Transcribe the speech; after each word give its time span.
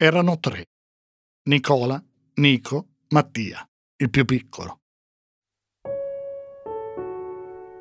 Erano 0.00 0.38
tre. 0.38 0.66
Nicola, 1.48 2.00
Nico, 2.34 2.86
Mattia, 3.08 3.68
il 3.96 4.08
più 4.10 4.24
piccolo. 4.24 4.78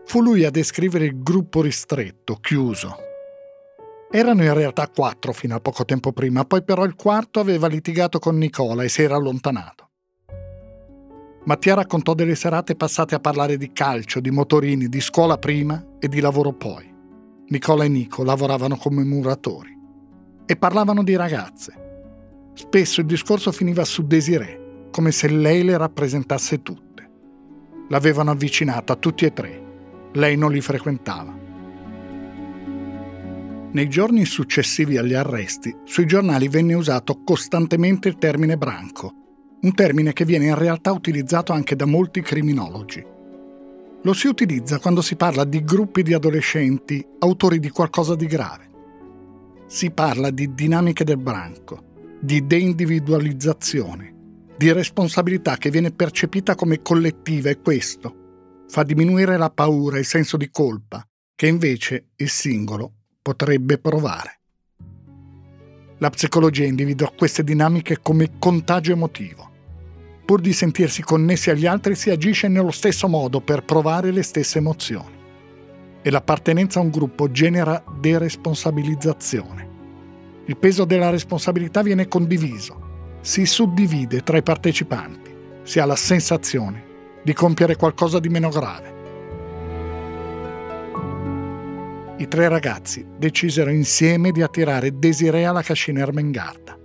Fu 0.03 0.23
lui 0.23 0.43
a 0.43 0.49
descrivere 0.49 1.05
il 1.05 1.21
gruppo 1.21 1.61
ristretto, 1.61 2.37
chiuso. 2.37 2.95
Erano 4.09 4.41
in 4.41 4.55
realtà 4.55 4.87
quattro 4.87 5.31
fino 5.31 5.53
a 5.53 5.59
poco 5.59 5.85
tempo 5.85 6.11
prima, 6.11 6.43
poi 6.43 6.63
però 6.63 6.85
il 6.85 6.95
quarto 6.95 7.39
aveva 7.39 7.67
litigato 7.67 8.17
con 8.17 8.35
Nicola 8.35 8.81
e 8.81 8.89
si 8.89 9.03
era 9.03 9.15
allontanato. 9.15 9.89
Mattia 11.45 11.75
raccontò 11.75 12.15
delle 12.15 12.33
serate 12.33 12.75
passate 12.75 13.13
a 13.13 13.19
parlare 13.19 13.57
di 13.57 13.71
calcio, 13.71 14.19
di 14.19 14.31
motorini, 14.31 14.89
di 14.89 15.01
scuola 15.01 15.37
prima 15.37 15.97
e 15.99 16.07
di 16.07 16.19
lavoro 16.19 16.51
poi. 16.51 16.91
Nicola 17.49 17.83
e 17.83 17.89
Nico 17.89 18.23
lavoravano 18.23 18.75
come 18.75 19.03
muratori 19.03 19.77
e 20.47 20.55
parlavano 20.55 21.03
di 21.03 21.15
ragazze. 21.15 21.85
Spesso 22.57 23.01
il 23.01 23.05
discorso 23.05 23.51
finiva 23.51 23.85
su 23.85 24.07
Desiree, 24.07 24.87
come 24.89 25.11
se 25.11 25.29
lei 25.29 25.63
le 25.63 25.77
rappresentasse 25.77 26.63
tutte. 26.63 27.07
L'avevano 27.89 28.31
avvicinata 28.31 28.95
tutti 28.95 29.25
e 29.25 29.31
tre. 29.31 29.63
Lei 30.13 30.35
non 30.35 30.51
li 30.51 30.59
frequentava. 30.59 31.37
Nei 33.71 33.87
giorni 33.87 34.25
successivi 34.25 34.97
agli 34.97 35.13
arresti, 35.13 35.71
sui 35.83 36.07
giornali 36.07 36.47
venne 36.47 36.73
usato 36.73 37.21
costantemente 37.23 38.07
il 38.07 38.17
termine 38.17 38.57
branco, 38.57 39.13
un 39.61 39.75
termine 39.75 40.11
che 40.11 40.25
viene 40.25 40.45
in 40.45 40.57
realtà 40.57 40.91
utilizzato 40.91 41.53
anche 41.53 41.75
da 41.75 41.85
molti 41.85 42.21
criminologi. 42.21 43.05
Lo 44.01 44.13
si 44.13 44.25
utilizza 44.25 44.79
quando 44.79 45.03
si 45.03 45.15
parla 45.15 45.43
di 45.43 45.63
gruppi 45.63 46.01
di 46.01 46.15
adolescenti 46.15 47.05
autori 47.19 47.59
di 47.59 47.69
qualcosa 47.69 48.15
di 48.15 48.25
grave. 48.25 48.69
Si 49.67 49.91
parla 49.91 50.31
di 50.31 50.55
dinamiche 50.55 51.03
del 51.03 51.17
branco, 51.17 51.85
di 52.19 52.45
deindividualizzazione, 52.45 54.13
di 54.57 54.71
responsabilità 54.71 55.57
che 55.57 55.69
viene 55.69 55.91
percepita 55.91 56.55
come 56.55 56.81
collettiva 56.81 57.49
e 57.49 57.61
questo 57.61 58.25
fa 58.67 58.83
diminuire 58.83 59.37
la 59.37 59.49
paura 59.49 59.97
e 59.97 59.99
il 59.99 60.05
senso 60.05 60.35
di 60.35 60.49
colpa 60.49 61.07
che 61.35 61.47
invece 61.47 62.07
il 62.15 62.29
singolo 62.29 62.91
potrebbe 63.21 63.77
provare. 63.77 64.39
La 65.99 66.09
psicologia 66.09 66.65
individua 66.65 67.13
queste 67.15 67.43
dinamiche 67.43 67.99
come 68.01 68.31
contagio 68.39 68.91
emotivo. 68.91 69.51
Pur 70.25 70.41
di 70.41 70.53
sentirsi 70.53 71.03
connessi 71.03 71.49
agli 71.49 71.65
altri 71.65 71.95
si 71.95 72.09
agisce 72.09 72.47
nello 72.47 72.71
stesso 72.71 73.07
modo 73.07 73.39
per 73.41 73.63
provare 73.63 74.11
le 74.11 74.23
stesse 74.23 74.57
emozioni. 74.57 75.15
E 76.01 76.09
l'appartenenza 76.09 76.79
a 76.79 76.83
un 76.83 76.89
gruppo 76.89 77.31
genera 77.31 77.83
deresponsabilizzazione 77.99 79.75
il 80.47 80.55
peso 80.55 80.85
della 80.85 81.09
responsabilità 81.09 81.81
viene 81.81 82.07
condiviso, 82.07 83.19
si 83.19 83.45
suddivide 83.45 84.23
tra 84.23 84.37
i 84.37 84.43
partecipanti, 84.43 85.35
si 85.63 85.79
ha 85.79 85.85
la 85.85 85.97
sensazione 85.97 86.85
di 87.21 87.33
compiere 87.33 87.75
qualcosa 87.75 88.19
di 88.19 88.29
meno 88.29 88.47
grave. 88.47 88.95
I 92.19 92.27
tre 92.29 92.47
ragazzi 92.47 93.05
decisero 93.17 93.69
insieme 93.69 94.31
di 94.31 94.41
attirare 94.41 94.97
Desiree 94.97 95.45
alla 95.45 95.61
cascina 95.61 95.99
Ermengarda. 95.99 96.77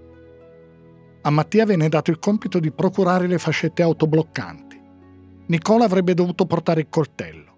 A 1.23 1.31
Mattia 1.31 1.65
venne 1.65 1.89
dato 1.89 2.11
il 2.11 2.19
compito 2.19 2.59
di 2.59 2.73
procurare 2.73 3.29
le 3.29 3.39
fascette 3.39 3.83
autobloccanti. 3.83 4.81
Nicola 5.47 5.85
avrebbe 5.85 6.15
dovuto 6.15 6.47
portare 6.47 6.81
il 6.81 6.89
coltello, 6.91 7.57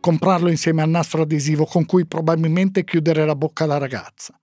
comprarlo 0.00 0.50
insieme 0.50 0.82
al 0.82 0.90
nastro 0.90 1.22
adesivo 1.22 1.64
con 1.64 1.86
cui 1.86 2.06
probabilmente 2.06 2.82
chiudere 2.82 3.24
la 3.24 3.36
bocca 3.36 3.62
alla 3.62 3.78
ragazza. 3.78 4.36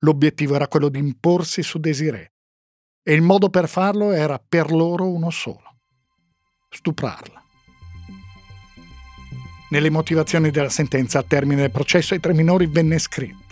L'obiettivo 0.00 0.54
era 0.54 0.68
quello 0.68 0.88
di 0.88 0.98
imporsi 0.98 1.62
su 1.62 1.78
Desiree 1.78 2.32
e 3.02 3.14
il 3.14 3.22
modo 3.22 3.48
per 3.50 3.68
farlo 3.68 4.12
era 4.12 4.38
per 4.38 4.70
loro 4.70 5.08
uno 5.08 5.30
solo, 5.30 5.76
stuprarla. 6.68 7.42
Nelle 9.70 9.90
motivazioni 9.90 10.50
della 10.50 10.68
sentenza 10.68 11.18
al 11.18 11.26
termine 11.26 11.62
del 11.62 11.70
processo 11.70 12.14
ai 12.14 12.20
tre 12.20 12.32
minori 12.32 12.66
venne 12.66 12.98
scritto 12.98 13.46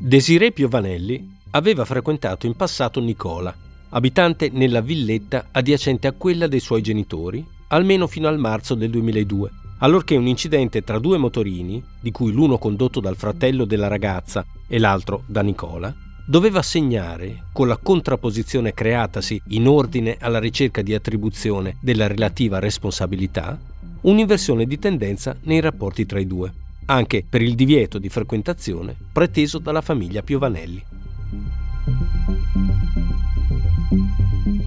Desiree 0.00 0.52
Piovanelli 0.52 1.36
aveva 1.50 1.84
frequentato 1.84 2.46
in 2.46 2.54
passato 2.54 3.00
Nicola, 3.00 3.52
abitante 3.90 4.48
nella 4.48 4.80
villetta 4.80 5.48
adiacente 5.50 6.06
a 6.06 6.12
quella 6.12 6.46
dei 6.46 6.60
suoi 6.60 6.82
genitori, 6.82 7.44
almeno 7.68 8.06
fino 8.06 8.28
al 8.28 8.38
marzo 8.38 8.76
del 8.76 8.90
2002, 8.90 9.50
allorché 9.78 10.16
un 10.16 10.26
incidente 10.26 10.82
tra 10.82 10.98
due 10.98 11.18
motorini, 11.18 11.82
di 12.00 12.10
cui 12.10 12.32
l'uno 12.32 12.58
condotto 12.58 13.00
dal 13.00 13.16
fratello 13.16 13.64
della 13.64 13.88
ragazza 13.88 14.44
e 14.66 14.78
l'altro 14.78 15.22
da 15.26 15.42
Nicola, 15.42 15.94
doveva 16.26 16.60
segnare, 16.62 17.44
con 17.52 17.68
la 17.68 17.78
contrapposizione 17.78 18.74
creatasi 18.74 19.40
in 19.48 19.66
ordine 19.66 20.16
alla 20.20 20.38
ricerca 20.38 20.82
di 20.82 20.94
attribuzione 20.94 21.76
della 21.80 22.06
relativa 22.06 22.58
responsabilità, 22.58 23.58
un'inversione 24.02 24.66
di 24.66 24.78
tendenza 24.78 25.36
nei 25.44 25.60
rapporti 25.60 26.04
tra 26.04 26.18
i 26.18 26.26
due, 26.26 26.52
anche 26.86 27.24
per 27.28 27.40
il 27.40 27.54
divieto 27.54 27.98
di 27.98 28.08
frequentazione 28.08 28.94
preteso 29.12 29.58
dalla 29.58 29.80
famiglia 29.80 30.22
Piovanelli. 30.22 30.84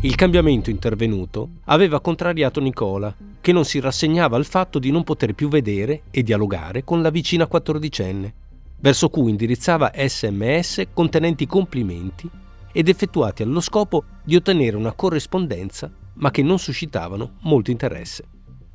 Il 0.03 0.15
cambiamento 0.15 0.71
intervenuto 0.71 1.49
aveva 1.65 2.01
contrariato 2.01 2.59
Nicola, 2.59 3.15
che 3.39 3.51
non 3.51 3.65
si 3.65 3.79
rassegnava 3.79 4.35
al 4.35 4.45
fatto 4.45 4.79
di 4.79 4.89
non 4.89 5.03
poter 5.03 5.35
più 5.35 5.47
vedere 5.47 6.03
e 6.09 6.23
dialogare 6.23 6.83
con 6.83 7.03
la 7.03 7.11
vicina 7.11 7.45
quattordicenne, 7.45 8.33
verso 8.79 9.09
cui 9.09 9.29
indirizzava 9.29 9.91
sms 9.93 10.87
contenenti 10.91 11.45
complimenti 11.45 12.27
ed 12.71 12.89
effettuati 12.89 13.43
allo 13.43 13.59
scopo 13.59 14.05
di 14.23 14.35
ottenere 14.35 14.75
una 14.75 14.93
corrispondenza, 14.93 15.91
ma 16.13 16.31
che 16.31 16.41
non 16.41 16.57
suscitavano 16.57 17.33
molto 17.41 17.69
interesse. 17.69 18.23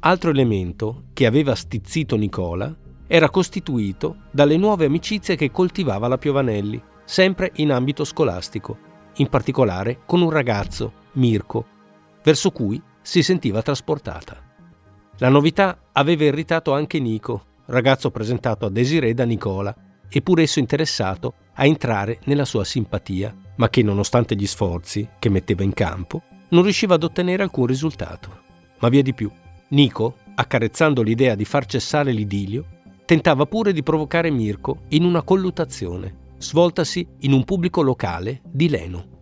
Altro 0.01 0.31
elemento 0.31 1.07
che 1.13 1.27
aveva 1.27 1.57
stizzito 1.57 2.15
Nicola 2.15 2.73
era 3.09 3.31
costituito 3.31 4.19
dalle 4.31 4.57
nuove 4.57 4.85
amicizie 4.85 5.35
che 5.35 5.51
coltivava 5.51 6.07
la 6.07 6.19
Piovanelli, 6.19 6.81
sempre 7.05 7.51
in 7.57 7.73
ambito 7.73 8.05
scolastico, 8.05 8.79
in 9.17 9.29
particolare 9.29 10.03
con 10.07 10.23
un 10.23 10.31
ragazzo, 10.31 11.05
Mirko, 11.17 11.67
verso 12.23 12.51
cui 12.51 12.81
si 13.03 13.23
sentiva 13.23 13.63
trasportata. 13.63 14.43
La 15.19 15.29
novità 15.29 15.79
aveva 15.93 16.25
irritato 16.25 16.75
anche 16.75 16.99
Nico, 16.99 17.45
ragazzo 17.67 18.11
presentato 18.11 18.67
a 18.67 18.71
Desiree 18.71 19.15
da 19.15 19.25
Nicola, 19.25 19.75
eppur 20.09 20.41
esso 20.41 20.59
interessato 20.59 21.35
a 21.55 21.65
entrare 21.65 22.21
nella 22.25 22.45
sua 22.45 22.65
simpatia, 22.65 23.35
ma 23.57 23.69
che 23.69 23.83
nonostante 23.83 24.35
gli 24.35 24.47
sforzi 24.47 25.09
che 25.19 25.29
metteva 25.29 25.63
in 25.63 25.73
campo, 25.73 26.23
non 26.51 26.63
riusciva 26.63 26.95
ad 26.95 27.03
ottenere 27.03 27.43
alcun 27.43 27.67
risultato. 27.67 28.45
Ma 28.81 28.89
via 28.89 29.03
di 29.03 29.15
più, 29.15 29.31
Nico, 29.69 30.17
accarezzando 30.35 31.03
l'idea 31.03 31.35
di 31.35 31.45
far 31.45 31.65
cessare 31.65 32.13
l'idilio, 32.13 32.67
tentava 33.07 33.47
pure 33.47 33.73
di 33.73 33.83
provocare 33.83 34.31
Mirko 34.31 34.83
in 34.89 35.05
una 35.05 35.23
colluttazione, 35.23 36.25
svoltasi 36.39 37.07
in 37.21 37.33
un 37.33 37.45
pubblico 37.45 37.83
locale 37.83 38.43
di 38.45 38.69
Leno. 38.69 39.15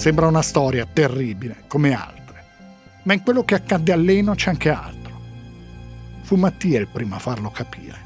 Sembra 0.00 0.26
una 0.26 0.40
storia 0.40 0.86
terribile, 0.90 1.64
come 1.66 1.92
altre, 1.92 2.44
ma 3.02 3.12
in 3.12 3.22
quello 3.22 3.44
che 3.44 3.54
accadde 3.54 3.92
a 3.92 3.96
Leno 3.96 4.34
c'è 4.34 4.48
anche 4.48 4.70
altro. 4.70 5.20
Fu 6.22 6.36
Mattia 6.36 6.80
il 6.80 6.88
primo 6.88 7.16
a 7.16 7.18
farlo 7.18 7.50
capire. 7.50 7.98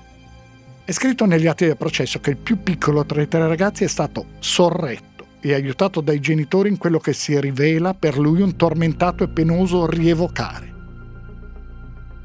È 0.84 0.90
scritto 0.90 1.24
negli 1.24 1.46
atti 1.46 1.66
del 1.66 1.76
processo 1.76 2.18
che 2.18 2.30
il 2.30 2.36
più 2.36 2.60
piccolo 2.64 3.06
tra 3.06 3.22
i 3.22 3.28
tre 3.28 3.46
ragazzi 3.46 3.84
è 3.84 3.86
stato 3.86 4.26
sorretto 4.40 5.24
e 5.38 5.54
aiutato 5.54 6.00
dai 6.00 6.18
genitori 6.18 6.68
in 6.68 6.78
quello 6.78 6.98
che 6.98 7.12
si 7.12 7.38
rivela 7.38 7.94
per 7.94 8.18
lui 8.18 8.42
un 8.42 8.56
tormentato 8.56 9.22
e 9.22 9.28
penoso 9.28 9.86
rievocare. 9.86 10.74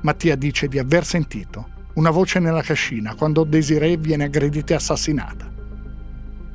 Mattia 0.01 0.35
dice 0.35 0.67
di 0.67 0.79
aver 0.79 1.05
sentito 1.05 1.67
una 1.93 2.09
voce 2.09 2.39
nella 2.39 2.63
cascina 2.63 3.13
quando 3.13 3.43
Desiree 3.43 3.97
viene 3.97 4.23
aggredita 4.23 4.73
e 4.73 4.77
assassinata. 4.77 5.47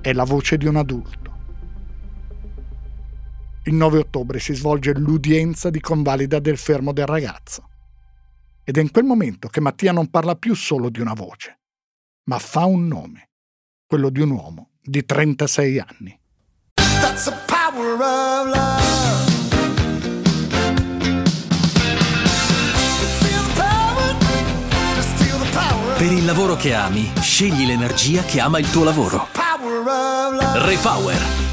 È 0.01 0.13
la 0.13 0.25
voce 0.25 0.57
di 0.57 0.67
un 0.67 0.75
adulto. 0.75 1.25
Il 3.67 3.75
9 3.75 3.99
ottobre 3.99 4.41
si 4.41 4.53
svolge 4.55 4.93
l'udienza 4.93 5.71
di 5.71 5.81
convalida 5.81 6.39
del 6.39 6.59
fermo 6.59 6.93
del 6.93 7.07
ragazzo. 7.07 7.71
Ed 8.63 8.77
è 8.77 8.81
in 8.81 8.91
quel 8.91 9.05
momento 9.05 9.49
che 9.49 9.61
Mattia 9.61 9.91
non 9.91 10.11
parla 10.11 10.35
più 10.35 10.55
solo 10.55 10.91
di 10.91 11.01
una 11.01 11.15
voce, 11.15 11.61
ma 12.25 12.39
fa 12.39 12.67
un 12.67 12.87
nome, 12.87 13.31
quello 13.87 14.11
di 14.11 14.21
un 14.21 14.31
uomo 14.33 14.73
di 14.83 15.03
36 15.03 15.79
anni. 15.79 16.21
Per 25.97 26.13
il 26.13 26.25
lavoro 26.27 26.57
che 26.57 26.75
ami, 26.75 27.11
scegli 27.21 27.65
l'energia 27.65 28.23
che 28.25 28.41
ama 28.41 28.59
il 28.59 28.71
tuo 28.71 28.85
lavoro. 28.85 29.29
Repower 30.67 31.44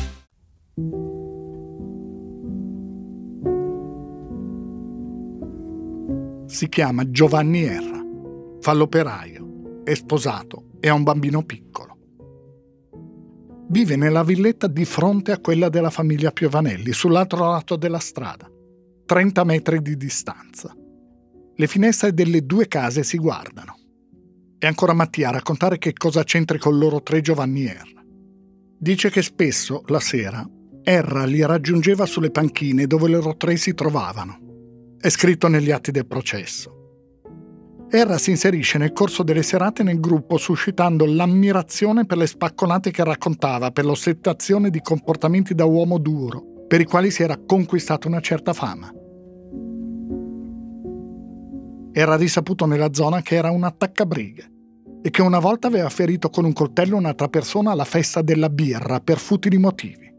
si 6.61 6.69
chiama 6.69 7.09
Giovanni 7.09 7.63
Erra, 7.63 7.99
fa 8.59 8.73
l'operaio, 8.73 9.81
è 9.83 9.95
sposato, 9.95 10.73
e 10.79 10.89
ha 10.89 10.93
un 10.93 11.01
bambino 11.01 11.41
piccolo. 11.41 11.97
Vive 13.69 13.95
nella 13.95 14.23
villetta 14.23 14.67
di 14.67 14.85
fronte 14.85 15.31
a 15.31 15.39
quella 15.39 15.69
della 15.69 15.89
famiglia 15.89 16.29
Piovanelli, 16.29 16.93
sull'altro 16.93 17.49
lato 17.49 17.77
della 17.77 17.97
strada, 17.97 18.47
30 19.07 19.43
metri 19.43 19.81
di 19.81 19.97
distanza. 19.97 20.71
Le 21.55 21.65
finestre 21.65 22.13
delle 22.13 22.45
due 22.45 22.67
case 22.67 23.01
si 23.01 23.17
guardano. 23.17 23.79
E 24.59 24.67
ancora 24.67 24.93
Mattia 24.93 25.29
a 25.29 25.31
raccontare 25.31 25.79
che 25.79 25.93
cosa 25.93 26.23
c'entri 26.23 26.59
con 26.59 26.77
loro 26.77 27.01
tre 27.01 27.21
Giovanni 27.21 27.65
Erra. 27.65 28.05
Dice 28.77 29.09
che 29.09 29.23
spesso, 29.23 29.81
la 29.87 29.99
sera, 29.99 30.47
Erra 30.83 31.25
li 31.25 31.43
raggiungeva 31.43 32.05
sulle 32.05 32.29
panchine 32.29 32.85
dove 32.85 33.09
loro 33.09 33.35
tre 33.35 33.57
si 33.57 33.73
trovavano. 33.73 34.40
È 35.01 35.09
scritto 35.09 35.47
negli 35.47 35.71
atti 35.71 35.89
del 35.89 36.05
processo. 36.05 36.75
Erra 37.89 38.19
si 38.19 38.29
inserisce 38.29 38.77
nel 38.77 38.93
corso 38.93 39.23
delle 39.23 39.41
serate 39.41 39.81
nel 39.81 39.99
gruppo 39.99 40.37
suscitando 40.37 41.05
l'ammirazione 41.07 42.05
per 42.05 42.19
le 42.19 42.27
spacconate 42.27 42.91
che 42.91 43.03
raccontava, 43.03 43.71
per 43.71 43.85
l'ossetazione 43.85 44.69
di 44.69 44.79
comportamenti 44.79 45.55
da 45.55 45.65
uomo 45.65 45.97
duro, 45.97 46.65
per 46.67 46.81
i 46.81 46.85
quali 46.85 47.09
si 47.09 47.23
era 47.23 47.35
conquistata 47.43 48.07
una 48.07 48.19
certa 48.19 48.53
fama. 48.53 48.93
Era 51.91 52.15
risaputo 52.15 52.67
nella 52.67 52.93
zona 52.93 53.23
che 53.23 53.33
era 53.33 53.49
un 53.49 53.63
attaccabrighe 53.63 54.51
e 55.01 55.09
che 55.09 55.23
una 55.23 55.39
volta 55.39 55.65
aveva 55.65 55.89
ferito 55.89 56.29
con 56.29 56.45
un 56.45 56.53
coltello 56.53 56.95
un'altra 56.95 57.27
persona 57.27 57.71
alla 57.71 57.85
festa 57.85 58.21
della 58.21 58.49
birra 58.49 58.99
per 58.99 59.17
futili 59.17 59.57
motivi. 59.57 60.13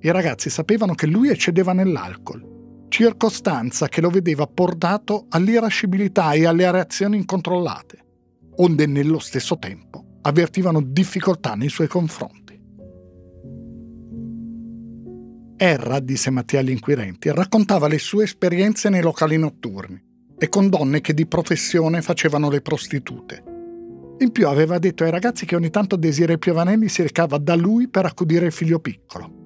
I 0.00 0.10
ragazzi 0.10 0.50
sapevano 0.50 0.94
che 0.94 1.06
lui 1.06 1.28
eccedeva 1.28 1.72
nell'alcol 1.72 2.50
circostanza 2.94 3.88
che 3.88 4.00
lo 4.00 4.08
vedeva 4.08 4.46
portato 4.46 5.26
all'irascibilità 5.30 6.30
e 6.34 6.46
alle 6.46 6.70
reazioni 6.70 7.16
incontrollate, 7.16 7.98
onde 8.58 8.86
nello 8.86 9.18
stesso 9.18 9.58
tempo 9.58 10.18
avvertivano 10.22 10.80
difficoltà 10.80 11.54
nei 11.54 11.70
suoi 11.70 11.88
confronti. 11.88 12.56
Erra, 15.56 15.98
disse 15.98 16.30
Mattia 16.30 16.60
agli 16.60 16.70
inquirenti, 16.70 17.32
raccontava 17.32 17.88
le 17.88 17.98
sue 17.98 18.22
esperienze 18.22 18.88
nei 18.90 19.02
locali 19.02 19.38
notturni 19.38 20.00
e 20.38 20.48
con 20.48 20.68
donne 20.68 21.00
che 21.00 21.14
di 21.14 21.26
professione 21.26 22.00
facevano 22.00 22.48
le 22.48 22.60
prostitute. 22.60 23.42
In 24.18 24.30
più 24.30 24.46
aveva 24.46 24.78
detto 24.78 25.02
ai 25.02 25.10
ragazzi 25.10 25.46
che 25.46 25.56
ogni 25.56 25.70
tanto 25.70 25.96
Desiree 25.96 26.38
Piovanelli 26.38 26.88
si 26.88 27.02
recava 27.02 27.38
da 27.38 27.56
lui 27.56 27.88
per 27.88 28.04
accudire 28.04 28.46
il 28.46 28.52
figlio 28.52 28.78
piccolo 28.78 29.42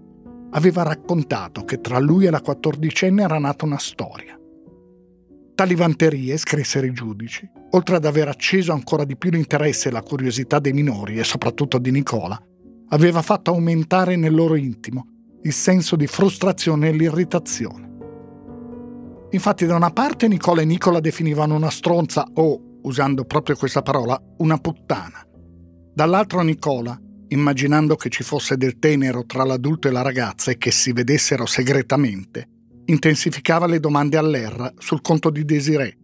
aveva 0.51 0.83
raccontato 0.83 1.65
che 1.65 1.81
tra 1.81 1.99
lui 1.99 2.27
e 2.27 2.31
la 2.31 2.41
quattordicenne 2.41 3.23
era 3.23 3.39
nata 3.39 3.65
una 3.65 3.79
storia. 3.79 4.39
Tali 5.55 5.75
vanterie, 5.75 6.37
scrissero 6.37 6.87
i 6.87 6.93
giudici, 6.93 7.49
oltre 7.71 7.97
ad 7.97 8.05
aver 8.05 8.29
acceso 8.29 8.73
ancora 8.73 9.05
di 9.05 9.17
più 9.17 9.31
l'interesse 9.31 9.89
e 9.89 9.93
la 9.93 10.03
curiosità 10.03 10.59
dei 10.61 10.73
minori 10.73 11.19
e 11.19 11.25
soprattutto 11.25 11.79
di 11.79 11.91
Nicola, 11.91 12.41
aveva 12.91 13.23
fatto 13.23 13.51
aumentare 13.51 14.17
nel 14.17 14.35
loro 14.35 14.55
intimo 14.55 15.07
il 15.43 15.53
senso 15.53 15.97
di 15.97 16.07
frustrazione 16.07 16.89
e 16.89 16.93
l'irritazione. 16.93 17.87
Infatti 19.31 19.67
da 19.67 19.75
una 19.75 19.91
parte 19.91 20.27
Nicola 20.27 20.63
e 20.63 20.65
Nicola 20.65 21.01
definivano 21.01 21.55
una 21.55 21.71
stronza 21.71 22.27
o, 22.35 22.79
usando 22.83 23.25
proprio 23.25 23.57
questa 23.57 23.83
parola, 23.83 24.21
una 24.39 24.59
puttana. 24.59 25.27
Dall'altro 25.93 26.41
Nicola 26.43 26.99
immaginando 27.29 27.97
che 27.97 28.09
ci 28.09 28.23
fosse 28.23 28.57
del 28.57 28.79
tenero 28.79 29.25
tra 29.25 29.45
l'adulto 29.45 29.89
e 29.89 29.91
la 29.91 30.03
ragazza 30.03 30.51
e 30.51 30.59
che 30.59 30.71
si 30.71 30.93
vedessero 30.93 31.47
segretamente, 31.47 32.49
intensificava 32.87 33.67
le 33.67 33.81
domande 33.81 34.17
all'Erra 34.17 34.73
sul 34.79 35.01
conto 35.01 35.31
di 35.31 35.45
Desiree 35.45 35.97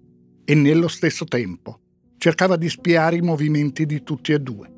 e 0.44 0.54
nello 0.54 0.88
stesso 0.88 1.24
tempo 1.24 1.80
cercava 2.18 2.56
di 2.56 2.68
spiare 2.68 3.16
i 3.16 3.22
movimenti 3.22 3.86
di 3.86 4.02
tutti 4.02 4.32
e 4.32 4.38
due. 4.38 4.72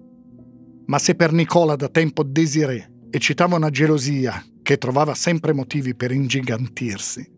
Ma 0.86 0.98
se 0.98 1.14
per 1.14 1.32
Nicola 1.32 1.76
da 1.76 1.88
tempo 1.88 2.22
Desiree 2.22 3.06
eccitava 3.10 3.56
una 3.56 3.70
gelosia 3.70 4.44
che 4.62 4.78
trovava 4.78 5.14
sempre 5.14 5.52
motivi 5.52 5.94
per 5.94 6.10
ingigantirsi, 6.10 7.30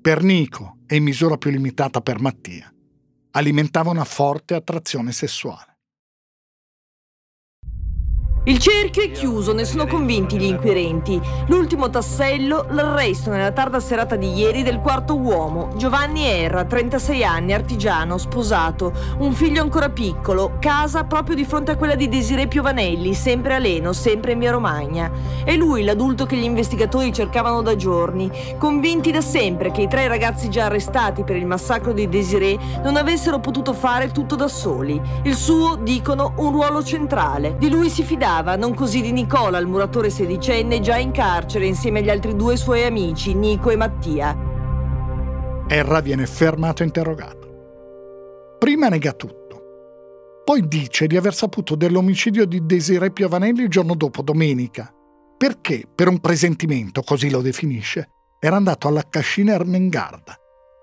per 0.00 0.22
Nico 0.22 0.78
e 0.86 0.96
in 0.96 1.02
misura 1.02 1.36
più 1.36 1.50
limitata 1.50 2.00
per 2.00 2.20
Mattia, 2.20 2.72
alimentava 3.32 3.90
una 3.90 4.04
forte 4.04 4.54
attrazione 4.54 5.12
sessuale. 5.12 5.77
Il 8.44 8.58
cerchio 8.60 9.02
è 9.02 9.10
chiuso, 9.10 9.52
ne 9.52 9.66
sono 9.66 9.86
convinti 9.86 10.38
gli 10.38 10.44
inquirenti. 10.44 11.20
L'ultimo 11.48 11.90
tassello, 11.90 12.64
l'arresto 12.70 13.30
nella 13.30 13.52
tarda 13.52 13.78
serata 13.78 14.16
di 14.16 14.32
ieri 14.32 14.62
del 14.62 14.78
quarto 14.78 15.18
uomo, 15.18 15.68
Giovanni 15.76 16.24
Erra, 16.24 16.64
36 16.64 17.24
anni, 17.24 17.52
artigiano, 17.52 18.16
sposato, 18.16 18.92
un 19.18 19.32
figlio 19.32 19.60
ancora 19.60 19.90
piccolo, 19.90 20.56
casa 20.60 21.04
proprio 21.04 21.36
di 21.36 21.44
fronte 21.44 21.72
a 21.72 21.76
quella 21.76 21.94
di 21.94 22.08
Desiree 22.08 22.48
Piovanelli, 22.48 23.12
sempre 23.12 23.54
a 23.54 23.58
Leno, 23.58 23.92
sempre 23.92 24.32
in 24.32 24.38
via 24.38 24.52
Romagna. 24.52 25.10
È 25.44 25.54
lui 25.54 25.84
l'adulto 25.84 26.24
che 26.24 26.36
gli 26.36 26.44
investigatori 26.44 27.12
cercavano 27.12 27.60
da 27.60 27.76
giorni, 27.76 28.30
convinti 28.56 29.10
da 29.10 29.20
sempre 29.20 29.70
che 29.70 29.82
i 29.82 29.88
tre 29.88 30.08
ragazzi 30.08 30.48
già 30.48 30.66
arrestati 30.66 31.22
per 31.22 31.36
il 31.36 31.44
massacro 31.44 31.92
di 31.92 32.08
Desiree 32.08 32.56
non 32.82 32.96
avessero 32.96 33.40
potuto 33.40 33.74
fare 33.74 34.10
tutto 34.10 34.36
da 34.36 34.48
soli. 34.48 34.98
Il 35.24 35.34
suo, 35.34 35.76
dicono, 35.76 36.32
un 36.36 36.50
ruolo 36.52 36.82
centrale. 36.82 37.56
Di 37.58 37.68
lui 37.68 37.90
si 37.90 38.02
fidava 38.04 38.36
parlava, 38.38 38.56
non 38.56 38.74
così 38.74 39.00
di 39.00 39.12
Nicola, 39.12 39.58
il 39.58 39.66
muratore 39.66 40.10
sedicenne 40.10 40.80
già 40.80 40.96
in 40.96 41.10
carcere 41.10 41.66
insieme 41.66 42.00
agli 42.00 42.10
altri 42.10 42.34
due 42.36 42.56
suoi 42.56 42.84
amici, 42.84 43.34
Nico 43.34 43.70
e 43.70 43.76
Mattia. 43.76 44.36
Erra 45.68 46.00
viene 46.00 46.26
fermato 46.26 46.82
e 46.82 46.86
interrogato. 46.86 48.56
Prima 48.58 48.88
nega 48.88 49.12
tutto. 49.12 49.46
Poi 50.44 50.66
dice 50.66 51.06
di 51.06 51.16
aver 51.16 51.34
saputo 51.34 51.74
dell'omicidio 51.74 52.46
di 52.46 52.64
Desiree 52.64 53.12
Piovanelli 53.12 53.62
il 53.62 53.68
giorno 53.68 53.94
dopo, 53.94 54.22
domenica, 54.22 54.92
perché, 55.36 55.84
per 55.94 56.08
un 56.08 56.20
presentimento, 56.20 57.02
così 57.02 57.30
lo 57.30 57.42
definisce, 57.42 58.08
era 58.40 58.56
andato 58.56 58.88
alla 58.88 59.04
cascina 59.08 59.52
Ermengarda. 59.52 60.34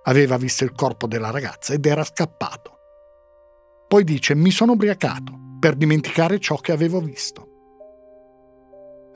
Aveva 0.04 0.38
visto 0.38 0.64
il 0.64 0.72
corpo 0.74 1.08
della 1.08 1.32
ragazza 1.32 1.74
ed 1.74 1.86
era 1.86 2.04
scappato. 2.04 2.74
Poi 3.88 4.04
dice 4.04 4.36
mi 4.36 4.52
sono 4.52 4.74
ubriacato 4.74 5.34
per 5.60 5.76
dimenticare 5.76 6.38
ciò 6.40 6.58
che 6.58 6.72
avevo 6.72 7.00
visto. 7.00 7.45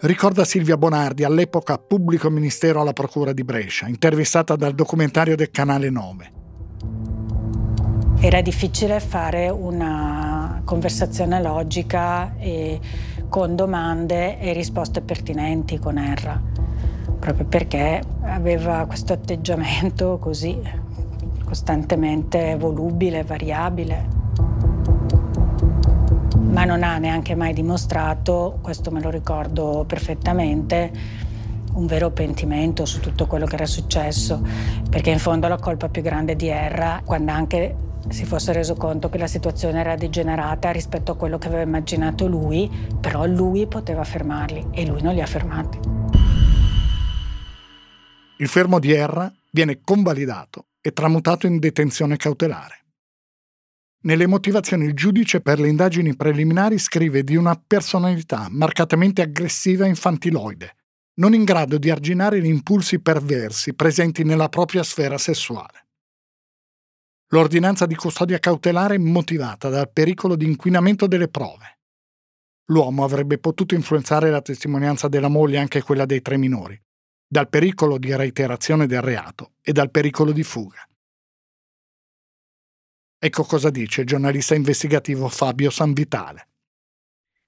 Ricorda 0.02 0.46
Silvia 0.46 0.78
Bonardi, 0.78 1.26
all'epoca 1.26 1.78
pubblico 1.78 2.30
ministero 2.30 2.80
alla 2.80 2.94
Procura 2.94 3.34
di 3.34 3.44
Brescia, 3.44 3.86
intervistata 3.86 4.56
dal 4.56 4.74
documentario 4.74 5.36
del 5.36 5.52
Canale 5.52 5.90
9. 5.90 6.32
Era 8.22 8.40
difficile 8.40 9.02
fare 9.02 9.50
una 9.50 10.62
conversazione 10.64 11.42
logica 11.42 12.34
con 13.28 13.58
domande 13.58 14.40
e 14.40 14.54
risposte 14.54 15.02
pertinenti 15.02 15.78
con 15.80 15.98
Erra, 15.98 16.42
proprio 17.20 17.46
perché 17.46 18.02
aveva 18.22 18.86
questo 18.86 19.12
atteggiamento 19.12 20.18
così 20.18 20.58
costantemente 21.44 22.56
volubile, 22.58 23.24
variabile 23.24 24.19
ma 26.50 26.66
non 26.66 26.84
ha 26.84 26.98
neanche 26.98 27.36
mai 27.36 27.54
dimostrato, 27.54 28.60
questo 28.62 28.92
me 28.92 29.02
lo 29.02 29.10
ricordo 29.10 29.86
perfettamente, 29.88 30.92
un 31.74 31.86
vero 31.86 32.12
pentimento 32.12 32.86
su 32.86 33.00
tutto 33.00 33.28
quello 33.28 33.46
che 33.46 33.56
era 33.56 33.66
successo, 33.66 34.42
perché 34.90 35.12
in 35.12 35.20
fondo 35.20 35.48
la 35.48 35.58
colpa 35.58 35.90
più 35.90 36.02
grande 36.02 36.36
di 36.36 36.48
Erra, 36.48 37.02
quando 37.06 37.32
anche 37.32 37.76
si 38.10 38.26
fosse 38.26 38.54
reso 38.54 38.76
conto 38.76 39.10
che 39.10 39.18
la 39.18 39.28
situazione 39.28 39.80
era 39.80 39.96
degenerata 39.96 40.72
rispetto 40.72 41.12
a 41.12 41.16
quello 41.16 41.38
che 41.38 41.48
aveva 41.48 41.64
immaginato 41.64 42.28
lui, 42.28 42.70
però 43.00 43.26
lui 43.26 43.68
poteva 43.68 44.04
fermarli 44.04 44.68
e 44.72 44.86
lui 44.86 45.02
non 45.02 45.14
li 45.14 45.22
ha 45.22 45.26
fermati. 45.26 45.80
Il 48.38 48.48
fermo 48.48 48.80
di 48.80 48.94
Erra 48.94 49.32
viene 49.52 49.82
convalidato 49.84 50.68
e 50.82 50.94
tramutato 50.94 51.46
in 51.46 51.60
detenzione 51.60 52.16
cautelare. 52.16 52.79
Nelle 54.02 54.28
motivazioni 54.28 54.86
il 54.86 54.94
giudice 54.94 55.42
per 55.42 55.60
le 55.60 55.68
indagini 55.68 56.16
preliminari 56.16 56.78
scrive 56.78 57.22
di 57.22 57.36
una 57.36 57.62
personalità 57.62 58.48
marcatamente 58.50 59.22
aggressiva 59.22 59.84
e 59.84 59.90
infantiloide, 59.90 60.76
non 61.16 61.34
in 61.34 61.44
grado 61.44 61.78
di 61.78 61.90
arginare 61.90 62.42
gli 62.42 62.46
impulsi 62.46 63.02
perversi 63.02 63.74
presenti 63.74 64.24
nella 64.24 64.48
propria 64.48 64.84
sfera 64.84 65.18
sessuale. 65.18 65.88
L'ordinanza 67.32 67.86
di 67.86 67.96
custodia 67.96 68.40
cautelare 68.40 68.96
è 68.96 69.00
motivata 69.00 69.68
dal 69.68 69.92
pericolo 69.92 70.38
di 70.38 70.46
inquinamento 70.46 71.06
delle 71.06 71.28
prove. 71.28 71.80
L'uomo 72.68 73.04
avrebbe 73.04 73.38
potuto 73.38 73.76
influenzare 73.76 74.30
la 74.30 74.42
testimonianza 74.42 75.10
della 75.10 75.28
moglie 75.28 75.58
e 75.58 75.60
anche 75.60 75.82
quella 75.82 76.06
dei 76.06 76.22
tre 76.22 76.38
minori, 76.38 76.82
dal 77.28 77.50
pericolo 77.50 77.98
di 77.98 78.16
reiterazione 78.16 78.88
del 78.88 79.02
reato 79.02 79.56
e 79.62 79.74
dal 79.74 79.92
pericolo 79.92 80.32
di 80.32 80.44
fuga. 80.44 80.89
Ecco 83.22 83.44
cosa 83.44 83.70
dice 83.70 84.02
il 84.02 84.08
giornalista 84.08 84.56
investigativo 84.56 85.28
Fabio 85.28 85.70
Sanvitale. 85.70 86.48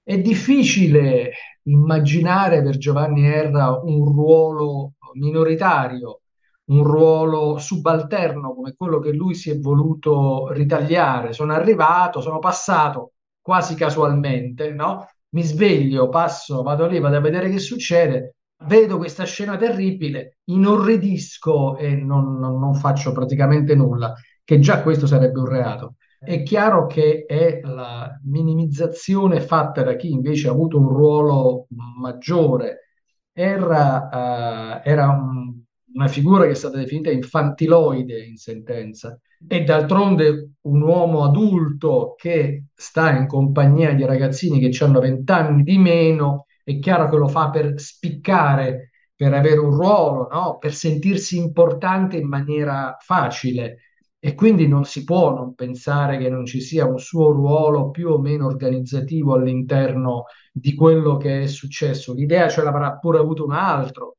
È 0.04 0.18
difficile 0.20 1.32
immaginare 1.64 2.62
per 2.62 2.76
Giovanni 2.78 3.26
Erra 3.26 3.80
un 3.82 4.04
ruolo 4.04 4.96
minoritario, 5.14 6.24
un 6.66 6.84
ruolo 6.84 7.58
subalterno 7.58 8.54
come 8.54 8.74
quello 8.76 9.00
che 9.00 9.14
lui 9.14 9.34
si 9.34 9.50
è 9.50 9.60
voluto 9.60 10.52
ritagliare. 10.52 11.32
Sono 11.32 11.54
arrivato, 11.54 12.20
sono 12.20 12.40
passato 12.40 13.14
quasi 13.40 13.74
casualmente, 13.76 14.74
no? 14.74 15.08
Mi 15.30 15.44
sveglio, 15.44 16.10
passo, 16.10 16.64
vado 16.64 16.86
lì, 16.86 17.00
vado 17.00 17.16
a 17.16 17.22
vedere 17.22 17.50
che 17.50 17.60
succede, 17.60 18.36
vedo 18.66 18.98
questa 18.98 19.24
scena 19.24 19.56
terribile, 19.56 20.40
inorridisco 20.46 21.78
e 21.78 21.96
non, 21.96 22.38
non, 22.38 22.60
non 22.60 22.74
faccio 22.76 23.14
praticamente 23.14 23.74
nulla, 23.74 24.14
che 24.52 24.60
già 24.60 24.82
questo 24.82 25.08
sarebbe 25.08 25.40
un 25.40 25.46
reato. 25.46 25.96
È 26.20 26.44
chiaro 26.44 26.86
che 26.86 27.24
è 27.26 27.62
la 27.64 28.20
minimizzazione 28.26 29.40
fatta 29.40 29.82
da 29.82 29.96
chi 29.96 30.12
invece 30.12 30.50
ha 30.50 30.52
avuto 30.52 30.78
un 30.78 30.90
ruolo 30.90 31.68
maggiore. 31.98 32.90
Era, 33.32 34.10
uh, 34.12 34.82
era 34.84 35.08
un, 35.08 35.58
una 35.94 36.08
figura 36.10 36.44
che 36.44 36.50
è 36.50 36.56
stata 36.56 36.76
definita 36.76 37.10
infantiloide 37.10 38.26
in 38.26 38.36
sentenza 38.36 39.18
e 39.48 39.64
d'altronde 39.64 40.56
un 40.64 40.82
uomo 40.82 41.24
adulto 41.24 42.14
che 42.18 42.66
sta 42.76 43.16
in 43.16 43.28
compagnia 43.28 43.94
di 43.94 44.04
ragazzini 44.04 44.60
che 44.60 44.84
hanno 44.84 45.00
vent'anni 45.00 45.64
di 45.64 45.78
meno, 45.78 46.48
è 46.66 46.78
chiaro 46.80 47.08
che 47.10 47.16
lo 47.16 47.30
fa 47.30 47.50
per 47.52 47.80
spiccare, 47.80 48.90
per 49.16 49.34
avere 49.34 49.60
un 49.60 49.72
ruolo, 49.72 50.28
no? 50.30 50.58
per 50.58 50.74
sentirsi 50.74 51.38
importante 51.38 52.18
in 52.18 52.28
maniera 52.28 52.98
facile 53.00 53.78
e 54.24 54.36
quindi 54.36 54.68
non 54.68 54.86
si 54.86 55.04
può 55.04 55.34
non 55.34 55.56
pensare 55.56 56.18
che 56.20 56.30
non 56.30 56.46
ci 56.46 56.62
sia 56.62 56.86
un 56.86 57.00
suo 57.00 57.32
ruolo 57.32 57.90
più 57.90 58.10
o 58.10 58.20
meno 58.20 58.46
organizzativo 58.46 59.34
all'interno 59.34 60.26
di 60.52 60.76
quello 60.76 61.18
che 61.18 61.44
è 61.44 61.48
successo. 61.48 62.14
L'idea 62.14 62.48
ce 62.48 62.62
l'avrà 62.62 62.98
pure 62.98 63.18
avuto 63.18 63.44
un 63.46 63.54
altro, 63.54 64.18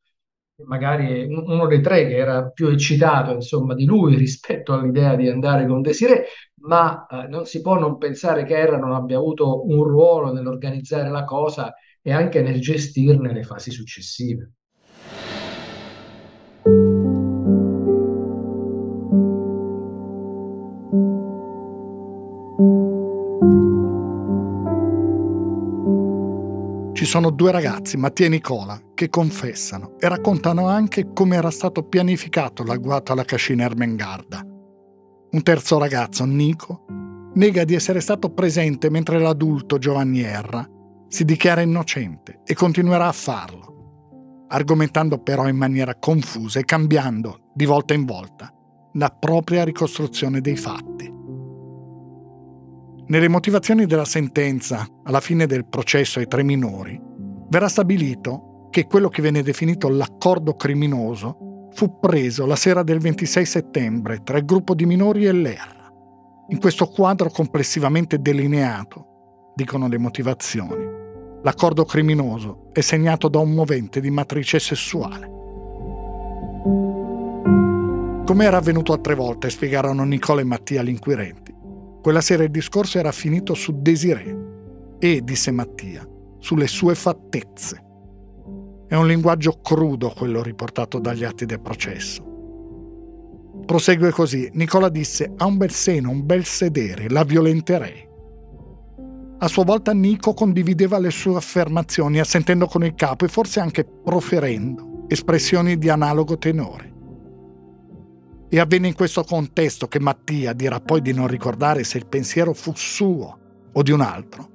magari 0.66 1.25
uno 1.25 1.66
dei 1.66 1.80
tre 1.80 2.06
che 2.09 2.16
era 2.16 2.49
più 2.50 2.68
eccitato 2.68 3.32
insomma 3.32 3.75
di 3.75 3.85
lui 3.85 4.16
rispetto 4.18 4.73
all'idea 4.73 5.14
di 5.14 5.28
andare 5.28 5.66
con 5.66 5.82
Desiree, 5.82 6.25
ma 6.62 7.06
eh, 7.06 7.28
non 7.28 7.47
si 7.47 7.61
può 7.61 7.78
non 7.78 7.97
pensare 7.99 8.44
che 8.44 8.56
Erra 8.56 8.78
non 8.78 8.92
abbia 8.92 9.18
avuto 9.18 9.64
un 9.66 9.85
ruolo 9.85 10.32
nell'organizzare 10.32 11.11
la 11.11 11.25
cosa 11.25 11.73
e 12.00 12.12
anche 12.12 12.42
nel 12.42 12.61
gestirne 12.61 13.32
le 13.32 13.42
fasi 13.44 13.71
successive. 13.71 14.50
Ci 27.02 27.09
sono 27.09 27.30
due 27.30 27.50
ragazzi, 27.50 27.97
Mattia 27.97 28.26
e 28.26 28.28
Nicola, 28.28 28.80
che 28.94 29.09
confessano 29.09 29.97
e 29.99 30.06
raccontano 30.06 30.68
anche 30.68 31.12
come 31.12 31.35
era 31.35 31.50
stato 31.50 31.82
pianificato 31.82 32.62
l'agguato 32.62 33.11
alla 33.11 33.25
cascina 33.25 33.64
Ermengarda. 33.64 34.40
Un 35.32 35.42
terzo 35.42 35.78
ragazzo, 35.78 36.25
Nico, 36.25 36.85
nega 37.35 37.64
di 37.64 37.75
essere 37.75 37.99
stato 37.99 38.30
presente 38.30 38.88
mentre 38.88 39.18
l'adulto 39.18 39.78
Giovanni 39.78 40.21
Erra 40.21 40.64
si 41.09 41.25
dichiara 41.25 41.62
innocente 41.62 42.38
e 42.44 42.54
continuerà 42.54 43.09
a 43.09 43.12
farlo, 43.12 44.44
argomentando 44.47 45.18
però 45.18 45.49
in 45.49 45.56
maniera 45.56 45.97
confusa 45.97 46.61
e 46.61 46.64
cambiando 46.64 47.50
di 47.52 47.64
volta 47.64 47.94
in 47.94 48.04
volta 48.04 48.54
la 48.92 49.09
propria 49.09 49.64
ricostruzione 49.64 50.40
dei 50.40 50.56
fatti. 50.56 51.12
Nelle 53.12 53.28
motivazioni 53.28 53.85
della 53.85 54.07
sentenza, 54.07 54.88
alla 55.02 55.21
fine 55.21 55.45
del 55.45 55.66
processo 55.66 56.19
ai 56.19 56.26
tre 56.26 56.42
minori, 56.42 56.99
verrà 57.50 57.69
stabilito 57.69 58.69
che 58.71 58.87
quello 58.87 59.11
che 59.11 59.21
viene 59.21 59.42
definito 59.42 59.90
l'accordo 59.90 60.54
criminoso 60.54 61.69
fu 61.75 61.99
preso 61.99 62.47
la 62.47 62.57
sera 62.57 62.83
del 62.83 63.00
26 63.00 63.45
settembre 63.45 64.23
tra 64.25 64.38
il 64.38 64.47
gruppo 64.47 64.75
di 64.75 64.87
minori 64.87 65.26
e 65.26 65.33
l'ER. 65.33 65.92
In 66.49 66.59
questo 66.59 66.87
quadro 66.87 67.28
complessivamente 67.28 68.19
delineato, 68.19 69.52
dicono 69.54 69.88
le 69.88 69.99
motivazioni, 69.99 70.83
l'accordo 71.42 71.85
criminoso 71.85 72.71
è 72.73 72.81
segnato 72.81 73.28
da 73.28 73.40
un 73.40 73.50
movente 73.50 74.00
di 74.00 74.11
matrice 74.11 74.59
sessuale. 74.59 75.26
Come 78.25 78.45
era 78.47 78.57
avvenuto 78.57 78.95
altre 78.95 79.14
volte, 79.14 79.50
spiegarono 79.50 80.02
Nicola 80.04 80.40
e 80.40 80.45
Mattia 80.45 80.81
agli 80.81 80.88
inquirenti, 80.88 81.41
quella 82.02 82.21
sera 82.21 82.42
il 82.42 82.50
discorso 82.50 82.99
era 82.99 83.12
finito 83.12 83.54
su 83.54 83.80
Desiree 83.80 84.37
e, 84.99 85.21
disse 85.23 85.52
Mattia, 85.52 86.06
sulle 86.38 86.66
sue 86.66 86.97
fattezze. 86.97 87.80
È 88.88 88.97
un 88.97 89.06
linguaggio 89.06 89.61
crudo 89.62 90.11
quello 90.11 90.42
riportato 90.42 90.99
dagli 90.99 91.23
atti 91.23 91.47
del 91.47 91.61
processo. 91.61 92.30
Prosegue 93.64 94.11
così. 94.11 94.50
Nicola 94.54 94.88
disse: 94.88 95.32
Ha 95.37 95.47
un 95.47 95.56
bel 95.56 95.71
seno, 95.71 96.11
un 96.11 96.26
bel 96.26 96.44
sedere, 96.44 97.09
la 97.09 97.23
violenterei. 97.23 98.09
A 99.38 99.49
sua 99.49 99.64
volta 99.64 99.92
Nico 99.92 100.35
condivideva 100.35 100.99
le 100.99 101.11
sue 101.11 101.37
affermazioni, 101.37 102.18
assentendo 102.18 102.66
con 102.66 102.85
il 102.85 102.94
capo 102.94 103.25
e 103.25 103.28
forse 103.28 103.61
anche 103.61 103.85
proferendo 103.85 105.04
espressioni 105.06 105.78
di 105.78 105.88
analogo 105.88 106.37
tenore. 106.37 106.91
E 108.54 108.61
avvenne 108.61 108.88
in 108.88 108.92
questo 108.92 109.25
contesto 109.25 109.88
che 109.88 109.99
Mattia 109.99 110.52
dirà 110.52 110.78
poi 110.78 111.00
di 111.00 111.14
non 111.14 111.26
ricordare 111.26 111.85
se 111.85 111.97
il 111.97 112.04
pensiero 112.06 112.52
fu 112.52 112.73
suo 112.76 113.38
o 113.73 113.82
di 113.82 113.92
un 113.92 114.02
altro. 114.02 114.50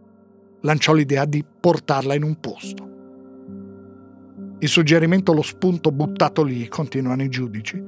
Lanciò 0.62 0.94
l'idea 0.94 1.26
di 1.26 1.44
portarla 1.44 2.14
in 2.14 2.22
un 2.22 2.40
posto. 2.40 2.90
Il 4.60 4.68
suggerimento, 4.68 5.34
lo 5.34 5.42
spunto 5.42 5.92
buttato 5.92 6.44
lì, 6.44 6.68
continuano 6.68 7.24
i 7.24 7.30
giudici, 7.30 7.84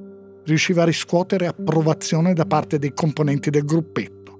riusciva 0.45 0.81
a 0.81 0.85
riscuotere 0.85 1.45
approvazione 1.45 2.33
da 2.33 2.45
parte 2.45 2.79
dei 2.79 2.91
componenti 2.91 3.51
del 3.51 3.65
gruppetto. 3.65 4.39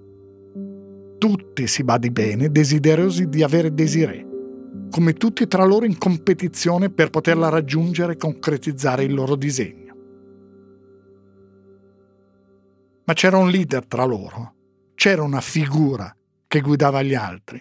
Tutti, 1.20 1.68
si 1.68 1.84
badi 1.84 2.10
bene, 2.10 2.50
desiderosi 2.50 3.30
di 3.30 3.44
avere 3.44 3.76
Desiree, 3.76 4.26
come 4.90 5.14
tutti 5.14 5.46
tra 5.48 5.66
loro 5.66 5.86
in 5.86 6.00
competizione 6.00 6.90
per 6.90 7.12
poterla 7.12 7.50
raggiungere 7.50 8.14
e 8.14 8.18
concretizzare 8.18 9.04
il 9.04 9.14
loro 9.14 9.36
disegno. 9.36 9.89
Ma 13.10 13.16
c'era 13.16 13.38
un 13.38 13.50
leader 13.50 13.88
tra 13.88 14.04
loro, 14.04 14.54
c'era 14.94 15.24
una 15.24 15.42
figura 15.42 16.16
che 16.46 16.62
guidava 16.62 17.02
gli 17.02 17.16
altri. 17.16 17.60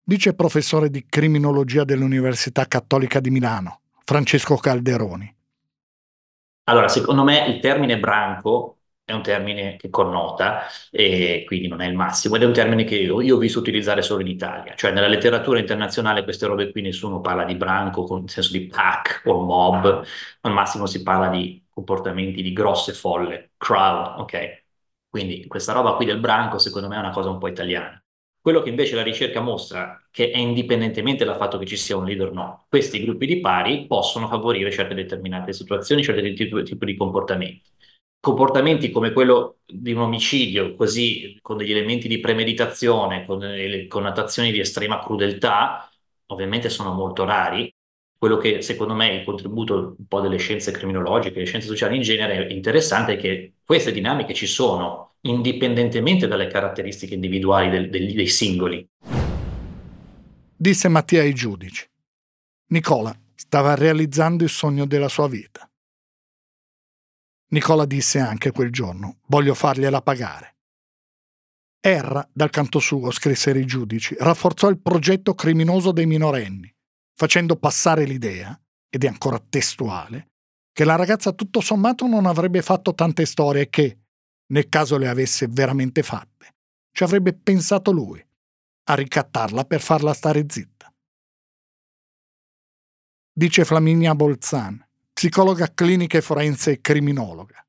Dice 0.00 0.32
professore 0.34 0.90
di 0.90 1.06
criminologia 1.08 1.82
dell'Università 1.82 2.66
Cattolica 2.66 3.18
di 3.18 3.30
Milano, 3.30 3.80
Francesco 4.04 4.54
Calderoni. 4.54 5.36
Allora, 6.68 6.86
secondo 6.86 7.24
me 7.24 7.46
il 7.48 7.58
termine 7.58 7.98
branco 7.98 8.78
è 9.02 9.12
un 9.12 9.22
termine 9.22 9.74
che 9.74 9.90
connota 9.90 10.66
e 10.92 11.42
quindi 11.44 11.66
non 11.66 11.80
è 11.80 11.88
il 11.88 11.96
massimo 11.96 12.36
ed 12.36 12.42
è 12.42 12.46
un 12.46 12.52
termine 12.52 12.84
che 12.84 12.94
io, 12.94 13.20
io, 13.20 13.34
ho 13.34 13.38
visto 13.40 13.58
utilizzare 13.58 14.02
solo 14.02 14.20
in 14.20 14.28
Italia, 14.28 14.76
cioè 14.76 14.92
nella 14.92 15.08
letteratura 15.08 15.58
internazionale 15.58 16.22
queste 16.22 16.46
robe 16.46 16.70
qui 16.70 16.80
nessuno 16.80 17.20
parla 17.20 17.42
di 17.42 17.56
branco 17.56 18.04
con 18.04 18.22
il 18.22 18.30
senso 18.30 18.52
di 18.52 18.68
pack 18.68 19.22
o 19.24 19.40
mob, 19.40 20.04
al 20.42 20.52
massimo 20.52 20.86
si 20.86 21.02
parla 21.02 21.28
di 21.28 21.63
comportamenti 21.74 22.42
di 22.42 22.52
grosse 22.52 22.92
folle, 22.94 23.52
crowd, 23.58 24.20
ok? 24.20 24.62
Quindi 25.08 25.46
questa 25.46 25.72
roba 25.72 25.94
qui 25.94 26.06
del 26.06 26.20
branco 26.20 26.58
secondo 26.58 26.88
me 26.88 26.96
è 26.96 26.98
una 26.98 27.10
cosa 27.10 27.30
un 27.30 27.38
po' 27.38 27.48
italiana. 27.48 28.02
Quello 28.40 28.62
che 28.62 28.68
invece 28.68 28.94
la 28.94 29.02
ricerca 29.02 29.40
mostra, 29.40 30.06
che 30.10 30.30
è 30.30 30.36
indipendentemente 30.38 31.24
dal 31.24 31.36
fatto 31.36 31.56
che 31.58 31.66
ci 31.66 31.76
sia 31.76 31.96
un 31.96 32.04
leader 32.04 32.28
o 32.28 32.32
no, 32.32 32.66
questi 32.68 33.02
gruppi 33.02 33.26
di 33.26 33.40
pari 33.40 33.86
possono 33.86 34.28
favorire 34.28 34.70
certe 34.70 34.94
determinate 34.94 35.52
situazioni, 35.52 36.02
certi 36.02 36.34
tipi 36.34 36.84
di 36.84 36.96
comportamenti. 36.96 37.62
Comportamenti 38.20 38.90
come 38.90 39.12
quello 39.12 39.58
di 39.66 39.92
un 39.92 40.00
omicidio, 40.02 40.74
così 40.76 41.38
con 41.42 41.56
degli 41.58 41.70
elementi 41.72 42.08
di 42.08 42.20
premeditazione, 42.20 43.26
con 43.26 43.38
le 43.38 43.86
connotazioni 43.86 44.50
di 44.50 44.60
estrema 44.60 45.02
crudeltà, 45.02 45.90
ovviamente 46.26 46.68
sono 46.70 46.92
molto 46.94 47.24
rari, 47.24 47.73
quello 48.24 48.38
che 48.38 48.62
secondo 48.62 48.94
me 48.94 49.10
è 49.10 49.12
il 49.12 49.24
contributo 49.24 49.96
un 49.98 50.06
po' 50.08 50.22
delle 50.22 50.38
scienze 50.38 50.70
criminologiche, 50.70 51.40
le 51.40 51.44
scienze 51.44 51.66
sociali 51.66 51.96
in 51.96 52.00
genere 52.00 52.46
è 52.46 52.50
interessante 52.50 53.12
è 53.12 53.16
che 53.18 53.56
queste 53.62 53.92
dinamiche 53.92 54.32
ci 54.32 54.46
sono 54.46 55.16
indipendentemente 55.26 56.26
dalle 56.26 56.46
caratteristiche 56.46 57.12
individuali 57.12 57.68
del, 57.68 57.90
del, 57.90 58.14
dei 58.14 58.26
singoli. 58.26 58.88
Disse 60.56 60.88
Mattia 60.88 61.20
ai 61.20 61.34
giudici. 61.34 61.86
Nicola 62.68 63.14
stava 63.34 63.74
realizzando 63.74 64.42
il 64.42 64.48
sogno 64.48 64.86
della 64.86 65.10
sua 65.10 65.28
vita. 65.28 65.70
Nicola 67.48 67.84
disse 67.84 68.20
anche 68.20 68.52
quel 68.52 68.70
giorno, 68.70 69.18
voglio 69.26 69.52
fargliela 69.52 70.00
pagare. 70.00 70.56
Erra, 71.78 72.26
dal 72.32 72.48
canto 72.48 72.78
suo, 72.78 73.10
scrissero 73.10 73.58
i 73.58 73.66
giudici, 73.66 74.16
rafforzò 74.18 74.70
il 74.70 74.80
progetto 74.80 75.34
criminoso 75.34 75.92
dei 75.92 76.06
minorenni 76.06 76.73
facendo 77.14 77.56
passare 77.56 78.04
l'idea, 78.04 78.58
ed 78.88 79.04
è 79.04 79.06
ancora 79.06 79.38
testuale, 79.38 80.32
che 80.72 80.84
la 80.84 80.96
ragazza 80.96 81.32
tutto 81.32 81.60
sommato 81.60 82.06
non 82.06 82.26
avrebbe 82.26 82.60
fatto 82.60 82.94
tante 82.94 83.24
storie 83.24 83.68
che, 83.68 83.98
nel 84.46 84.68
caso 84.68 84.98
le 84.98 85.08
avesse 85.08 85.46
veramente 85.48 86.02
fatte, 86.02 86.54
ci 86.90 87.02
avrebbe 87.04 87.32
pensato 87.32 87.92
lui 87.92 88.24
a 88.86 88.94
ricattarla 88.94 89.64
per 89.64 89.80
farla 89.80 90.12
stare 90.12 90.44
zitta. 90.48 90.92
Dice 93.32 93.64
Flaminia 93.64 94.14
Bolzan, 94.14 94.86
psicologa 95.12 95.72
clinica 95.72 96.18
e 96.18 96.22
forense 96.22 96.72
e 96.72 96.80
criminologa. 96.80 97.64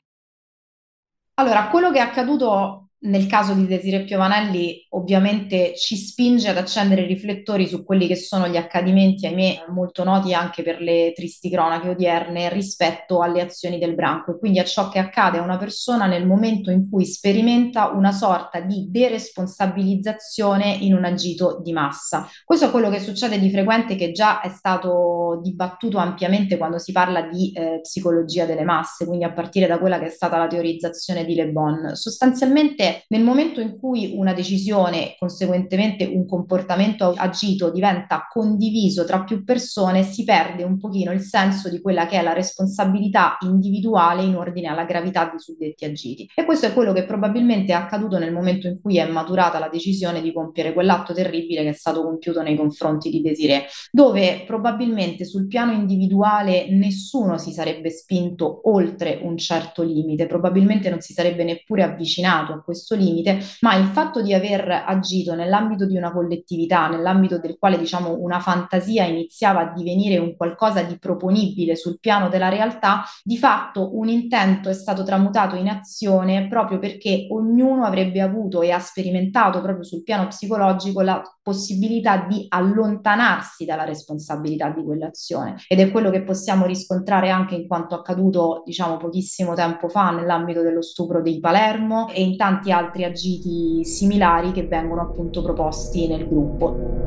Allora, 1.36 1.70
quello 1.70 1.92
che 1.92 1.98
è 1.98 2.02
accaduto 2.02 2.85
nel 3.06 3.28
caso 3.28 3.54
di 3.54 3.68
Desiree 3.68 4.04
Piovanelli 4.04 4.86
ovviamente 4.90 5.76
ci 5.76 5.96
spinge 5.96 6.50
ad 6.50 6.58
accendere 6.58 7.02
i 7.04 7.08
riflettori 7.08 7.68
su 7.68 7.84
quelli 7.84 8.08
che 8.08 8.16
sono 8.16 8.48
gli 8.48 8.58
accadimenti, 8.58 9.28
ahimè, 9.28 9.66
molto 9.70 10.04
noti 10.04 10.34
anche 10.34 10.64
per 10.64 10.82
le 10.82 11.12
tristi 11.14 11.50
cronache 11.50 11.90
odierne 11.90 12.50
rispetto 12.50 13.22
alle 13.22 13.42
azioni 13.42 13.78
del 13.78 13.96
branco 13.96 14.32
e 14.32 14.40
quindi 14.40 14.60
a 14.60 14.64
ciò 14.64 14.90
che 14.90 15.00
accade 15.00 15.38
a 15.38 15.44
una 15.44 15.58
persona 15.58 16.06
nel 16.06 16.26
momento 16.26 16.72
in 16.72 16.90
cui 16.90 17.06
sperimenta 17.06 17.90
una 17.90 18.12
sorta 18.12 18.60
di 18.62 18.88
deresponsabilizzazione 18.90 20.78
in 20.82 20.96
un 20.96 21.06
agito 21.06 21.60
di 21.62 21.74
massa. 21.74 22.28
Questo 22.44 22.68
è 22.68 22.72
quello 22.72 22.90
che 22.90 23.00
succede 23.00 23.40
di 23.40 23.52
frequente 23.52 23.96
che 23.96 24.12
già 24.12 24.42
è 24.42 24.50
stato 24.50 25.40
dibattuto 25.44 25.98
ampiamente 25.98 26.58
quando 26.58 26.80
si 26.80 26.92
parla 26.92 27.22
di 27.24 27.52
eh, 27.52 27.80
psicologia 27.82 28.46
delle 28.46 28.64
masse, 28.64 29.06
quindi 29.06 29.26
a 29.26 29.34
partire 29.34 29.68
da 29.68 29.78
quella 29.78 30.00
che 30.00 30.06
è 30.06 30.10
stata 30.10 30.38
la 30.38 30.48
teorizzazione 30.48 31.26
di 31.26 31.36
Le 31.36 31.50
Bon. 31.50 31.92
Sostanzialmente 31.94 32.85
nel 33.10 33.24
momento 33.24 33.62
in 33.62 33.78
cui 33.78 34.14
una 34.16 34.34
decisione, 34.34 35.16
conseguentemente 35.18 36.06
un 36.06 36.26
comportamento 36.26 37.14
agito 37.16 37.72
diventa 37.72 38.28
condiviso 38.30 39.06
tra 39.06 39.24
più 39.24 39.44
persone, 39.44 40.04
si 40.04 40.24
perde 40.24 40.64
un 40.64 40.78
pochino 40.80 41.12
il 41.12 41.22
senso 41.22 41.70
di 41.70 41.82
quella 41.82 42.06
che 42.06 42.20
è 42.20 42.24
la 42.24 42.34
responsabilità 42.34 43.38
individuale 43.42 44.24
in 44.24 44.36
ordine 44.36 44.68
alla 44.68 44.86
gravità 44.86 45.28
dei 45.30 45.40
suddetti 45.40 45.86
agiti. 45.86 46.30
E 46.34 46.46
questo 46.46 46.66
è 46.66 46.74
quello 46.74 46.94
che 46.94 47.06
probabilmente 47.06 47.72
è 47.72 47.76
accaduto 47.76 48.18
nel 48.18 48.34
momento 48.34 48.68
in 48.68 48.80
cui 48.82 48.98
è 48.98 49.08
maturata 49.08 49.60
la 49.60 49.70
decisione 49.70 50.22
di 50.22 50.34
compiere 50.34 50.74
quell'atto 50.74 51.14
terribile 51.14 51.64
che 51.64 51.70
è 51.70 51.74
stato 51.74 52.04
compiuto 52.04 52.42
nei 52.42 52.56
confronti 52.56 53.10
di 53.10 53.22
Desiree, 53.22 53.66
dove 53.92 54.44
probabilmente 54.46 55.26
sul 55.26 55.48
piano 55.48 55.72
individuale 55.72 56.68
nessuno 56.70 57.38
si 57.38 57.52
sarebbe 57.52 57.90
spinto 57.90 58.62
oltre 58.70 59.20
un 59.22 59.38
certo 59.38 59.84
limite, 59.84 60.28
probabilmente 60.28 60.90
non 60.90 61.02
si 61.02 61.14
sarebbe 61.14 61.44
neppure 61.44 61.84
avvicinato 61.84 62.54
a 62.54 62.62
questo 62.62 62.75
questo 62.76 62.96
limite, 62.96 63.40
ma 63.62 63.76
il 63.76 63.88
fatto 63.88 64.22
di 64.22 64.34
aver 64.34 64.84
agito 64.86 65.34
nell'ambito 65.34 65.86
di 65.86 65.96
una 65.96 66.12
collettività, 66.12 66.88
nell'ambito 66.88 67.40
del 67.40 67.58
quale 67.58 67.78
diciamo 67.78 68.18
una 68.20 68.40
fantasia 68.40 69.06
iniziava 69.06 69.62
a 69.62 69.74
divenire 69.74 70.18
un 70.18 70.36
qualcosa 70.36 70.84
di 70.84 71.00
proponibile 71.00 71.76
sul 71.76 72.00
piano 72.00 72.28
della 72.28 72.50
realtà, 72.50 73.04
di 73.24 73.38
fatto 73.38 73.98
un 73.98 74.10
intento 74.10 74.70
è 74.70 74.74
stato 74.74 75.04
tramutato 75.04 75.56
in 75.56 75.70
azione 75.70 76.48
proprio 76.48 76.80
perché 76.80 77.28
ognuno 77.30 77.86
avrebbe 77.86 78.20
avuto 78.22 78.62
e 78.62 78.72
ha 78.72 78.80
sperimentato 78.80 79.62
proprio 79.62 79.84
sul 79.84 80.04
piano 80.04 80.28
psicologico 80.28 81.02
la 81.02 81.22
possibilità 81.42 82.26
di 82.28 82.46
allontanarsi 82.50 83.66
dalla 83.66 83.84
responsabilità 83.84 84.70
di 84.70 84.84
quell'azione. 84.84 85.58
Ed 85.68 85.80
è 85.80 85.92
quello 85.92 86.10
che 86.10 86.24
possiamo 86.24 86.66
riscontrare 86.66 87.30
anche 87.30 87.54
in 87.54 87.68
quanto 87.68 87.94
accaduto 87.94 88.64
diciamo 88.66 88.98
pochissimo 88.98 89.54
tempo 89.54 89.88
fa 89.88 90.10
nell'ambito 90.10 90.62
dello 90.62 90.82
stupro 90.82 91.22
di 91.22 91.40
Palermo. 91.40 92.10
E 92.10 92.24
in 92.24 92.36
tanti 92.36 92.65
altri 92.72 93.04
agiti 93.04 93.84
similari 93.84 94.52
che 94.52 94.68
vengono 94.68 95.02
appunto 95.02 95.42
proposti 95.42 96.08
nel 96.08 96.28
gruppo. 96.28 97.04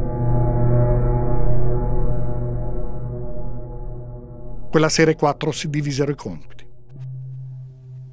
Quella 4.71 4.89
sera 4.89 5.15
4 5.15 5.51
si 5.51 5.71
divisero 5.71 6.11
i 6.11 6.17
compiti. 6.17 6.67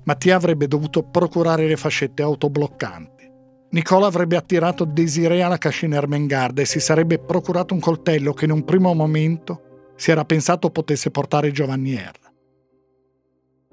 Mattia 0.05 0.35
avrebbe 0.35 0.67
dovuto 0.67 1.03
procurare 1.03 1.67
le 1.67 1.75
fascette 1.75 2.21
autobloccanti. 2.21 3.31
Nicola 3.71 4.05
avrebbe 4.05 4.37
attirato 4.37 4.85
Desiree 4.85 5.41
alla 5.41 5.57
cascina 5.57 5.97
Ermengarda 5.97 6.61
e 6.61 6.65
si 6.65 6.79
sarebbe 6.79 7.19
procurato 7.19 7.73
un 7.73 7.79
coltello 7.79 8.31
che 8.31 8.45
in 8.45 8.51
un 8.51 8.63
primo 8.63 8.93
momento 8.93 9.91
si 9.95 10.11
era 10.11 10.23
pensato 10.23 10.69
potesse 10.69 11.11
portare 11.11 11.51
Giovanni 11.51 11.95
R. 11.95 12.11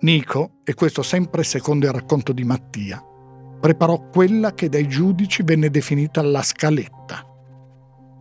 Nico, 0.01 0.55
e 0.65 0.75
questo 0.75 1.03
sempre 1.03 1.45
secondo 1.45 1.87
il 1.87 1.93
racconto 1.93 2.33
di 2.33 2.43
Mattia, 2.43 3.01
preparò 3.63 4.09
quella 4.09 4.55
che 4.55 4.69
dai 4.69 4.89
giudici 4.89 5.45
venne 5.45 5.71
definita 5.71 6.21
la 6.21 6.43
scaletta. 6.43 7.25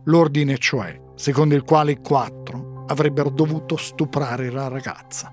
L'ordine 0.04 0.56
cioè, 0.56 0.96
secondo 1.16 1.56
il 1.56 1.64
quale 1.64 1.90
i 1.90 1.98
quattro 2.00 2.84
avrebbero 2.86 3.28
dovuto 3.28 3.76
stuprare 3.76 4.52
la 4.52 4.68
ragazza. 4.68 5.32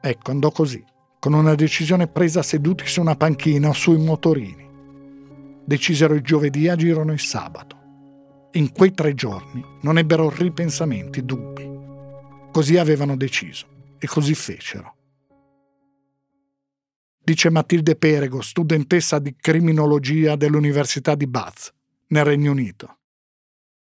Ecco, 0.00 0.30
andò 0.32 0.50
così, 0.50 0.84
con 1.20 1.34
una 1.34 1.54
decisione 1.54 2.08
presa 2.08 2.42
seduti 2.42 2.84
su 2.84 3.00
una 3.00 3.14
panchina 3.14 3.68
o 3.68 3.72
sui 3.72 3.96
motorini. 3.96 4.68
Decisero 5.64 6.14
il 6.14 6.22
giovedì 6.22 6.64
e 6.64 6.70
agirono 6.70 7.12
il 7.12 7.20
sabato. 7.20 7.76
In 8.54 8.72
quei 8.72 8.90
tre 8.90 9.14
giorni 9.14 9.64
non 9.82 9.98
ebbero 9.98 10.30
ripensamenti, 10.30 11.24
dubbi. 11.24 11.70
Così 12.50 12.76
avevano 12.76 13.16
deciso 13.16 13.66
e 14.00 14.08
così 14.08 14.34
fecero 14.34 14.96
dice 17.24 17.48
Matilde 17.48 17.96
Perego, 17.96 18.42
studentessa 18.42 19.18
di 19.18 19.34
criminologia 19.34 20.36
dell'Università 20.36 21.14
di 21.14 21.26
Bath, 21.26 21.72
nel 22.08 22.24
Regno 22.24 22.50
Unito. 22.50 22.98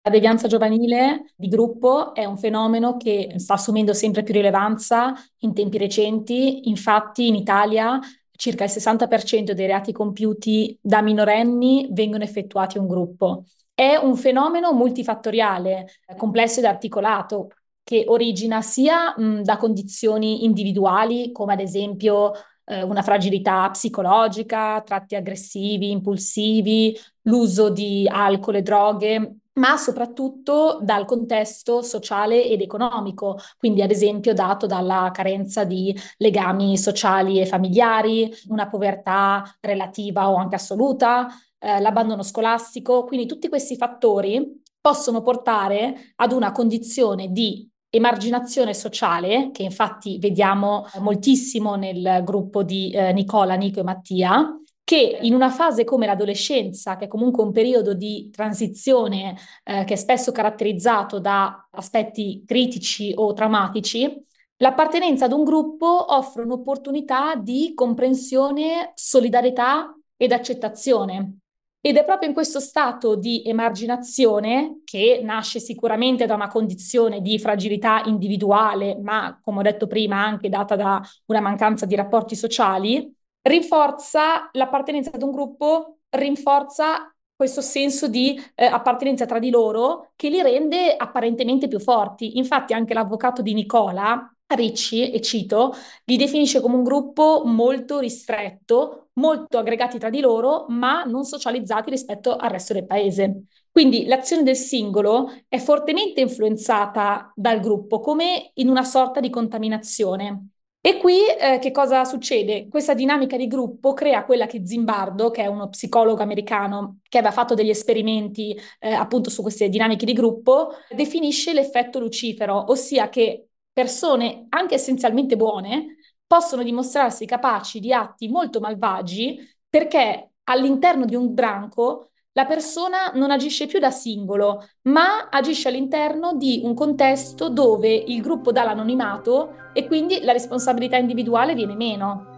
La 0.01 0.11
devianza 0.11 0.47
giovanile 0.47 1.33
di 1.35 1.47
gruppo 1.47 2.15
è 2.15 2.25
un 2.25 2.37
fenomeno 2.37 2.97
che 2.97 3.33
sta 3.37 3.53
assumendo 3.53 3.93
sempre 3.93 4.23
più 4.23 4.33
rilevanza 4.33 5.13
in 5.39 5.53
tempi 5.53 5.77
recenti, 5.77 6.69
infatti 6.69 7.27
in 7.27 7.35
Italia 7.35 7.99
circa 8.31 8.63
il 8.63 8.71
60% 8.71 9.51
dei 9.51 9.67
reati 9.67 9.91
compiuti 9.91 10.77
da 10.81 11.01
minorenni 11.01 11.89
vengono 11.91 12.23
effettuati 12.23 12.77
in 12.77 12.87
gruppo. 12.87 13.45
È 13.73 13.95
un 13.95 14.15
fenomeno 14.15 14.71
multifattoriale, 14.73 15.87
complesso 16.15 16.59
ed 16.59 16.65
articolato, 16.65 17.49
che 17.83 18.05
origina 18.07 18.61
sia 18.61 19.13
mh, 19.15 19.43
da 19.43 19.57
condizioni 19.57 20.43
individuali, 20.45 21.31
come 21.31 21.53
ad 21.53 21.59
esempio 21.59 22.31
eh, 22.67 22.83
una 22.83 23.01
fragilità 23.01 23.69
psicologica, 23.69 24.81
tratti 24.81 25.15
aggressivi, 25.15 25.89
impulsivi, 25.89 26.97
l'uso 27.23 27.69
di 27.69 28.07
alcol 28.11 28.55
e 28.55 28.61
droghe, 28.61 29.35
ma 29.53 29.77
soprattutto 29.77 30.79
dal 30.81 31.05
contesto 31.05 31.81
sociale 31.81 32.45
ed 32.45 32.61
economico, 32.61 33.39
quindi 33.57 33.81
ad 33.81 33.91
esempio 33.91 34.33
dato 34.33 34.67
dalla 34.67 35.09
carenza 35.13 35.63
di 35.63 35.97
legami 36.17 36.77
sociali 36.77 37.39
e 37.39 37.45
familiari, 37.45 38.31
una 38.49 38.67
povertà 38.67 39.43
relativa 39.61 40.29
o 40.29 40.35
anche 40.35 40.55
assoluta, 40.55 41.27
eh, 41.59 41.79
l'abbandono 41.79 42.21
scolastico, 42.21 43.03
quindi 43.05 43.25
tutti 43.25 43.49
questi 43.49 43.75
fattori 43.77 44.61
possono 44.79 45.21
portare 45.21 46.13
ad 46.17 46.31
una 46.31 46.51
condizione 46.51 47.31
di 47.31 47.67
emarginazione 47.89 48.73
sociale, 48.73 49.49
che 49.51 49.63
infatti 49.63 50.19
vediamo 50.19 50.85
moltissimo 50.99 51.75
nel 51.75 52.21
gruppo 52.23 52.63
di 52.63 52.91
eh, 52.91 53.13
Nicola, 53.13 53.55
Nico 53.55 53.79
e 53.79 53.83
Mattia, 53.83 54.59
che 54.83 55.19
in 55.21 55.33
una 55.33 55.49
fase 55.49 55.83
come 55.83 56.05
l'adolescenza, 56.05 56.95
che 56.95 57.05
è 57.05 57.07
comunque 57.09 57.43
un 57.43 57.51
periodo 57.51 57.93
di 57.93 58.29
transizione 58.31 59.35
eh, 59.63 59.83
che 59.83 59.95
è 59.95 59.97
spesso 59.97 60.31
caratterizzato 60.31 61.19
da 61.19 61.67
aspetti 61.71 62.43
critici 62.45 63.11
o 63.15 63.33
traumatici, 63.33 64.25
l'appartenenza 64.57 65.25
ad 65.25 65.33
un 65.33 65.43
gruppo 65.43 66.13
offre 66.13 66.43
un'opportunità 66.43 67.35
di 67.35 67.73
comprensione, 67.75 68.91
solidarietà 68.95 69.93
ed 70.15 70.31
accettazione. 70.31 71.39
Ed 71.79 71.95
è 71.95 72.03
proprio 72.03 72.27
in 72.27 72.33
questo 72.33 72.59
stato 72.59 73.15
di 73.15 73.43
emarginazione, 73.45 74.81
che 74.83 75.21
nasce 75.23 75.59
sicuramente 75.59 76.25
da 76.25 76.33
una 76.33 76.47
condizione 76.47 77.21
di 77.21 77.39
fragilità 77.39 78.01
individuale, 78.05 78.97
ma 78.99 79.39
come 79.41 79.59
ho 79.59 79.61
detto 79.61 79.87
prima 79.87 80.23
anche 80.23 80.49
data 80.49 80.75
da 80.75 81.01
una 81.27 81.39
mancanza 81.39 81.85
di 81.85 81.95
rapporti 81.95 82.35
sociali, 82.35 83.09
rinforza 83.41 84.49
l'appartenenza 84.51 85.11
ad 85.13 85.21
un 85.21 85.31
gruppo, 85.31 85.99
rinforza 86.09 87.13
questo 87.35 87.61
senso 87.61 88.07
di 88.07 88.37
eh, 88.55 88.65
appartenenza 88.65 89.25
tra 89.27 89.39
di 89.39 89.51
loro 89.51 90.11
che 90.15 90.29
li 90.29 90.41
rende 90.41 90.95
apparentemente 90.97 91.67
più 91.67 91.79
forti. 91.79 92.37
Infatti 92.37 92.73
anche 92.73 92.95
l'avvocato 92.95 93.41
di 93.41 93.53
Nicola 93.53 94.29
Ricci, 94.49 95.11
e 95.11 95.19
cito, 95.19 95.73
li 96.05 96.15
definisce 96.15 96.61
come 96.61 96.75
un 96.75 96.83
gruppo 96.83 97.43
molto 97.45 97.99
ristretto, 97.99 99.09
molto 99.13 99.57
aggregati 99.57 99.99
tra 99.99 100.09
di 100.09 100.21
loro, 100.21 100.65
ma 100.69 101.03
non 101.03 101.25
socializzati 101.25 101.89
rispetto 101.89 102.33
al 102.35 102.49
resto 102.49 102.71
del 102.71 102.85
paese. 102.85 103.43
Quindi 103.69 104.05
l'azione 104.05 104.43
del 104.43 104.55
singolo 104.55 105.29
è 105.49 105.57
fortemente 105.57 106.21
influenzata 106.21 107.29
dal 107.35 107.59
gruppo, 107.59 107.99
come 107.99 108.51
in 108.53 108.69
una 108.69 108.85
sorta 108.85 109.19
di 109.19 109.29
contaminazione. 109.29 110.51
E 110.79 110.97
qui 110.99 111.17
eh, 111.27 111.59
che 111.59 111.71
cosa 111.71 112.05
succede? 112.05 112.69
Questa 112.69 112.93
dinamica 112.93 113.35
di 113.35 113.47
gruppo 113.47 113.93
crea 113.93 114.23
quella 114.23 114.45
che 114.45 114.65
Zimbardo, 114.65 115.29
che 115.29 115.43
è 115.43 115.47
uno 115.47 115.67
psicologo 115.67 116.23
americano 116.23 116.99
che 117.09 117.17
aveva 117.17 117.33
fatto 117.33 117.53
degli 117.53 117.69
esperimenti 117.69 118.57
eh, 118.79 118.93
appunto 118.93 119.29
su 119.29 119.41
queste 119.41 119.67
dinamiche 119.67 120.05
di 120.05 120.13
gruppo, 120.13 120.69
definisce 120.95 121.51
l'effetto 121.51 121.99
lucifero, 121.99 122.71
ossia 122.71 123.09
che 123.09 123.46
persone 123.77 124.47
anche 124.49 124.73
essenzialmente 124.73 125.35
buone 125.35 125.97
possono 126.25 126.63
dimostrarsi 126.63 127.27
capaci 127.27 127.79
di 127.79 127.93
atti 127.93 128.27
molto 128.27 128.59
malvagi 128.59 129.37
perché 129.69 130.31
all'interno 130.45 131.05
di 131.05 131.13
un 131.13 131.35
branco 131.35 132.09
la 132.31 132.45
persona 132.45 133.11
non 133.13 133.29
agisce 133.29 133.67
più 133.67 133.77
da 133.77 133.91
singolo, 133.91 134.67
ma 134.83 135.29
agisce 135.29 135.67
all'interno 135.67 136.33
di 136.33 136.61
un 136.63 136.73
contesto 136.73 137.49
dove 137.49 137.93
il 137.93 138.21
gruppo 138.21 138.51
dà 138.51 138.63
l'anonimato 138.63 139.69
e 139.73 139.85
quindi 139.85 140.21
la 140.23 140.31
responsabilità 140.31 140.97
individuale 140.97 141.53
viene 141.53 141.75
meno. 141.75 142.36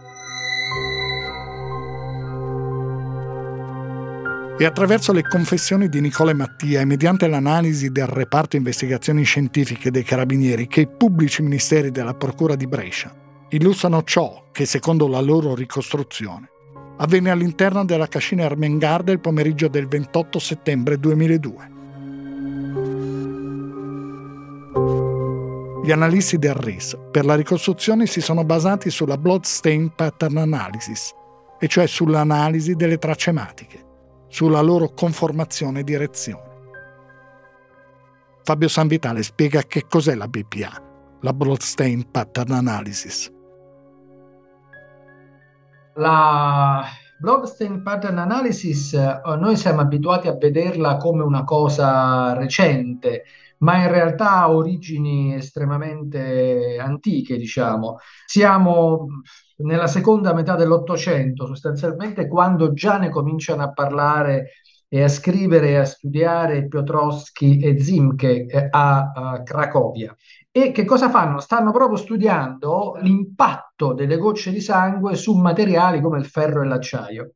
E 4.60 4.66
attraverso 4.66 5.14
le 5.14 5.22
confessioni 5.22 5.88
di 5.88 6.02
Nicola 6.02 6.32
e 6.32 6.34
Mattia 6.34 6.82
e 6.82 6.84
mediante 6.84 7.26
l'analisi 7.26 7.88
del 7.88 8.06
reparto 8.06 8.56
investigazioni 8.56 9.22
scientifiche 9.22 9.90
dei 9.90 10.02
carabinieri 10.02 10.66
che 10.66 10.82
i 10.82 10.86
pubblici 10.86 11.40
ministeri 11.40 11.90
della 11.90 12.12
Procura 12.12 12.56
di 12.56 12.66
Brescia 12.66 13.10
illustrano 13.48 14.02
ciò 14.02 14.48
che, 14.52 14.66
secondo 14.66 15.08
la 15.08 15.22
loro 15.22 15.54
ricostruzione, 15.54 16.50
avvenne 16.98 17.30
all'interno 17.30 17.86
della 17.86 18.06
cascina 18.06 18.42
Ermengarda 18.42 19.12
il 19.12 19.20
pomeriggio 19.20 19.68
del 19.68 19.88
28 19.88 20.38
settembre 20.38 20.98
2002. 20.98 21.70
Gli 25.82 25.90
analisti 25.90 26.36
del 26.36 26.52
RIS 26.52 26.98
per 27.10 27.24
la 27.24 27.34
ricostruzione 27.34 28.04
si 28.04 28.20
sono 28.20 28.44
basati 28.44 28.90
sulla 28.90 29.16
Bloodstain 29.16 29.94
Pattern 29.94 30.36
Analysis, 30.36 31.12
e 31.58 31.66
cioè 31.66 31.86
sull'analisi 31.86 32.74
delle 32.74 32.98
tracce 32.98 33.30
ematiche, 33.30 33.88
sulla 34.30 34.62
loro 34.62 34.92
conformazione 34.94 35.80
e 35.80 35.84
direzione. 35.84 36.48
Fabio 38.42 38.68
Sanvitale 38.68 39.22
spiega 39.22 39.62
che 39.62 39.84
cos'è 39.86 40.14
la 40.14 40.28
BPA, 40.28 40.82
la 41.20 41.32
Bloodstain 41.34 42.10
Pattern 42.10 42.52
Analysis. 42.52 43.30
La 45.94 46.84
Bloodstain 47.18 47.82
Pattern 47.82 48.18
Analysis, 48.18 48.94
eh, 48.94 49.20
noi 49.38 49.56
siamo 49.56 49.80
abituati 49.80 50.28
a 50.28 50.36
vederla 50.36 50.96
come 50.96 51.22
una 51.22 51.44
cosa 51.44 52.32
recente, 52.34 53.24
ma 53.58 53.82
in 53.82 53.90
realtà 53.90 54.38
ha 54.38 54.50
origini 54.50 55.34
estremamente 55.34 56.78
antiche, 56.80 57.36
diciamo. 57.36 57.98
Siamo 58.24 59.06
nella 59.62 59.86
seconda 59.86 60.34
metà 60.34 60.56
dell'Ottocento, 60.56 61.46
sostanzialmente 61.46 62.26
quando 62.26 62.72
già 62.72 62.98
ne 62.98 63.10
cominciano 63.10 63.62
a 63.62 63.72
parlare 63.72 64.50
e 64.88 65.02
a 65.02 65.08
scrivere 65.08 65.68
e 65.68 65.76
a 65.76 65.84
studiare 65.84 66.66
Piotrowski 66.66 67.58
e 67.60 67.80
Zimke 67.80 68.46
eh, 68.46 68.66
a, 68.70 69.12
a 69.14 69.42
Cracovia. 69.42 70.14
E 70.50 70.72
che 70.72 70.84
cosa 70.84 71.08
fanno? 71.10 71.38
Stanno 71.38 71.70
proprio 71.70 71.96
studiando 71.96 72.98
l'impatto 73.00 73.94
delle 73.94 74.16
gocce 74.16 74.50
di 74.50 74.60
sangue 74.60 75.14
su 75.14 75.34
materiali 75.34 76.00
come 76.00 76.18
il 76.18 76.26
ferro 76.26 76.62
e 76.62 76.66
l'acciaio. 76.66 77.34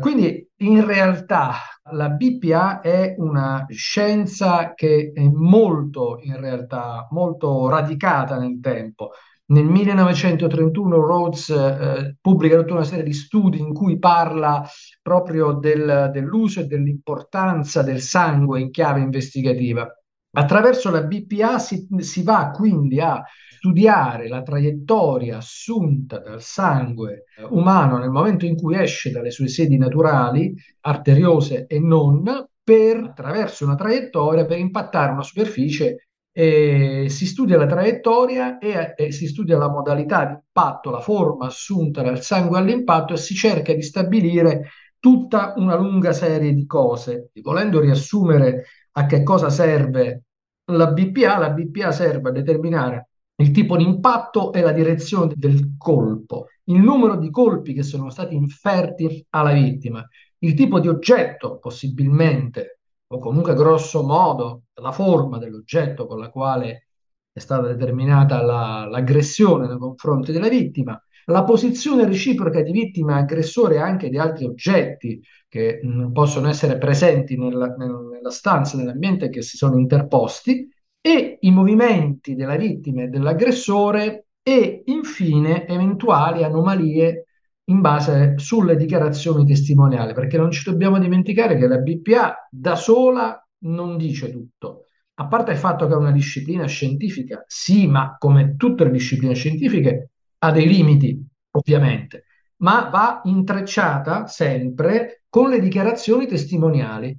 Quindi 0.00 0.48
in 0.58 0.84
realtà 0.84 1.54
la 1.92 2.08
BPA 2.10 2.80
è 2.80 3.14
una 3.18 3.66
scienza 3.68 4.74
che 4.74 5.12
è 5.12 5.28
molto, 5.28 6.18
in 6.22 6.38
realtà, 6.40 7.06
molto 7.10 7.68
radicata 7.68 8.38
nel 8.38 8.60
tempo. 8.60 9.10
Nel 9.50 9.64
1931 9.64 11.00
Rhodes 11.00 11.48
eh, 11.48 12.16
pubblica 12.20 12.58
tutta 12.58 12.74
una 12.74 12.84
serie 12.84 13.04
di 13.04 13.14
studi 13.14 13.58
in 13.58 13.72
cui 13.72 13.98
parla 13.98 14.68
proprio 15.00 15.52
del, 15.52 16.10
dell'uso 16.12 16.60
e 16.60 16.66
dell'importanza 16.66 17.82
del 17.82 18.00
sangue 18.00 18.60
in 18.60 18.70
chiave 18.70 19.00
investigativa. 19.00 19.90
Attraverso 20.32 20.90
la 20.90 21.02
BPA 21.02 21.58
si, 21.58 21.86
si 21.98 22.22
va 22.22 22.50
quindi 22.50 23.00
a 23.00 23.24
studiare 23.56 24.28
la 24.28 24.42
traiettoria 24.42 25.38
assunta 25.38 26.18
dal 26.18 26.42
sangue 26.42 27.24
umano 27.48 27.96
nel 27.96 28.10
momento 28.10 28.44
in 28.44 28.54
cui 28.54 28.76
esce 28.76 29.10
dalle 29.10 29.30
sue 29.30 29.48
sedi 29.48 29.78
naturali, 29.78 30.54
arteriose 30.82 31.66
e 31.66 31.80
non, 31.80 32.22
per 32.62 32.98
attraverso 32.98 33.64
una 33.64 33.76
traiettoria 33.76 34.44
per 34.44 34.58
impattare 34.58 35.10
una 35.10 35.22
superficie 35.22 36.07
e 36.38 37.06
si 37.08 37.26
studia 37.26 37.56
la 37.56 37.66
traiettoria 37.66 38.58
e, 38.58 38.94
e, 38.96 39.10
si 39.10 39.26
studia 39.26 39.58
la 39.58 39.68
modalità 39.68 40.24
di 40.24 40.34
impatto, 40.34 40.88
la 40.88 41.00
forma 41.00 41.46
assunta 41.46 42.00
dal 42.00 42.22
sangue 42.22 42.58
all'impatto 42.58 43.12
e 43.12 43.16
si 43.16 43.34
cerca 43.34 43.74
di 43.74 43.82
stabilire 43.82 44.68
tutta 45.00 45.54
una 45.56 45.74
lunga 45.74 46.12
serie 46.12 46.54
di 46.54 46.64
cose. 46.64 47.30
E 47.32 47.40
volendo 47.40 47.80
riassumere 47.80 48.66
a 48.92 49.06
che 49.06 49.24
cosa 49.24 49.50
serve 49.50 50.26
la 50.66 50.92
BPA, 50.92 51.38
la 51.38 51.50
BPA 51.50 51.90
serve 51.90 52.28
a 52.28 52.32
determinare 52.32 53.08
il 53.34 53.50
tipo 53.50 53.76
di 53.76 53.82
impatto 53.82 54.52
e 54.52 54.60
la 54.60 54.70
direzione 54.70 55.32
del 55.34 55.74
colpo, 55.76 56.46
il 56.66 56.78
numero 56.78 57.16
di 57.16 57.30
colpi 57.30 57.72
che 57.72 57.82
sono 57.82 58.10
stati 58.10 58.36
inferti 58.36 59.26
alla 59.30 59.52
vittima, 59.52 60.06
il 60.38 60.54
tipo 60.54 60.78
di 60.78 60.86
oggetto 60.86 61.58
possibilmente 61.58 62.78
o 63.08 63.18
comunque 63.18 63.54
grosso 63.54 64.04
modo 64.04 64.62
la 64.80 64.92
forma 64.92 65.38
dell'oggetto 65.38 66.06
con 66.06 66.18
la 66.18 66.30
quale 66.30 66.88
è 67.32 67.38
stata 67.38 67.68
determinata 67.68 68.42
la, 68.42 68.86
l'aggressione 68.88 69.66
nei 69.66 69.78
confronti 69.78 70.32
della 70.32 70.48
vittima, 70.48 71.00
la 71.26 71.44
posizione 71.44 72.06
reciproca 72.06 72.62
di 72.62 72.72
vittima 72.72 73.16
aggressore 73.16 73.78
anche 73.78 74.08
di 74.08 74.18
altri 74.18 74.46
oggetti 74.46 75.20
che 75.46 75.80
mh, 75.82 76.12
possono 76.12 76.48
essere 76.48 76.78
presenti 76.78 77.36
nella, 77.36 77.74
nella 77.76 78.30
stanza, 78.30 78.76
nell'ambiente 78.76 79.28
che 79.28 79.42
si 79.42 79.56
sono 79.56 79.78
interposti, 79.78 80.68
e 81.00 81.38
i 81.40 81.50
movimenti 81.50 82.34
della 82.34 82.56
vittima 82.56 83.02
e 83.02 83.08
dell'aggressore 83.08 84.26
e 84.42 84.82
infine 84.86 85.66
eventuali 85.66 86.42
anomalie 86.42 87.24
in 87.64 87.80
base 87.80 88.34
sulle 88.38 88.76
dichiarazioni 88.76 89.44
testimoniali, 89.44 90.14
perché 90.14 90.38
non 90.38 90.50
ci 90.50 90.68
dobbiamo 90.68 90.98
dimenticare 90.98 91.56
che 91.56 91.66
la 91.66 91.78
BPA 91.78 92.48
da 92.50 92.74
sola 92.74 93.47
non 93.60 93.96
dice 93.96 94.30
tutto. 94.30 94.84
A 95.14 95.26
parte 95.26 95.52
il 95.52 95.58
fatto 95.58 95.86
che 95.86 95.92
è 95.92 95.96
una 95.96 96.12
disciplina 96.12 96.66
scientifica, 96.66 97.42
sì, 97.46 97.86
ma 97.86 98.16
come 98.18 98.54
tutte 98.56 98.84
le 98.84 98.90
discipline 98.90 99.34
scientifiche 99.34 100.10
ha 100.38 100.52
dei 100.52 100.68
limiti, 100.68 101.20
ovviamente, 101.50 102.24
ma 102.58 102.88
va 102.88 103.20
intrecciata 103.24 104.26
sempre 104.26 105.22
con 105.28 105.50
le 105.50 105.60
dichiarazioni 105.60 106.26
testimoniali. 106.26 107.18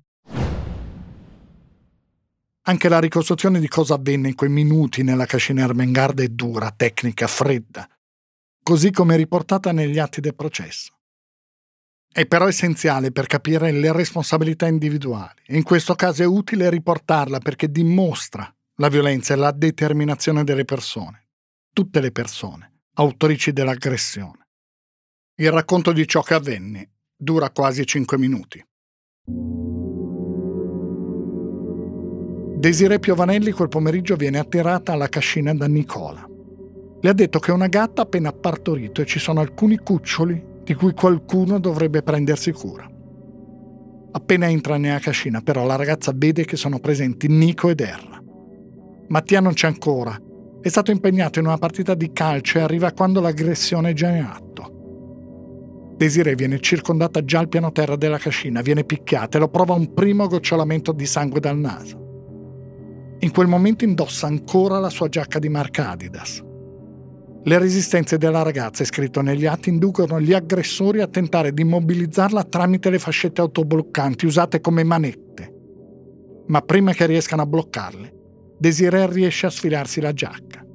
Anche 2.62 2.90
la 2.90 3.00
ricostruzione 3.00 3.60
di 3.60 3.68
cosa 3.68 3.96
avvenne 3.96 4.30
in 4.30 4.36
quei 4.36 4.50
minuti 4.50 5.04
nella 5.04 5.26
cascina 5.26 5.64
Ermengarda 5.64 6.22
è 6.22 6.28
dura, 6.28 6.72
tecnica, 6.72 7.26
fredda, 7.26 7.90
così 8.62 8.92
come 8.92 9.18
riportata 9.18 9.72
negli 9.72 9.98
atti 9.98 10.22
del 10.22 10.36
processo. 10.36 10.99
È 12.20 12.26
però 12.26 12.50
essenziale 12.50 13.14
per 13.14 13.28
capire 13.28 13.72
le 13.72 13.94
responsabilità 13.94 14.68
individuali 14.68 15.42
in 15.52 15.64
questo 15.64 15.96
caso 15.96 16.22
è 16.22 16.26
utile 16.26 16.70
riportarla 16.70 17.40
perché 17.40 17.72
dimostra 17.72 18.54
la 18.76 18.90
violenza 18.90 19.34
e 19.34 19.38
la 19.38 19.52
determinazione 19.52 20.44
delle 20.44 20.66
persone, 20.66 21.28
tutte 21.72 22.02
le 22.02 22.12
persone, 22.12 22.74
autrici 22.96 23.54
dell'aggressione. 23.54 24.48
Il 25.36 25.50
racconto 25.50 25.94
di 25.94 26.06
ciò 26.06 26.22
che 26.22 26.34
avvenne 26.34 26.90
dura 27.16 27.52
quasi 27.52 27.86
cinque 27.86 28.18
minuti. 28.18 28.62
Desiree 32.58 33.00
Piovanelli 33.00 33.52
quel 33.52 33.70
pomeriggio 33.70 34.18
viene 34.18 34.40
attirata 34.40 34.92
alla 34.92 35.08
cascina 35.08 35.54
da 35.54 35.68
Nicola. 35.68 36.28
Le 37.00 37.10
ha 37.10 37.14
detto 37.14 37.40
che 37.40 37.54
una 37.54 37.68
gatta 37.68 38.02
appena 38.02 38.34
partorito 38.34 39.00
e 39.00 39.06
ci 39.06 39.20
sono 39.20 39.40
alcuni 39.40 39.78
cuccioli 39.78 40.49
di 40.70 40.76
cui 40.76 40.94
qualcuno 40.94 41.60
dovrebbe 41.60 42.04
prendersi 42.04 42.52
cura. 42.52 42.88
Appena 44.12 44.48
entra 44.48 44.78
nella 44.78 45.00
cascina, 45.00 45.42
però, 45.42 45.66
la 45.66 45.76
ragazza 45.76 46.12
vede 46.14 46.46
che 46.46 46.58
sono 46.58 46.78
presenti 46.78 47.28
Nico 47.28 47.70
ed 47.70 47.80
Erra. 47.80 48.22
Mattia 49.08 49.40
non 49.40 49.54
c'è 49.54 49.66
ancora. 49.66 50.16
È 50.62 50.68
stato 50.68 50.92
impegnato 50.92 51.40
in 51.40 51.48
una 51.48 51.58
partita 51.58 51.96
di 51.96 52.12
calcio 52.14 52.60
e 52.60 52.62
arriva 52.62 52.92
quando 52.92 53.20
l'aggressione 53.20 53.90
è 53.90 53.94
già 53.94 54.10
in 54.10 54.22
atto. 54.22 55.96
Desiree 55.98 56.36
viene 56.36 56.60
circondata 56.60 57.26
già 57.26 57.40
al 57.40 57.50
piano 57.50 57.72
terra 57.72 57.96
della 57.96 58.20
cascina, 58.20 58.62
viene 58.62 58.84
picchiata 58.84 59.38
e 59.38 59.40
lo 59.40 59.50
prova 59.50 59.74
un 59.74 59.92
primo 59.92 60.28
gocciolamento 60.28 60.92
di 60.92 61.08
sangue 61.08 61.40
dal 61.40 61.58
naso. 61.58 63.18
In 63.22 63.32
quel 63.32 63.48
momento 63.48 63.86
indossa 63.86 64.28
ancora 64.28 64.78
la 64.78 64.92
sua 64.92 65.10
giacca 65.10 65.40
di 65.40 65.50
marca 65.50 65.90
Adidas. 65.90 66.46
Le 67.42 67.58
resistenze 67.58 68.18
della 68.18 68.42
ragazza, 68.42 68.84
scritto 68.84 69.22
negli 69.22 69.46
atti, 69.46 69.70
inducono 69.70 70.20
gli 70.20 70.34
aggressori 70.34 71.00
a 71.00 71.08
tentare 71.08 71.54
di 71.54 71.62
immobilizzarla 71.62 72.44
tramite 72.44 72.90
le 72.90 73.00
fascette 73.00 73.40
autobloccanti 73.40 74.26
usate 74.26 74.60
come 74.60 74.84
manette. 74.84 75.54
Ma 76.48 76.62
prima 76.62 76.92
che 76.92 77.06
riescano 77.06 77.44
a 77.44 77.46
bloccarle, 77.46 78.14
Desiree 78.58 79.10
riesce 79.10 79.46
a 79.46 79.50
sfilarsi 79.50 80.02
la 80.02 80.12
giacca. 80.12 80.66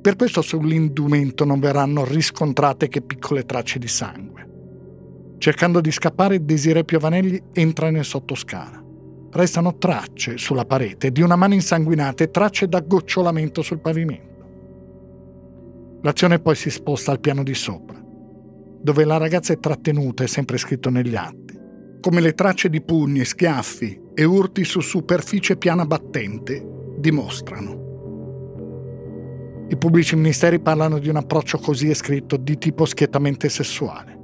Per 0.00 0.14
questo 0.14 0.40
sull'indumento 0.40 1.44
non 1.44 1.58
verranno 1.58 2.04
riscontrate 2.04 2.86
che 2.86 3.02
piccole 3.02 3.44
tracce 3.44 3.80
di 3.80 3.88
sangue. 3.88 4.48
Cercando 5.38 5.80
di 5.80 5.90
scappare, 5.90 6.44
Desiree 6.44 6.84
Piovanelli 6.84 7.42
entra 7.52 7.90
nel 7.90 8.04
sottoscala. 8.04 8.84
Restano 9.32 9.76
tracce 9.78 10.38
sulla 10.38 10.64
parete 10.64 11.10
di 11.10 11.22
una 11.22 11.34
mano 11.34 11.54
insanguinata 11.54 12.22
e 12.22 12.30
tracce 12.30 12.68
da 12.68 12.80
gocciolamento 12.80 13.62
sul 13.62 13.80
pavimento. 13.80 14.25
L'azione 16.02 16.38
poi 16.38 16.54
si 16.54 16.70
sposta 16.70 17.10
al 17.10 17.20
piano 17.20 17.42
di 17.42 17.54
sopra, 17.54 18.00
dove 18.80 19.04
la 19.04 19.16
ragazza 19.16 19.52
è 19.52 19.58
trattenuta, 19.58 20.24
è 20.24 20.26
sempre 20.26 20.58
scritto 20.58 20.90
negli 20.90 21.16
atti, 21.16 21.58
come 22.00 22.20
le 22.20 22.34
tracce 22.34 22.68
di 22.68 22.82
pugni, 22.82 23.24
schiaffi 23.24 24.00
e 24.14 24.24
urti 24.24 24.64
su 24.64 24.80
superficie 24.80 25.56
piana 25.56 25.84
battente 25.84 26.64
dimostrano. 26.98 27.84
I 29.68 29.76
pubblici 29.76 30.14
ministeri 30.14 30.60
parlano 30.60 30.98
di 31.00 31.08
un 31.08 31.16
approccio 31.16 31.58
così 31.58 31.90
è 31.90 31.94
scritto 31.94 32.36
di 32.36 32.56
tipo 32.56 32.84
schiettamente 32.84 33.48
sessuale. 33.48 34.14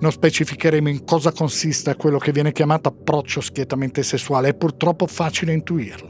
Non 0.00 0.10
specificheremo 0.10 0.88
in 0.88 1.04
cosa 1.04 1.30
consiste 1.30 1.94
quello 1.94 2.18
che 2.18 2.32
viene 2.32 2.50
chiamato 2.50 2.88
approccio 2.88 3.40
schietamente 3.40 4.02
sessuale, 4.02 4.48
è 4.48 4.54
purtroppo 4.54 5.06
facile 5.06 5.52
intuirlo. 5.52 6.09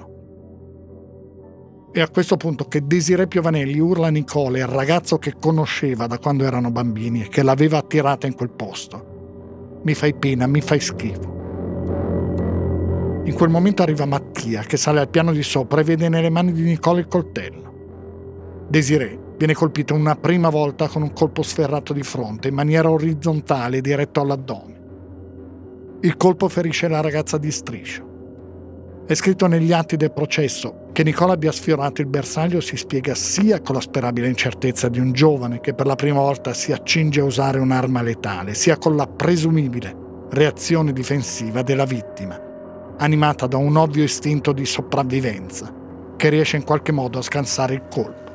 È 1.93 2.01
a 2.01 2.09
questo 2.09 2.37
punto 2.37 2.67
che 2.67 2.87
Desiree 2.87 3.27
Piovanelli 3.27 3.81
urla 3.81 4.07
a 4.07 4.11
Nicole, 4.11 4.61
il 4.61 4.69
ragazzo 4.69 5.19
che 5.19 5.35
conosceva 5.41 6.07
da 6.07 6.19
quando 6.19 6.45
erano 6.45 6.71
bambini 6.71 7.23
e 7.23 7.29
che 7.29 7.43
l'aveva 7.43 7.79
attirata 7.79 8.29
in 8.29 8.37
quel 8.37 8.51
posto. 8.51 9.81
Mi 9.83 9.95
fai 9.95 10.15
pena, 10.15 10.47
mi 10.47 10.61
fai 10.61 10.79
schifo. 10.79 11.39
In 13.25 13.35
quel 13.35 13.51
momento 13.51 13.83
arriva 13.83 14.05
Mattia 14.05 14.63
che 14.63 14.77
sale 14.77 15.01
al 15.01 15.09
piano 15.09 15.33
di 15.33 15.43
sopra 15.43 15.81
e 15.81 15.85
vede 15.85 16.09
nelle 16.09 16.31
mani 16.31 16.53
di 16.53 16.63
Nicole 16.63 17.01
il 17.01 17.09
coltello. 17.09 18.67
Desiree 18.69 19.35
viene 19.37 19.55
colpita 19.55 19.93
una 19.93 20.15
prima 20.15 20.49
volta 20.49 20.87
con 20.87 21.03
un 21.03 21.13
colpo 21.13 21.43
sferrato 21.43 21.93
di 21.93 22.05
fronte 22.05 22.47
in 22.47 22.55
maniera 22.55 22.89
orizzontale 22.89 23.81
diretto 23.81 24.21
all'addome. 24.21 24.79
Il 26.03 26.17
colpo 26.17 26.49
ferisce 26.49 26.87
la 26.87 27.01
ragazza 27.01 27.37
di 27.37 27.51
striscio. 27.51 28.10
È 29.11 29.17
scritto 29.17 29.49
negli 29.49 29.73
atti 29.73 29.97
del 29.97 30.13
processo 30.13 30.87
che 30.93 31.03
Nicola 31.03 31.33
abbia 31.33 31.51
sfiorato 31.51 32.01
il 32.01 32.07
bersaglio 32.07 32.61
si 32.61 32.77
spiega 32.77 33.13
sia 33.17 33.61
con 33.61 33.75
la 33.75 33.81
sperabile 33.81 34.29
incertezza 34.29 34.89
di 34.89 35.01
un 35.01 35.11
giovane 35.11 35.59
che 35.59 35.75
per 35.75 35.87
la 35.87 35.97
prima 35.97 36.21
volta 36.21 36.55
si 36.55 36.71
accinge 36.71 37.19
a 37.19 37.25
usare 37.25 37.59
un'arma 37.59 38.03
letale, 38.03 38.55
sia 38.55 38.79
con 38.79 38.95
la 38.95 39.09
presumibile 39.09 39.97
reazione 40.31 40.93
difensiva 40.93 41.63
della 41.63 41.87
vittima, 41.87 42.41
animata 42.99 43.49
da 43.49 43.57
un 43.57 43.75
ovvio 43.75 44.05
istinto 44.05 44.53
di 44.53 44.65
sopravvivenza, 44.65 45.75
che 46.17 46.29
riesce 46.29 46.57
in 46.57 46.63
qualche 46.63 46.93
modo 46.93 47.19
a 47.19 47.23
scansare 47.23 47.75
il 47.75 47.83
colpo. 47.91 48.31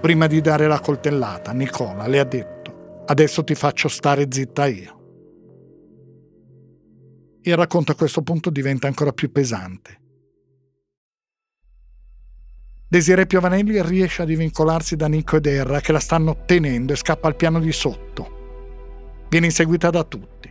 Prima 0.00 0.26
di 0.26 0.40
dare 0.40 0.66
la 0.66 0.80
coltellata, 0.80 1.52
Nicola 1.52 2.06
le 2.06 2.20
ha 2.20 2.24
detto, 2.24 3.02
adesso 3.04 3.44
ti 3.44 3.54
faccio 3.54 3.88
stare 3.88 4.28
zitta 4.30 4.64
io. 4.64 5.03
Il 7.46 7.56
racconto 7.56 7.92
a 7.92 7.94
questo 7.94 8.22
punto 8.22 8.48
diventa 8.48 8.86
ancora 8.86 9.12
più 9.12 9.30
pesante. 9.30 10.00
Desiree 12.88 13.26
Piovanelli 13.26 13.82
riesce 13.82 14.22
a 14.22 14.24
divincolarsi 14.24 14.96
da 14.96 15.08
Nico 15.08 15.36
ed 15.36 15.44
Erra 15.44 15.80
che 15.80 15.92
la 15.92 16.00
stanno 16.00 16.44
tenendo 16.46 16.94
e 16.94 16.96
scappa 16.96 17.28
al 17.28 17.36
piano 17.36 17.60
di 17.60 17.70
sotto. 17.70 19.26
Viene 19.28 19.44
inseguita 19.44 19.90
da 19.90 20.04
tutti. 20.04 20.50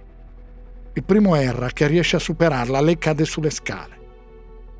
Il 0.94 1.04
primo 1.04 1.34
Erra 1.34 1.72
che 1.72 1.88
riesce 1.88 2.18
a 2.18 2.20
superarla, 2.20 2.80
lei 2.80 3.00
cade 3.00 3.26
sulle 3.26 3.50
scale. 3.50 4.02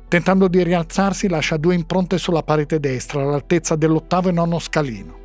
Tentando 0.06 0.46
di 0.46 0.62
rialzarsi 0.62 1.28
lascia 1.28 1.56
due 1.56 1.74
impronte 1.74 2.18
sulla 2.18 2.44
parete 2.44 2.78
destra 2.78 3.22
all'altezza 3.22 3.74
dell'ottavo 3.74 4.28
e 4.28 4.32
nono 4.32 4.60
scalino. 4.60 5.18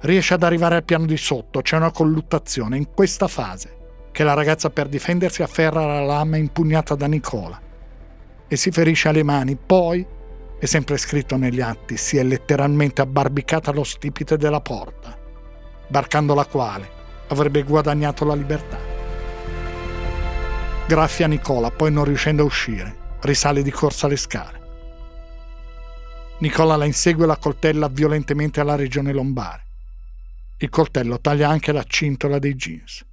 Riesce 0.00 0.34
ad 0.34 0.42
arrivare 0.42 0.74
al 0.74 0.84
piano 0.84 1.06
di 1.06 1.16
sotto, 1.16 1.62
c'è 1.62 1.76
una 1.76 1.90
colluttazione 1.90 2.76
in 2.76 2.90
questa 2.92 3.28
fase 3.28 3.80
che 4.12 4.22
la 4.22 4.34
ragazza 4.34 4.70
per 4.70 4.88
difendersi 4.88 5.42
afferra 5.42 5.86
la 5.86 6.04
lama 6.04 6.36
impugnata 6.36 6.94
da 6.94 7.06
Nicola 7.06 7.60
e 8.46 8.56
si 8.56 8.70
ferisce 8.70 9.08
alle 9.08 9.22
mani, 9.22 9.56
poi, 9.56 10.06
è 10.58 10.66
sempre 10.66 10.98
scritto 10.98 11.36
negli 11.36 11.62
atti, 11.62 11.96
si 11.96 12.18
è 12.18 12.22
letteralmente 12.22 13.00
abbarbicata 13.00 13.70
allo 13.70 13.82
stipite 13.82 14.36
della 14.36 14.60
porta, 14.60 15.18
barcando 15.88 16.34
la 16.34 16.44
quale 16.44 16.88
avrebbe 17.28 17.62
guadagnato 17.62 18.26
la 18.26 18.34
libertà. 18.34 18.78
Graffia 20.86 21.26
Nicola, 21.26 21.70
poi 21.70 21.90
non 21.90 22.04
riuscendo 22.04 22.42
a 22.42 22.44
uscire, 22.44 22.94
risale 23.20 23.62
di 23.62 23.70
corsa 23.70 24.06
le 24.06 24.16
scale. 24.16 24.60
Nicola 26.40 26.76
la 26.76 26.84
insegue 26.84 27.24
e 27.24 27.28
la 27.28 27.38
coltella 27.38 27.88
violentemente 27.88 28.60
alla 28.60 28.76
regione 28.76 29.12
lombare. 29.12 29.64
Il 30.58 30.68
coltello 30.68 31.18
taglia 31.20 31.48
anche 31.48 31.72
la 31.72 31.84
cintola 31.84 32.38
dei 32.38 32.54
jeans. 32.54 33.04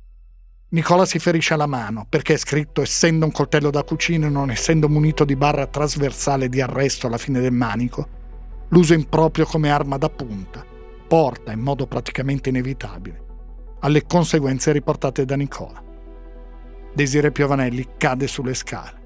Nicola 0.71 1.05
si 1.05 1.17
ferisce 1.17 1.55
alla 1.55 1.65
mano 1.65 2.05
perché 2.07 2.35
è 2.35 2.37
scritto 2.37 2.83
essendo 2.83 3.25
un 3.25 3.31
coltello 3.31 3.71
da 3.71 3.83
cucina 3.83 4.27
e 4.27 4.29
non 4.29 4.51
essendo 4.51 4.87
munito 4.87 5.25
di 5.25 5.35
barra 5.35 5.65
trasversale 5.65 6.47
di 6.47 6.61
arresto 6.61 7.07
alla 7.07 7.17
fine 7.17 7.39
del 7.39 7.51
manico, 7.51 8.07
l'uso 8.67 8.93
improprio 8.93 9.45
come 9.45 9.71
arma 9.71 9.97
da 9.97 10.09
punta 10.09 10.63
porta 11.07 11.51
in 11.51 11.59
modo 11.59 11.87
praticamente 11.87 12.49
inevitabile 12.49 13.25
alle 13.79 14.05
conseguenze 14.05 14.71
riportate 14.71 15.25
da 15.25 15.35
Nicola. 15.35 15.81
Desire 16.93 17.31
Piovanelli 17.31 17.87
cade 17.97 18.27
sulle 18.27 18.53
scale. 18.53 18.97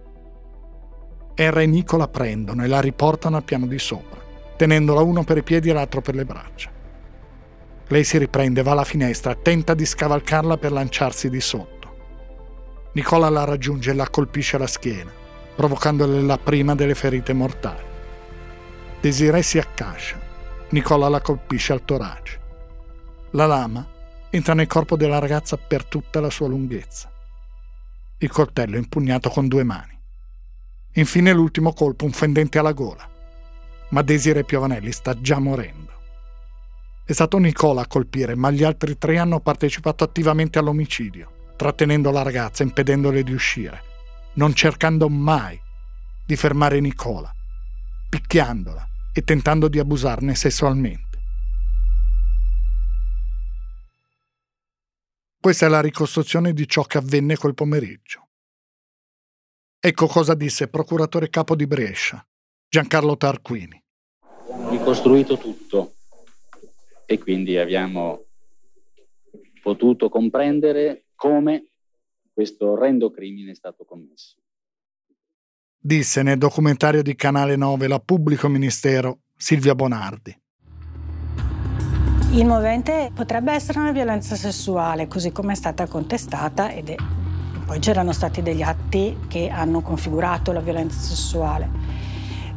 Erra 1.36 1.62
e 1.62 1.66
Nicola 1.66 2.10
prendono 2.10 2.64
e 2.64 2.68
la 2.68 2.82
riportano 2.82 3.38
al 3.38 3.44
piano 3.44 3.68
di 3.68 3.80
sopra, 3.80 4.20
tenendola 4.58 5.02
uno 5.02 5.24
per 5.24 5.38
i 5.38 5.44
piedi 5.44 5.70
e 5.70 5.74
l'altro 5.74 6.02
per 6.02 6.16
le 6.16 6.26
braccia. 6.26 6.73
Lei 7.94 8.04
si 8.04 8.18
riprende, 8.18 8.64
va 8.64 8.72
alla 8.72 8.86
finestra, 8.86 9.36
tenta 9.36 9.76
di 9.76 9.86
scavalcarla 9.86 10.58
per 10.58 10.72
lanciarsi 10.72 11.30
di 11.30 11.40
sotto. 11.40 11.96
Nicola 12.94 13.30
la 13.30 13.44
raggiunge 13.44 13.92
e 13.92 13.94
la 13.94 14.10
colpisce 14.10 14.56
alla 14.56 14.66
schiena, 14.66 15.12
provocandole 15.56 16.20
la 16.22 16.40
prima 16.40 16.74
delle 16.74 16.96
ferite 16.96 17.34
mortali. 17.34 17.84
Desiree 19.00 19.44
si 19.44 19.60
accascia. 19.60 20.20
Nicola 20.70 21.08
la 21.08 21.22
colpisce 21.22 21.72
al 21.72 21.86
torace. 21.86 22.40
La 23.34 23.46
lama 23.46 23.88
entra 24.32 24.56
nel 24.56 24.66
corpo 24.66 24.98
della 24.98 25.20
ragazza 25.20 25.58
per 25.58 25.86
tutta 25.86 26.20
la 26.20 26.32
sua 26.32 26.48
lunghezza. 26.48 27.12
Il 28.18 28.32
coltello 28.32 28.74
è 28.74 28.80
impugnato 28.80 29.30
con 29.30 29.48
due 29.48 29.64
mani. 29.64 29.96
Infine 30.94 31.32
l'ultimo 31.32 31.74
colpo, 31.74 32.06
un 32.06 32.12
fendente 32.12 32.58
alla 32.58 32.74
gola. 32.74 33.08
Ma 33.90 34.02
Desiree 34.02 34.46
Piovanelli 34.46 34.92
sta 34.92 35.22
già 35.22 35.38
morendo. 35.38 35.93
È 37.06 37.12
stato 37.12 37.38
Nicola 37.38 37.82
a 37.82 37.88
colpire, 37.88 38.34
ma 38.34 38.50
gli 38.50 38.64
altri 38.64 38.98
tre 38.98 39.18
hanno 39.18 39.42
partecipato 39.42 40.06
attivamente 40.06 40.58
all'omicidio, 40.58 41.54
trattenendo 41.58 42.12
la 42.12 42.22
ragazza, 42.22 42.64
impedendole 42.64 43.24
di 43.24 43.34
uscire, 43.34 43.84
non 44.36 44.54
cercando 44.54 45.10
mai 45.10 45.60
di 46.26 46.38
fermare 46.38 46.80
Nicola, 46.80 47.30
picchiandola 48.10 48.88
e 49.12 49.22
tentando 49.22 49.68
di 49.68 49.80
abusarne 49.80 50.34
sessualmente. 50.34 51.20
Questa 55.42 55.66
è 55.66 55.70
la 55.70 55.82
ricostruzione 55.82 56.54
di 56.54 56.66
ciò 56.70 56.84
che 56.84 57.00
avvenne 57.00 57.36
quel 57.36 57.54
pomeriggio. 57.54 58.30
Ecco 59.78 60.08
cosa 60.08 60.36
disse 60.36 60.64
il 60.64 60.70
procuratore 60.70 61.30
capo 61.30 61.54
di 61.54 61.68
Brescia, 61.68 62.26
Giancarlo 62.70 63.18
Tarquini. 63.18 63.84
Ricostruito 64.70 65.38
tutto, 65.38 65.93
e 67.14 67.20
quindi 67.20 67.58
abbiamo 67.58 68.26
potuto 69.62 70.10
comprendere 70.10 71.06
come 71.16 71.68
questo 72.34 72.72
orrendo 72.72 73.12
crimine 73.12 73.52
è 73.52 73.56
stato 73.56 73.86
commesso. 73.86 74.38
Disse 75.78 76.24
nel 76.24 76.38
documentario 76.38 77.04
di 77.04 77.16
Canale 77.16 77.56
9 77.56 77.88
la 77.88 78.00
pubblico 78.00 78.48
ministero 78.48 79.20
Silvia 79.36 79.76
Bonardi. 79.76 80.36
Il 82.32 82.46
movente 82.46 83.12
potrebbe 83.14 83.52
essere 83.52 83.78
una 83.78 83.92
violenza 83.92 84.36
sessuale, 84.36 85.08
così 85.08 85.32
come 85.32 85.54
è 85.54 85.56
stata 85.56 85.86
contestata 85.86 86.72
ed 86.72 86.90
è... 86.90 86.96
poi 87.64 87.78
c'erano 87.78 88.12
stati 88.12 88.42
degli 88.42 88.64
atti 88.64 89.16
che 89.28 89.50
hanno 89.50 89.82
configurato 89.82 90.52
la 90.52 90.62
violenza 90.62 91.00
sessuale. 91.00 91.70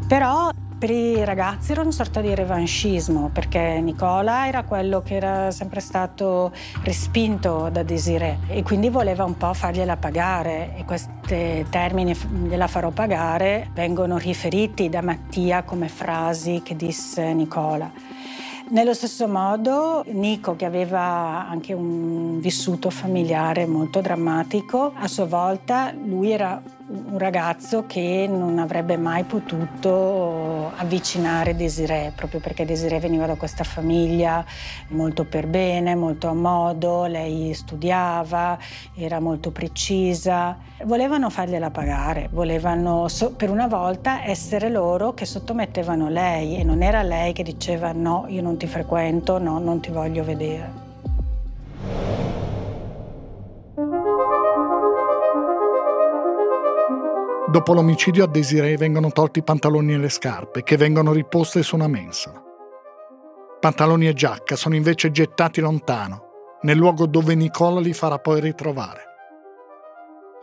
Però 0.08 0.50
per 0.78 0.90
i 0.90 1.24
ragazzi 1.24 1.72
era 1.72 1.80
una 1.80 1.90
sorta 1.90 2.20
di 2.20 2.34
revanchismo 2.34 3.30
perché 3.32 3.80
Nicola 3.80 4.46
era 4.46 4.62
quello 4.64 5.00
che 5.00 5.14
era 5.14 5.50
sempre 5.50 5.80
stato 5.80 6.52
respinto 6.82 7.70
da 7.72 7.82
Desiree 7.82 8.40
e 8.48 8.62
quindi 8.62 8.90
voleva 8.90 9.24
un 9.24 9.36
po' 9.36 9.54
fargliela 9.54 9.96
pagare 9.96 10.74
e 10.76 10.84
questi 10.84 11.64
termini 11.70 12.14
gliela 12.14 12.66
farò 12.66 12.90
pagare 12.90 13.70
vengono 13.72 14.18
riferiti 14.18 14.88
da 14.90 15.00
Mattia 15.00 15.62
come 15.62 15.88
frasi 15.88 16.60
che 16.62 16.76
disse 16.76 17.32
Nicola. 17.32 17.90
Nello 18.68 18.94
stesso 18.94 19.28
modo, 19.28 20.02
Nico, 20.08 20.56
che 20.56 20.64
aveva 20.64 21.46
anche 21.48 21.72
un 21.72 22.40
vissuto 22.40 22.90
familiare 22.90 23.64
molto 23.64 24.00
drammatico, 24.00 24.92
a 24.92 25.06
sua 25.06 25.24
volta 25.24 25.92
lui 25.92 26.32
era 26.32 26.60
un 26.88 27.18
ragazzo 27.18 27.84
che 27.86 28.26
non 28.28 28.58
avrebbe 28.60 28.96
mai 28.96 29.24
potuto 29.24 30.70
avvicinare 30.76 31.56
Desiree, 31.56 32.12
proprio 32.14 32.38
perché 32.38 32.64
Desiree 32.64 33.00
veniva 33.00 33.26
da 33.26 33.34
questa 33.34 33.64
famiglia 33.64 34.44
molto 34.88 35.24
per 35.24 35.48
bene, 35.48 35.96
molto 35.96 36.28
a 36.28 36.34
modo, 36.34 37.06
lei 37.06 37.52
studiava, 37.54 38.56
era 38.94 39.18
molto 39.18 39.50
precisa. 39.50 40.56
Volevano 40.84 41.28
fargliela 41.28 41.70
pagare, 41.70 42.28
volevano 42.30 43.06
per 43.36 43.50
una 43.50 43.66
volta 43.66 44.24
essere 44.24 44.68
loro 44.68 45.12
che 45.12 45.24
sottomettevano 45.24 46.08
lei 46.08 46.56
e 46.56 46.62
non 46.62 46.82
era 46.82 47.02
lei 47.02 47.32
che 47.32 47.42
diceva 47.42 47.90
no, 47.92 48.26
io 48.28 48.42
non 48.42 48.56
ti 48.56 48.66
frequento, 48.68 49.38
no, 49.38 49.58
non 49.58 49.80
ti 49.80 49.90
voglio 49.90 50.22
vedere. 50.22 50.84
Dopo 57.56 57.72
l'omicidio 57.72 58.24
a 58.24 58.26
Desiree 58.26 58.76
vengono 58.76 59.10
tolti 59.10 59.38
i 59.38 59.42
pantaloni 59.42 59.94
e 59.94 59.96
le 59.96 60.10
scarpe, 60.10 60.62
che 60.62 60.76
vengono 60.76 61.12
riposte 61.12 61.62
su 61.62 61.74
una 61.74 61.88
mensola. 61.88 62.38
Pantaloni 63.58 64.08
e 64.08 64.12
giacca 64.12 64.56
sono 64.56 64.74
invece 64.74 65.10
gettati 65.10 65.62
lontano, 65.62 66.58
nel 66.60 66.76
luogo 66.76 67.06
dove 67.06 67.34
Nicola 67.34 67.80
li 67.80 67.94
farà 67.94 68.18
poi 68.18 68.42
ritrovare. 68.42 69.04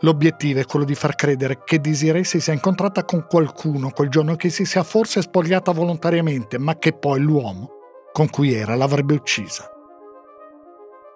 L'obiettivo 0.00 0.58
è 0.58 0.64
quello 0.64 0.84
di 0.84 0.96
far 0.96 1.14
credere 1.14 1.62
che 1.62 1.80
Desiree 1.80 2.24
si 2.24 2.40
sia 2.40 2.52
incontrata 2.52 3.04
con 3.04 3.26
qualcuno 3.28 3.92
quel 3.92 4.08
giorno 4.08 4.34
che 4.34 4.50
si 4.50 4.64
sia 4.64 4.82
forse 4.82 5.22
spogliata 5.22 5.70
volontariamente, 5.70 6.58
ma 6.58 6.76
che 6.78 6.94
poi 6.94 7.20
l'uomo 7.20 7.70
con 8.12 8.28
cui 8.28 8.52
era 8.52 8.74
l'avrebbe 8.74 9.14
uccisa. 9.14 9.70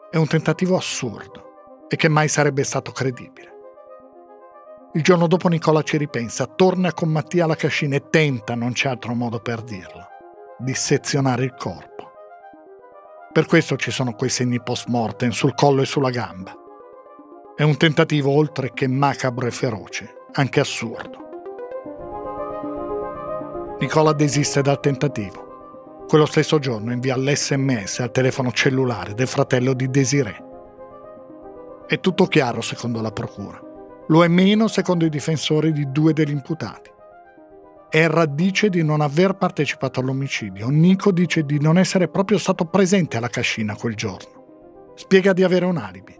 È 0.08 0.16
un 0.16 0.28
tentativo 0.28 0.76
assurdo 0.76 1.86
e 1.88 1.96
che 1.96 2.08
mai 2.08 2.28
sarebbe 2.28 2.62
stato 2.62 2.92
credibile. 2.92 3.56
Il 4.98 5.04
giorno 5.04 5.28
dopo 5.28 5.46
Nicola 5.46 5.84
ci 5.84 5.96
ripensa, 5.96 6.46
torna 6.46 6.92
con 6.92 7.08
Mattia 7.08 7.44
alla 7.44 7.54
cascina 7.54 7.94
e 7.94 8.10
tenta, 8.10 8.56
non 8.56 8.72
c'è 8.72 8.88
altro 8.88 9.14
modo 9.14 9.38
per 9.38 9.62
dirlo, 9.62 10.08
di 10.58 10.74
sezionare 10.74 11.44
il 11.44 11.54
corpo. 11.56 12.10
Per 13.32 13.46
questo 13.46 13.76
ci 13.76 13.92
sono 13.92 14.14
quei 14.14 14.28
segni 14.28 14.60
post 14.60 14.88
mortem 14.88 15.30
sul 15.30 15.54
collo 15.54 15.82
e 15.82 15.86
sulla 15.86 16.10
gamba. 16.10 16.52
È 17.54 17.62
un 17.62 17.76
tentativo 17.76 18.32
oltre 18.32 18.72
che 18.74 18.88
macabro 18.88 19.46
e 19.46 19.52
feroce, 19.52 20.26
anche 20.32 20.58
assurdo. 20.58 21.18
Nicola 23.78 24.12
desiste 24.12 24.62
dal 24.62 24.80
tentativo. 24.80 26.06
Quello 26.08 26.26
stesso 26.26 26.58
giorno 26.58 26.90
invia 26.90 27.16
l'SMS 27.16 28.00
al 28.00 28.10
telefono 28.10 28.50
cellulare 28.50 29.14
del 29.14 29.28
fratello 29.28 29.74
di 29.74 29.88
Desiree. 29.88 30.44
È 31.86 32.00
tutto 32.00 32.26
chiaro 32.26 32.60
secondo 32.62 33.00
la 33.00 33.12
procura. 33.12 33.66
Lo 34.08 34.24
è 34.24 34.28
meno 34.28 34.68
secondo 34.68 35.04
i 35.04 35.10
difensori 35.10 35.72
di 35.72 35.90
due 35.90 36.12
degli 36.12 36.30
imputati. 36.30 36.90
Erra 37.90 38.26
dice 38.26 38.68
di 38.68 38.82
non 38.82 39.00
aver 39.00 39.34
partecipato 39.34 40.00
all'omicidio, 40.00 40.68
Nico 40.68 41.10
dice 41.12 41.44
di 41.44 41.60
non 41.60 41.78
essere 41.78 42.08
proprio 42.08 42.36
stato 42.38 42.66
presente 42.66 43.16
alla 43.16 43.28
cascina 43.28 43.76
quel 43.76 43.94
giorno. 43.94 44.92
Spiega 44.94 45.32
di 45.32 45.42
avere 45.42 45.64
un 45.64 45.76
alibi 45.76 46.18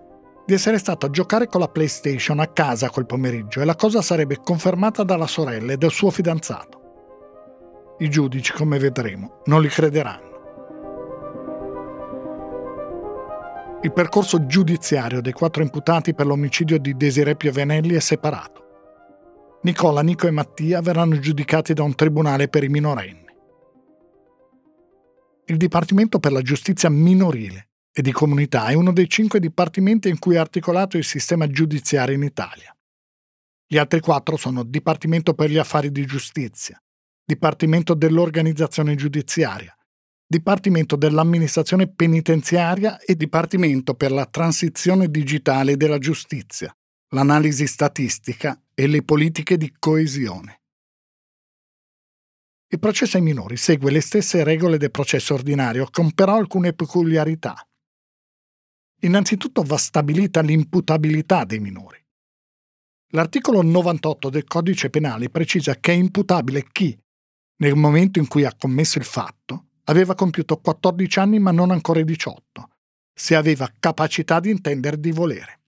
di 0.48 0.54
essere 0.54 0.78
stato 0.78 1.04
a 1.04 1.10
giocare 1.10 1.46
con 1.46 1.60
la 1.60 1.68
PlayStation 1.68 2.40
a 2.40 2.46
casa 2.46 2.88
quel 2.88 3.04
pomeriggio 3.04 3.60
e 3.60 3.66
la 3.66 3.76
cosa 3.76 4.00
sarebbe 4.00 4.40
confermata 4.42 5.02
dalla 5.02 5.26
sorella 5.26 5.74
e 5.74 5.76
dal 5.76 5.90
suo 5.90 6.08
fidanzato. 6.10 7.96
I 7.98 8.08
giudici, 8.08 8.54
come 8.54 8.78
vedremo, 8.78 9.42
non 9.44 9.60
li 9.60 9.68
crederanno. 9.68 10.27
Il 13.80 13.92
percorso 13.92 14.44
giudiziario 14.46 15.20
dei 15.20 15.32
quattro 15.32 15.62
imputati 15.62 16.12
per 16.12 16.26
l'omicidio 16.26 16.80
di 16.80 16.96
Desiree 16.96 17.36
Piovenelli 17.36 17.94
è 17.94 18.00
separato. 18.00 19.60
Nicola, 19.62 20.02
Nico 20.02 20.26
e 20.26 20.32
Mattia 20.32 20.80
verranno 20.80 21.16
giudicati 21.20 21.74
da 21.74 21.84
un 21.84 21.94
tribunale 21.94 22.48
per 22.48 22.64
i 22.64 22.68
minorenni. 22.68 23.26
Il 25.44 25.56
Dipartimento 25.56 26.18
per 26.18 26.32
la 26.32 26.42
giustizia 26.42 26.90
minorile 26.90 27.68
e 27.92 28.02
di 28.02 28.10
comunità 28.10 28.66
è 28.66 28.74
uno 28.74 28.92
dei 28.92 29.08
cinque 29.08 29.38
dipartimenti 29.38 30.08
in 30.08 30.18
cui 30.18 30.34
è 30.34 30.38
articolato 30.38 30.96
il 30.96 31.04
sistema 31.04 31.46
giudiziario 31.46 32.16
in 32.16 32.24
Italia. 32.24 32.76
Gli 33.64 33.78
altri 33.78 34.00
quattro 34.00 34.36
sono 34.36 34.64
Dipartimento 34.64 35.34
per 35.34 35.50
gli 35.50 35.58
affari 35.58 35.92
di 35.92 36.04
giustizia, 36.04 36.82
Dipartimento 37.24 37.94
dell'organizzazione 37.94 38.96
giudiziaria, 38.96 39.72
Dipartimento 40.30 40.96
dell'amministrazione 40.96 41.88
penitenziaria 41.88 42.98
e 42.98 43.16
Dipartimento 43.16 43.94
per 43.94 44.12
la 44.12 44.26
transizione 44.26 45.08
digitale 45.08 45.78
della 45.78 45.96
giustizia, 45.96 46.70
l'analisi 47.14 47.66
statistica 47.66 48.62
e 48.74 48.86
le 48.88 49.02
politiche 49.02 49.56
di 49.56 49.74
coesione. 49.78 50.60
Il 52.68 52.78
processo 52.78 53.16
ai 53.16 53.22
minori 53.22 53.56
segue 53.56 53.90
le 53.90 54.02
stesse 54.02 54.44
regole 54.44 54.76
del 54.76 54.90
processo 54.90 55.32
ordinario, 55.32 55.88
con 55.90 56.12
però 56.12 56.36
alcune 56.36 56.74
peculiarità. 56.74 57.66
Innanzitutto 59.00 59.62
va 59.62 59.78
stabilita 59.78 60.42
l'imputabilità 60.42 61.44
dei 61.44 61.60
minori. 61.60 62.04
L'articolo 63.12 63.62
98 63.62 64.28
del 64.28 64.44
codice 64.44 64.90
penale 64.90 65.30
precisa 65.30 65.76
che 65.76 65.92
è 65.92 65.94
imputabile 65.94 66.68
chi, 66.70 66.94
nel 67.60 67.76
momento 67.76 68.18
in 68.18 68.28
cui 68.28 68.44
ha 68.44 68.54
commesso 68.54 68.98
il 68.98 69.04
fatto, 69.04 69.67
aveva 69.88 70.14
compiuto 70.14 70.58
14 70.58 71.18
anni 71.18 71.38
ma 71.38 71.50
non 71.50 71.70
ancora 71.70 72.02
18, 72.02 72.68
se 73.12 73.34
aveva 73.34 73.70
capacità 73.78 74.40
di 74.40 74.50
intendere 74.50 75.00
di 75.00 75.12
volere. 75.12 75.60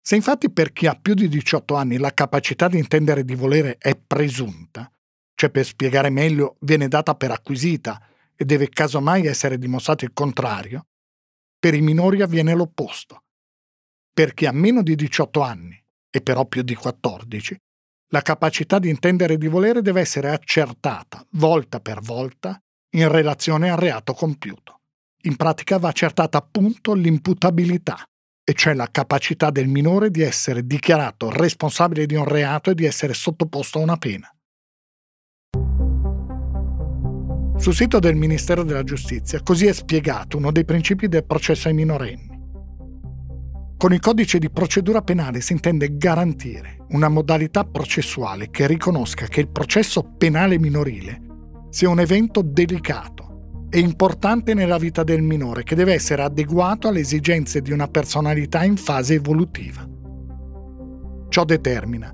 Se 0.00 0.14
infatti 0.14 0.50
per 0.50 0.72
chi 0.72 0.86
ha 0.86 0.94
più 0.94 1.14
di 1.14 1.28
18 1.28 1.74
anni 1.74 1.96
la 1.96 2.14
capacità 2.14 2.68
di 2.68 2.78
intendere 2.78 3.24
di 3.24 3.34
volere 3.34 3.76
è 3.78 3.96
presunta, 3.96 4.90
cioè 5.34 5.50
per 5.50 5.64
spiegare 5.64 6.10
meglio 6.10 6.56
viene 6.60 6.86
data 6.88 7.14
per 7.14 7.32
acquisita 7.32 8.00
e 8.36 8.44
deve 8.44 8.68
casomai 8.68 9.26
essere 9.26 9.58
dimostrato 9.58 10.04
il 10.04 10.12
contrario, 10.12 10.86
per 11.58 11.74
i 11.74 11.80
minori 11.80 12.22
avviene 12.22 12.54
l'opposto. 12.54 13.22
Per 14.12 14.34
chi 14.34 14.46
ha 14.46 14.52
meno 14.52 14.82
di 14.82 14.94
18 14.94 15.40
anni, 15.40 15.82
e 16.10 16.20
però 16.20 16.44
più 16.46 16.62
di 16.62 16.74
14, 16.74 17.56
la 18.10 18.22
capacità 18.22 18.78
di 18.78 18.88
intendere 18.88 19.36
di 19.36 19.48
volere 19.48 19.82
deve 19.82 20.00
essere 20.00 20.30
accertata, 20.30 21.26
volta 21.30 21.80
per 21.80 22.00
volta, 22.00 22.60
in 22.96 23.08
relazione 23.08 23.70
al 23.70 23.76
reato 23.76 24.14
compiuto. 24.14 24.80
In 25.24 25.36
pratica 25.36 25.78
va 25.78 25.88
accertata 25.88 26.38
appunto 26.38 26.94
l'imputabilità, 26.94 28.02
e 28.42 28.52
cioè 28.54 28.74
la 28.74 28.88
capacità 28.90 29.50
del 29.50 29.68
minore 29.68 30.10
di 30.10 30.22
essere 30.22 30.66
dichiarato 30.66 31.30
responsabile 31.30 32.06
di 32.06 32.14
un 32.14 32.24
reato 32.24 32.70
e 32.70 32.74
di 32.74 32.84
essere 32.84 33.12
sottoposto 33.12 33.78
a 33.78 33.82
una 33.82 33.96
pena. 33.96 34.30
Sul 37.58 37.74
sito 37.74 37.98
del 37.98 38.14
Ministero 38.14 38.62
della 38.62 38.84
Giustizia 38.84 39.42
così 39.42 39.66
è 39.66 39.72
spiegato 39.72 40.36
uno 40.36 40.52
dei 40.52 40.64
principi 40.64 41.08
del 41.08 41.24
processo 41.24 41.68
ai 41.68 41.74
minorenni. 41.74 42.34
Con 43.76 43.92
il 43.92 44.00
codice 44.00 44.38
di 44.38 44.50
procedura 44.50 45.02
penale 45.02 45.40
si 45.40 45.52
intende 45.52 45.96
garantire 45.96 46.78
una 46.90 47.08
modalità 47.08 47.64
processuale 47.64 48.48
che 48.50 48.66
riconosca 48.66 49.26
che 49.26 49.40
il 49.40 49.48
processo 49.48 50.02
penale 50.16 50.58
minorile 50.58 51.25
sia 51.76 51.90
un 51.90 52.00
evento 52.00 52.40
delicato 52.40 53.66
e 53.68 53.80
importante 53.80 54.54
nella 54.54 54.78
vita 54.78 55.04
del 55.04 55.20
minore 55.20 55.62
che 55.62 55.74
deve 55.74 55.92
essere 55.92 56.22
adeguato 56.22 56.88
alle 56.88 57.00
esigenze 57.00 57.60
di 57.60 57.70
una 57.70 57.86
personalità 57.86 58.64
in 58.64 58.78
fase 58.78 59.12
evolutiva. 59.12 59.86
Ciò 61.28 61.44
determina 61.44 62.10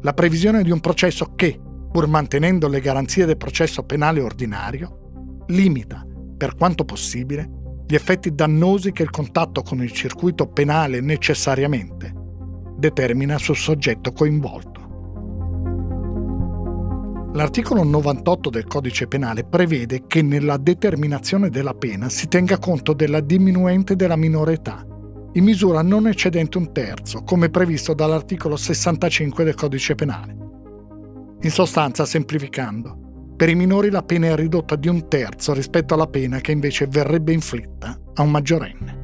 la 0.00 0.14
previsione 0.14 0.62
di 0.62 0.70
un 0.70 0.80
processo 0.80 1.34
che, 1.34 1.60
pur 1.92 2.06
mantenendo 2.06 2.68
le 2.68 2.80
garanzie 2.80 3.26
del 3.26 3.36
processo 3.36 3.82
penale 3.82 4.22
ordinario, 4.22 5.44
limita, 5.48 6.06
per 6.34 6.54
quanto 6.54 6.86
possibile, 6.86 7.84
gli 7.86 7.94
effetti 7.94 8.34
dannosi 8.34 8.92
che 8.92 9.02
il 9.02 9.10
contatto 9.10 9.60
con 9.60 9.82
il 9.82 9.92
circuito 9.92 10.46
penale 10.46 11.02
necessariamente 11.02 12.10
determina 12.78 13.36
sul 13.36 13.56
soggetto 13.56 14.10
coinvolto. 14.12 14.81
L'articolo 17.34 17.82
98 17.82 18.50
del 18.50 18.66
codice 18.66 19.06
penale 19.06 19.44
prevede 19.44 20.02
che 20.06 20.20
nella 20.20 20.58
determinazione 20.58 21.48
della 21.48 21.72
pena 21.72 22.10
si 22.10 22.28
tenga 22.28 22.58
conto 22.58 22.92
della 22.92 23.20
diminuente 23.20 23.96
della 23.96 24.16
minore 24.16 24.54
età, 24.54 24.84
in 25.32 25.42
misura 25.42 25.80
non 25.80 26.06
eccedente 26.06 26.58
un 26.58 26.72
terzo, 26.72 27.22
come 27.22 27.48
previsto 27.48 27.94
dall'articolo 27.94 28.56
65 28.56 29.44
del 29.44 29.54
codice 29.54 29.94
penale. 29.94 30.36
In 31.40 31.50
sostanza, 31.50 32.04
semplificando, 32.04 33.32
per 33.34 33.48
i 33.48 33.54
minori 33.54 33.88
la 33.88 34.02
pena 34.02 34.26
è 34.26 34.36
ridotta 34.36 34.76
di 34.76 34.88
un 34.88 35.08
terzo 35.08 35.54
rispetto 35.54 35.94
alla 35.94 36.08
pena 36.08 36.38
che 36.40 36.52
invece 36.52 36.86
verrebbe 36.86 37.32
inflitta 37.32 37.98
a 38.12 38.22
un 38.22 38.30
maggiorenne. 38.30 39.01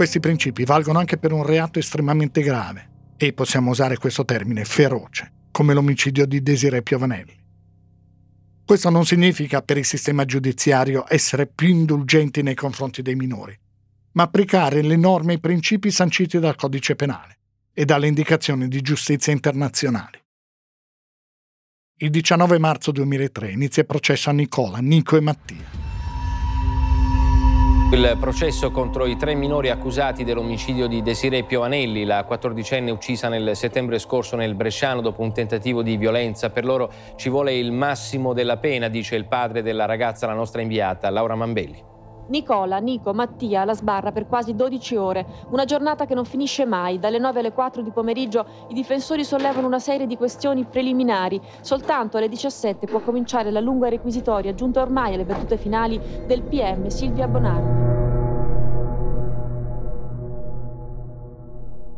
Questi 0.00 0.18
principi 0.18 0.64
valgono 0.64 0.98
anche 0.98 1.18
per 1.18 1.30
un 1.30 1.44
reato 1.44 1.78
estremamente 1.78 2.40
grave 2.40 3.12
e 3.18 3.34
possiamo 3.34 3.68
usare 3.68 3.98
questo 3.98 4.24
termine 4.24 4.64
feroce, 4.64 5.30
come 5.50 5.74
l'omicidio 5.74 6.24
di 6.24 6.42
Desiree 6.42 6.80
Piovanelli. 6.80 7.38
Questo 8.64 8.88
non 8.88 9.04
significa 9.04 9.60
per 9.60 9.76
il 9.76 9.84
sistema 9.84 10.24
giudiziario 10.24 11.04
essere 11.06 11.46
più 11.46 11.68
indulgenti 11.68 12.40
nei 12.40 12.54
confronti 12.54 13.02
dei 13.02 13.14
minori, 13.14 13.54
ma 14.12 14.22
applicare 14.22 14.80
le 14.80 14.96
norme 14.96 15.32
e 15.32 15.36
i 15.36 15.40
principi 15.40 15.90
sanciti 15.90 16.38
dal 16.38 16.56
codice 16.56 16.96
penale 16.96 17.38
e 17.74 17.84
dalle 17.84 18.06
indicazioni 18.06 18.68
di 18.68 18.80
giustizia 18.80 19.34
internazionali. 19.34 20.18
Il 21.98 22.08
19 22.08 22.58
marzo 22.58 22.90
2003 22.90 23.50
inizia 23.50 23.82
il 23.82 23.88
processo 23.88 24.30
a 24.30 24.32
Nicola, 24.32 24.78
Nico 24.78 25.18
e 25.18 25.20
Mattia. 25.20 25.79
Il 27.92 28.16
processo 28.20 28.70
contro 28.70 29.04
i 29.04 29.16
tre 29.16 29.34
minori 29.34 29.68
accusati 29.68 30.22
dell'omicidio 30.22 30.86
di 30.86 31.02
Desiree 31.02 31.42
Piovanelli, 31.42 32.04
la 32.04 32.22
quattordicenne 32.22 32.92
uccisa 32.92 33.28
nel 33.28 33.56
settembre 33.56 33.98
scorso 33.98 34.36
nel 34.36 34.54
Bresciano 34.54 35.00
dopo 35.00 35.22
un 35.22 35.32
tentativo 35.32 35.82
di 35.82 35.96
violenza. 35.96 36.50
Per 36.50 36.64
loro 36.64 36.90
ci 37.16 37.28
vuole 37.28 37.56
il 37.56 37.72
massimo 37.72 38.32
della 38.32 38.58
pena, 38.58 38.86
dice 38.86 39.16
il 39.16 39.26
padre 39.26 39.62
della 39.62 39.86
ragazza, 39.86 40.28
la 40.28 40.34
nostra 40.34 40.62
inviata, 40.62 41.10
Laura 41.10 41.34
Mambelli. 41.34 41.89
Nicola, 42.30 42.78
Nico, 42.78 43.12
Mattia 43.12 43.62
alla 43.62 43.74
sbarra 43.74 44.12
per 44.12 44.26
quasi 44.26 44.54
12 44.54 44.96
ore, 44.96 45.26
una 45.50 45.64
giornata 45.64 46.06
che 46.06 46.14
non 46.14 46.24
finisce 46.24 46.64
mai. 46.64 46.98
Dalle 46.98 47.18
9 47.18 47.40
alle 47.40 47.52
4 47.52 47.82
di 47.82 47.90
pomeriggio 47.90 48.46
i 48.68 48.74
difensori 48.74 49.24
sollevano 49.24 49.66
una 49.66 49.80
serie 49.80 50.06
di 50.06 50.16
questioni 50.16 50.64
preliminari. 50.64 51.40
Soltanto 51.60 52.16
alle 52.16 52.28
17 52.28 52.86
può 52.86 53.00
cominciare 53.00 53.50
la 53.50 53.60
lunga 53.60 53.88
requisitoria, 53.88 54.54
giunta 54.54 54.80
ormai 54.80 55.14
alle 55.14 55.24
battute 55.24 55.58
finali 55.58 56.00
del 56.26 56.42
PM 56.42 56.86
Silvia 56.86 57.26
Bonardi. 57.26 57.88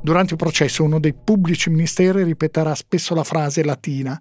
Durante 0.00 0.32
il 0.32 0.38
processo 0.38 0.82
uno 0.82 0.98
dei 0.98 1.14
pubblici 1.14 1.70
ministeri 1.70 2.24
ripeterà 2.24 2.74
spesso 2.74 3.14
la 3.14 3.22
frase 3.22 3.62
latina 3.62 4.20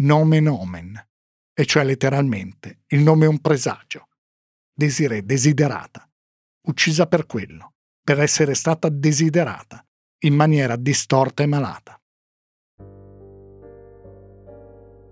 nomen 0.00 0.48
omen, 0.48 1.06
e 1.54 1.64
cioè 1.64 1.84
letteralmente 1.84 2.80
il 2.88 3.00
nome 3.00 3.24
è 3.24 3.28
un 3.28 3.38
presagio. 3.38 4.08
Desiree, 4.82 5.24
desiderata, 5.24 6.04
uccisa 6.66 7.06
per 7.06 7.24
quello, 7.26 7.74
per 8.02 8.18
essere 8.18 8.54
stata 8.54 8.88
desiderata, 8.88 9.86
in 10.24 10.34
maniera 10.34 10.74
distorta 10.74 11.44
e 11.44 11.46
malata. 11.46 12.00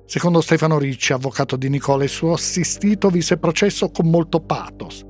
Secondo 0.06 0.40
Stefano 0.40 0.76
Ricci, 0.76 1.12
avvocato 1.12 1.54
di 1.54 1.68
Nicola, 1.68 2.02
il 2.02 2.08
suo 2.08 2.32
assistito 2.32 3.10
visse 3.10 3.38
processo 3.38 3.92
con 3.92 4.10
molto 4.10 4.40
pathos, 4.40 5.02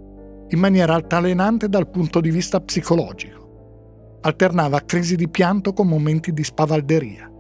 in 0.49 0.59
maniera 0.59 0.93
altalenante 0.93 1.67
dal 1.67 1.89
punto 1.89 2.21
di 2.21 2.31
vista 2.31 2.61
psicologico 2.61 4.19
alternava 4.21 4.81
crisi 4.81 5.17
di 5.17 5.31
pianto 5.31 5.73
con 5.73 5.89
momenti 5.89 6.35
di 6.35 6.45
spavalderia. 6.45 7.33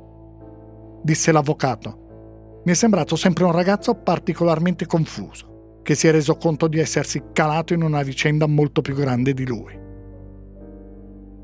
Disse 1.02 1.32
l'avvocato, 1.32 2.62
mi 2.64 2.72
è 2.72 2.74
sembrato 2.74 3.14
sempre 3.14 3.44
un 3.44 3.52
ragazzo 3.52 3.94
particolarmente 3.96 4.86
confuso, 4.86 5.49
che 5.82 5.94
si 5.94 6.06
è 6.06 6.10
reso 6.10 6.36
conto 6.36 6.68
di 6.68 6.78
essersi 6.78 7.22
calato 7.32 7.74
in 7.74 7.82
una 7.82 8.02
vicenda 8.02 8.46
molto 8.46 8.80
più 8.80 8.94
grande 8.94 9.32
di 9.32 9.46
lui. 9.46 9.78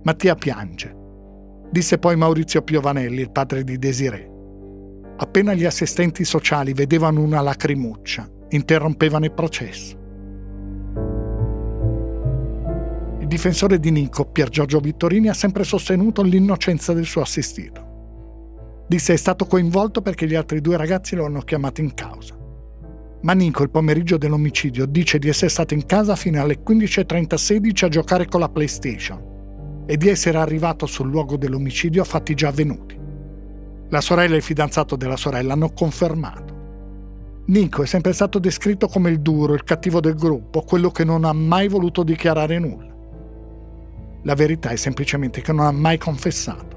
Mattia 0.02 0.34
piange, 0.34 0.94
disse 1.70 1.98
poi 1.98 2.16
Maurizio 2.16 2.62
Piovanelli, 2.62 3.22
il 3.22 3.32
padre 3.32 3.64
di 3.64 3.78
Desiree. 3.78 4.30
Appena 5.16 5.54
gli 5.54 5.64
assistenti 5.64 6.24
sociali 6.24 6.74
vedevano 6.74 7.22
una 7.22 7.40
lacrimuccia, 7.40 8.30
interrompevano 8.50 9.24
il 9.24 9.32
processo. 9.32 9.96
Il 13.20 13.26
difensore 13.26 13.80
di 13.80 13.90
Nico, 13.90 14.26
Pier 14.26 14.48
Giorgio 14.48 14.78
Vittorini, 14.78 15.28
ha 15.28 15.34
sempre 15.34 15.64
sostenuto 15.64 16.22
l'innocenza 16.22 16.92
del 16.92 17.06
suo 17.06 17.22
assistito. 17.22 18.84
Disse 18.86 19.14
è 19.14 19.16
stato 19.16 19.46
coinvolto 19.46 20.00
perché 20.00 20.28
gli 20.28 20.36
altri 20.36 20.60
due 20.60 20.76
ragazzi 20.76 21.16
lo 21.16 21.24
hanno 21.24 21.40
chiamato 21.40 21.80
in 21.80 21.92
causa. 21.94 22.36
Ma 23.26 23.32
Nico, 23.32 23.64
il 23.64 23.70
pomeriggio 23.70 24.18
dell'omicidio, 24.18 24.86
dice 24.86 25.18
di 25.18 25.28
essere 25.28 25.50
stato 25.50 25.74
in 25.74 25.84
casa 25.84 26.14
fino 26.14 26.40
alle 26.40 26.62
15.30-16 26.64 27.84
a 27.84 27.88
giocare 27.88 28.26
con 28.26 28.38
la 28.38 28.48
PlayStation 28.48 29.84
e 29.84 29.96
di 29.96 30.08
essere 30.08 30.38
arrivato 30.38 30.86
sul 30.86 31.10
luogo 31.10 31.36
dell'omicidio 31.36 32.02
a 32.02 32.04
fatti 32.04 32.34
già 32.34 32.46
avvenuti. 32.46 32.96
La 33.88 34.00
sorella 34.00 34.34
e 34.34 34.36
il 34.36 34.44
fidanzato 34.44 34.94
della 34.94 35.16
sorella 35.16 35.54
hanno 35.54 35.72
confermato. 35.72 36.54
Nico 37.46 37.82
è 37.82 37.86
sempre 37.86 38.12
stato 38.12 38.38
descritto 38.38 38.86
come 38.86 39.10
il 39.10 39.20
duro, 39.20 39.54
il 39.54 39.64
cattivo 39.64 39.98
del 39.98 40.14
gruppo, 40.14 40.62
quello 40.62 40.92
che 40.92 41.02
non 41.02 41.24
ha 41.24 41.32
mai 41.32 41.66
voluto 41.66 42.04
dichiarare 42.04 42.60
nulla. 42.60 42.94
La 44.22 44.34
verità 44.34 44.68
è 44.68 44.76
semplicemente 44.76 45.40
che 45.40 45.50
non 45.50 45.66
ha 45.66 45.72
mai 45.72 45.98
confessato. 45.98 46.75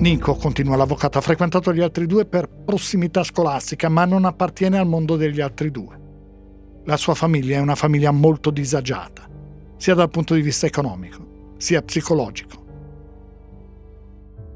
Nico, 0.00 0.34
continua 0.34 0.76
l'avvocato, 0.76 1.18
ha 1.18 1.20
frequentato 1.20 1.74
gli 1.74 1.82
altri 1.82 2.06
due 2.06 2.24
per 2.24 2.48
prossimità 2.48 3.22
scolastica, 3.22 3.90
ma 3.90 4.06
non 4.06 4.24
appartiene 4.24 4.78
al 4.78 4.86
mondo 4.86 5.14
degli 5.16 5.42
altri 5.42 5.70
due. 5.70 6.00
La 6.86 6.96
sua 6.96 7.12
famiglia 7.12 7.58
è 7.58 7.60
una 7.60 7.74
famiglia 7.74 8.10
molto 8.10 8.50
disagiata, 8.50 9.28
sia 9.76 9.92
dal 9.92 10.08
punto 10.08 10.32
di 10.32 10.40
vista 10.40 10.64
economico, 10.64 11.54
sia 11.58 11.82
psicologico. 11.82 12.64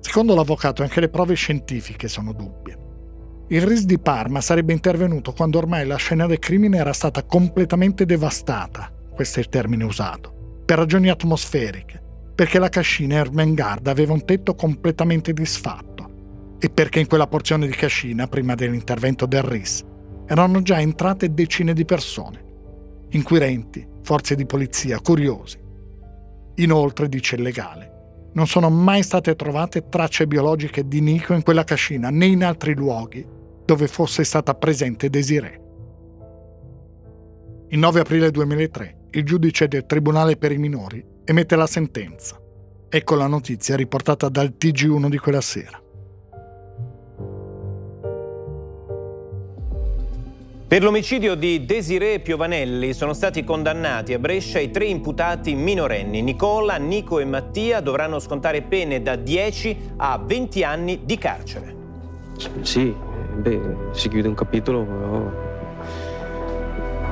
Secondo 0.01 0.35
l'avvocato 0.35 0.83
anche 0.83 1.01
le 1.01 1.11
prove 1.11 1.35
scientifiche 1.35 2.09
sono 2.09 2.33
dubbie. 2.33 2.79
Il 3.49 3.67
RIS 3.67 3.85
di 3.85 3.99
Parma 3.99 4.41
sarebbe 4.41 4.73
intervenuto 4.73 5.35
quando 5.35 5.59
ormai 5.59 5.87
la 5.87 5.97
scena 5.97 6.27
del 6.27 6.39
crimine 6.39 6.79
era 6.79 6.95
stata 6.95 7.23
completamente 7.23 8.07
devastata, 8.07 8.91
questo 9.13 9.41
è 9.41 9.43
il 9.43 9.51
termine 9.51 9.85
usato, 9.85 10.63
per 10.65 10.79
ragioni 10.79 11.11
atmosferiche, 11.11 12.04
perché 12.35 12.59
la 12.59 12.69
cascina 12.69 13.17
Ermengarda 13.17 13.91
aveva 13.91 14.13
un 14.13 14.25
tetto 14.25 14.55
completamente 14.55 15.33
disfatto 15.33 16.57
e 16.59 16.69
perché 16.69 16.99
in 17.01 17.07
quella 17.07 17.27
porzione 17.27 17.67
di 17.67 17.75
cascina, 17.75 18.27
prima 18.27 18.55
dell'intervento 18.55 19.27
del 19.27 19.43
RIS, 19.43 19.85
erano 20.27 20.63
già 20.63 20.81
entrate 20.81 21.33
decine 21.33 21.75
di 21.75 21.85
persone, 21.85 22.43
inquirenti, 23.11 23.87
forze 24.03 24.35
di 24.35 24.47
polizia, 24.47 24.99
curiosi. 25.01 25.59
Inoltre, 26.57 27.09
dice 27.09 27.37
il 27.37 27.43
legale, 27.43 27.93
non 28.33 28.47
sono 28.47 28.71
mai 28.71 29.03
state 29.03 29.37
trovate 29.37 29.89
tracce 29.89 30.27
biologiche 30.27 30.89
di 30.89 31.01
Nico 31.01 31.35
in 31.35 31.43
quella 31.43 31.65
cascina 31.65 32.11
né 32.11 32.27
in 32.27 32.43
altri 32.43 32.75
luoghi 32.75 33.25
dove 33.65 33.87
fosse 33.87 34.25
stata 34.25 34.55
presente 34.55 35.09
Desiree. 35.09 35.61
Il 37.69 37.79
9 37.79 38.01
aprile 38.01 38.31
2003 38.31 38.97
il 39.11 39.25
giudice 39.25 39.69
del 39.69 39.87
Tribunale 39.87 40.37
per 40.37 40.51
i 40.51 40.59
minori 40.59 41.13
emette 41.25 41.57
la 41.57 41.67
sentenza. 41.67 42.39
Ecco 42.89 43.15
la 43.15 43.27
notizia 43.27 43.77
riportata 43.77 44.29
dal 44.29 44.55
TG1 44.59 45.09
di 45.09 45.19
quella 45.19 45.41
sera. 45.41 45.81
Per 50.67 50.83
l'omicidio 50.83 51.35
di 51.35 51.65
Desiree 51.65 52.21
Piovanelli 52.21 52.93
sono 52.95 53.13
stati 53.13 53.45
condannati 53.45 54.13
a 54.13 54.19
Brescia 54.19 54.59
i 54.59 54.71
tre 54.71 54.87
imputati 54.87 55.55
minorenni. 55.55 56.21
Nicola, 56.21 56.77
Nico 56.77 57.21
e 57.21 57.25
Mattia 57.25 57.81
dovranno 57.81 58.19
scontare 58.19 58.63
pene 58.63 59.01
da 59.03 59.15
10 59.15 59.93
a 59.99 60.21
20 60.25 60.65
anni 60.65 61.01
di 61.05 61.17
carcere. 61.17 61.75
Sì, 62.63 62.95
beh, 63.37 63.61
si 63.93 64.09
chiude 64.09 64.27
un 64.27 64.35
capitolo, 64.35 64.85
però 64.85 65.31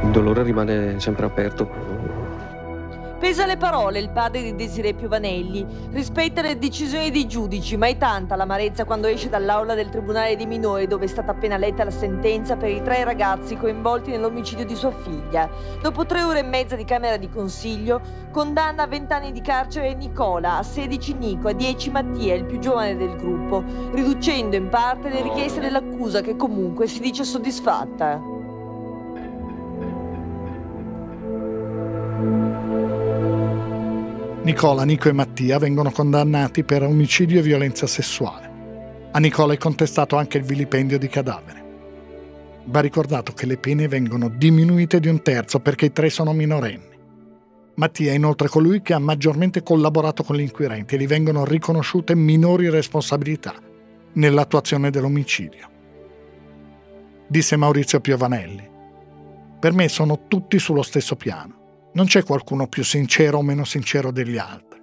il 0.02 0.10
dolore 0.10 0.42
rimane 0.42 0.98
sempre 0.98 1.26
aperto. 1.26 2.01
Pesa 3.22 3.46
le 3.46 3.56
parole 3.56 4.00
il 4.00 4.10
padre 4.10 4.42
di 4.42 4.56
Desiree 4.56 4.94
Piovanelli. 4.94 5.64
Rispetta 5.92 6.42
le 6.42 6.58
decisioni 6.58 7.12
dei 7.12 7.28
giudici, 7.28 7.76
ma 7.76 7.86
è 7.86 7.96
tanta 7.96 8.34
l'amarezza 8.34 8.84
quando 8.84 9.06
esce 9.06 9.28
dall'aula 9.28 9.74
del 9.74 9.90
Tribunale 9.90 10.34
dei 10.34 10.44
minori 10.44 10.88
dove 10.88 11.04
è 11.04 11.08
stata 11.08 11.30
appena 11.30 11.56
letta 11.56 11.84
la 11.84 11.92
sentenza 11.92 12.56
per 12.56 12.70
i 12.70 12.82
tre 12.82 13.04
ragazzi 13.04 13.56
coinvolti 13.56 14.10
nell'omicidio 14.10 14.66
di 14.66 14.74
sua 14.74 14.90
figlia. 14.90 15.48
Dopo 15.80 16.04
tre 16.04 16.24
ore 16.24 16.40
e 16.40 16.42
mezza 16.42 16.74
di 16.74 16.84
camera 16.84 17.16
di 17.16 17.28
consiglio, 17.28 18.00
condanna 18.32 18.82
a 18.82 18.86
20 18.88 19.12
anni 19.12 19.30
di 19.30 19.40
carcere 19.40 19.94
Nicola, 19.94 20.56
a 20.56 20.64
16 20.64 21.14
Nico, 21.14 21.46
a 21.46 21.52
10 21.52 21.90
Mattia, 21.90 22.34
il 22.34 22.44
più 22.44 22.58
giovane 22.58 22.96
del 22.96 23.14
gruppo, 23.14 23.62
riducendo 23.92 24.56
in 24.56 24.68
parte 24.68 25.10
le 25.10 25.22
richieste 25.22 25.60
dell'accusa 25.60 26.22
che 26.22 26.34
comunque 26.34 26.88
si 26.88 26.98
dice 26.98 27.22
soddisfatta. 27.22 28.31
Nicola, 34.44 34.82
Nico 34.82 35.08
e 35.08 35.12
Mattia 35.12 35.58
vengono 35.58 35.92
condannati 35.92 36.64
per 36.64 36.82
omicidio 36.82 37.38
e 37.38 37.42
violenza 37.42 37.86
sessuale. 37.86 39.10
A 39.12 39.20
Nicola 39.20 39.52
è 39.52 39.56
contestato 39.56 40.16
anche 40.16 40.38
il 40.38 40.42
vilipendio 40.42 40.98
di 40.98 41.06
cadavere. 41.06 41.64
Va 42.64 42.80
ricordato 42.80 43.34
che 43.34 43.46
le 43.46 43.56
pene 43.56 43.86
vengono 43.86 44.28
diminuite 44.28 44.98
di 44.98 45.06
un 45.06 45.22
terzo 45.22 45.60
perché 45.60 45.84
i 45.84 45.92
tre 45.92 46.10
sono 46.10 46.32
minorenni. 46.32 46.98
Mattia 47.74 48.10
è 48.10 48.16
inoltre 48.16 48.48
colui 48.48 48.82
che 48.82 48.94
ha 48.94 48.98
maggiormente 48.98 49.62
collaborato 49.62 50.24
con 50.24 50.34
gli 50.34 50.40
inquirenti 50.40 50.96
e 50.96 50.98
gli 50.98 51.06
vengono 51.06 51.44
riconosciute 51.44 52.16
minori 52.16 52.68
responsabilità 52.68 53.54
nell'attuazione 54.14 54.90
dell'omicidio. 54.90 55.70
Disse 57.28 57.54
Maurizio 57.54 58.00
Piovanelli. 58.00 58.68
Per 59.60 59.72
me 59.72 59.88
sono 59.88 60.26
tutti 60.26 60.58
sullo 60.58 60.82
stesso 60.82 61.14
piano. 61.14 61.60
Non 61.94 62.06
c'è 62.06 62.22
qualcuno 62.24 62.68
più 62.68 62.82
sincero 62.82 63.38
o 63.38 63.42
meno 63.42 63.64
sincero 63.64 64.10
degli 64.10 64.38
altri. 64.38 64.80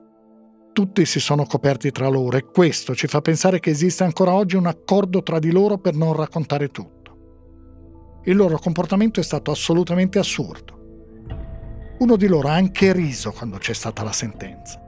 Tutti 0.72 1.06
si 1.06 1.20
sono 1.20 1.46
coperti 1.46 1.92
tra 1.92 2.08
loro 2.08 2.38
e 2.38 2.46
questo 2.46 2.94
ci 2.94 3.08
fa 3.08 3.20
pensare 3.22 3.60
che 3.60 3.72
esiste 3.72 4.04
ancora 4.04 4.34
oggi 4.34 4.56
un 4.56 4.68
accordo 4.68 5.24
tra 5.24 5.40
di 5.40 5.52
loro 5.52 5.80
per 5.80 5.96
non 5.96 6.14
raccontare 6.14 6.68
tutto. 6.70 6.98
Il 8.26 8.36
loro 8.36 8.60
comportamento 8.60 9.20
è 9.20 9.24
stato 9.24 9.50
assolutamente 9.50 10.20
assurdo. 10.20 10.78
Uno 11.98 12.16
di 12.16 12.28
loro 12.28 12.48
ha 12.48 12.54
anche 12.54 12.94
riso 12.94 13.32
quando 13.32 13.58
c'è 13.58 13.74
stata 13.74 14.04
la 14.04 14.12
sentenza. 14.12 14.80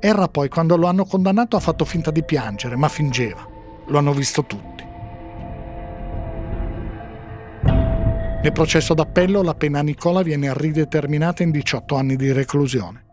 Erra 0.00 0.28
poi, 0.28 0.48
quando 0.48 0.76
lo 0.76 0.86
hanno 0.86 1.04
condannato, 1.04 1.56
ha 1.56 1.60
fatto 1.60 1.84
finta 1.84 2.10
di 2.10 2.24
piangere, 2.24 2.74
ma 2.74 2.88
fingeva. 2.88 3.46
Lo 3.86 3.98
hanno 3.98 4.12
visto 4.12 4.44
tutti. 4.44 4.67
Nel 8.40 8.52
processo 8.52 8.94
d'appello 8.94 9.42
la 9.42 9.54
pena 9.54 9.80
a 9.80 9.82
Nicola 9.82 10.22
viene 10.22 10.52
rideterminata 10.54 11.42
in 11.42 11.50
18 11.50 11.96
anni 11.96 12.16
di 12.16 12.30
reclusione, 12.30 13.04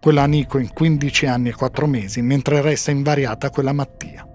quella 0.00 0.22
a 0.22 0.26
Nico 0.26 0.58
in 0.58 0.72
15 0.72 1.26
anni 1.26 1.50
e 1.50 1.54
4 1.54 1.86
mesi, 1.86 2.20
mentre 2.20 2.60
resta 2.60 2.90
invariata 2.90 3.50
quella 3.50 3.70
a 3.70 3.74
Mattia. 3.74 4.26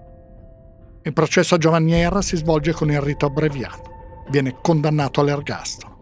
Il 1.02 1.12
processo 1.12 1.54
a 1.54 1.58
Giovanni 1.58 1.92
Erra 1.92 2.22
si 2.22 2.36
svolge 2.36 2.72
con 2.72 2.90
il 2.90 3.00
rito 3.00 3.26
abbreviato. 3.26 3.96
viene 4.30 4.56
condannato 4.60 5.20
all'ergastolo. 5.20 5.96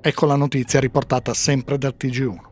Ecco 0.00 0.26
la 0.26 0.36
notizia 0.36 0.80
riportata 0.80 1.34
sempre 1.34 1.78
dal 1.78 1.94
TG1. 1.98 2.49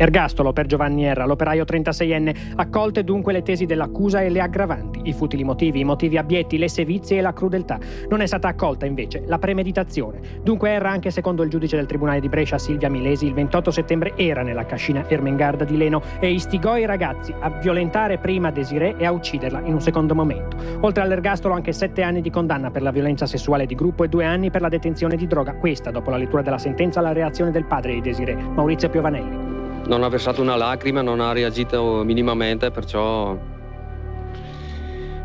Ergastolo 0.00 0.52
per 0.52 0.66
Giovanni 0.66 1.04
Erra, 1.04 1.26
l'operaio 1.26 1.64
36enne, 1.64 2.52
accolte 2.54 3.02
dunque 3.02 3.32
le 3.32 3.42
tesi 3.42 3.66
dell'accusa 3.66 4.20
e 4.20 4.28
le 4.30 4.40
aggravanti, 4.40 5.00
i 5.02 5.12
futili 5.12 5.42
motivi, 5.42 5.80
i 5.80 5.84
motivi 5.84 6.16
abietti, 6.16 6.56
le 6.56 6.68
sevizie 6.68 7.18
e 7.18 7.20
la 7.20 7.32
crudeltà. 7.32 7.80
Non 8.08 8.20
è 8.20 8.26
stata 8.26 8.46
accolta 8.46 8.86
invece 8.86 9.24
la 9.26 9.40
premeditazione. 9.40 10.20
Dunque 10.40 10.70
Erra, 10.70 10.90
anche 10.90 11.10
secondo 11.10 11.42
il 11.42 11.50
giudice 11.50 11.74
del 11.74 11.86
Tribunale 11.86 12.20
di 12.20 12.28
Brescia 12.28 12.58
Silvia 12.58 12.88
Milesi, 12.88 13.26
il 13.26 13.34
28 13.34 13.72
settembre 13.72 14.12
era 14.14 14.42
nella 14.42 14.64
cascina 14.64 15.04
Ermengarda 15.08 15.64
di 15.64 15.76
Leno 15.76 16.00
e 16.20 16.30
istigò 16.30 16.76
i 16.76 16.86
ragazzi 16.86 17.34
a 17.36 17.50
violentare 17.50 18.18
prima 18.18 18.52
Desiree 18.52 18.96
e 18.98 19.04
a 19.04 19.10
ucciderla 19.10 19.62
in 19.64 19.72
un 19.72 19.80
secondo 19.80 20.14
momento. 20.14 20.56
Oltre 20.82 21.02
all'ergastolo 21.02 21.54
anche 21.54 21.72
sette 21.72 22.02
anni 22.02 22.20
di 22.20 22.30
condanna 22.30 22.70
per 22.70 22.82
la 22.82 22.92
violenza 22.92 23.26
sessuale 23.26 23.66
di 23.66 23.74
gruppo 23.74 24.04
e 24.04 24.08
due 24.08 24.24
anni 24.24 24.52
per 24.52 24.60
la 24.60 24.68
detenzione 24.68 25.16
di 25.16 25.26
droga. 25.26 25.54
Questa, 25.54 25.90
dopo 25.90 26.10
la 26.10 26.18
lettura 26.18 26.42
della 26.42 26.58
sentenza, 26.58 27.00
la 27.00 27.12
reazione 27.12 27.50
del 27.50 27.64
padre 27.64 27.94
di 27.94 28.00
Desiree, 28.00 28.36
Maurizio 28.36 28.88
Piovanelli 28.88 29.57
non 29.88 30.02
ha 30.02 30.08
versato 30.08 30.42
una 30.42 30.54
lacrima, 30.54 31.00
non 31.00 31.20
ha 31.20 31.32
reagito 31.32 32.02
minimamente, 32.04 32.70
perciò 32.70 33.36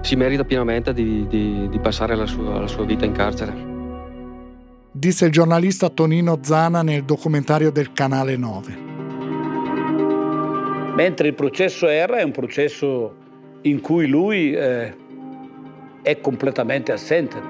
si 0.02 0.16
merita 0.16 0.44
pienamente 0.46 0.94
di, 0.94 1.28
di, 1.28 1.68
di 1.70 1.80
passare 1.80 2.16
la 2.16 2.26
sua, 2.26 2.60
la 2.60 2.68
sua 2.68 2.86
vita 2.86 3.06
in 3.06 3.12
carcere. 3.12 3.72
Disse 4.90 5.26
il 5.26 5.32
giornalista 5.32 5.90
Tonino 5.90 6.40
Zana 6.42 6.82
nel 6.82 7.04
documentario 7.04 7.72
del 7.72 7.92
Canale 7.92 8.38
9. 8.38 8.78
Mentre 10.96 11.28
il 11.28 11.34
processo 11.34 11.88
R 11.88 12.12
è 12.12 12.24
un 12.24 12.32
processo 12.32 13.16
in 13.64 13.82
cui 13.82 14.08
lui 14.08 14.54
eh, 14.54 14.96
è 16.04 16.22
completamente 16.22 16.92
assente. 16.94 17.42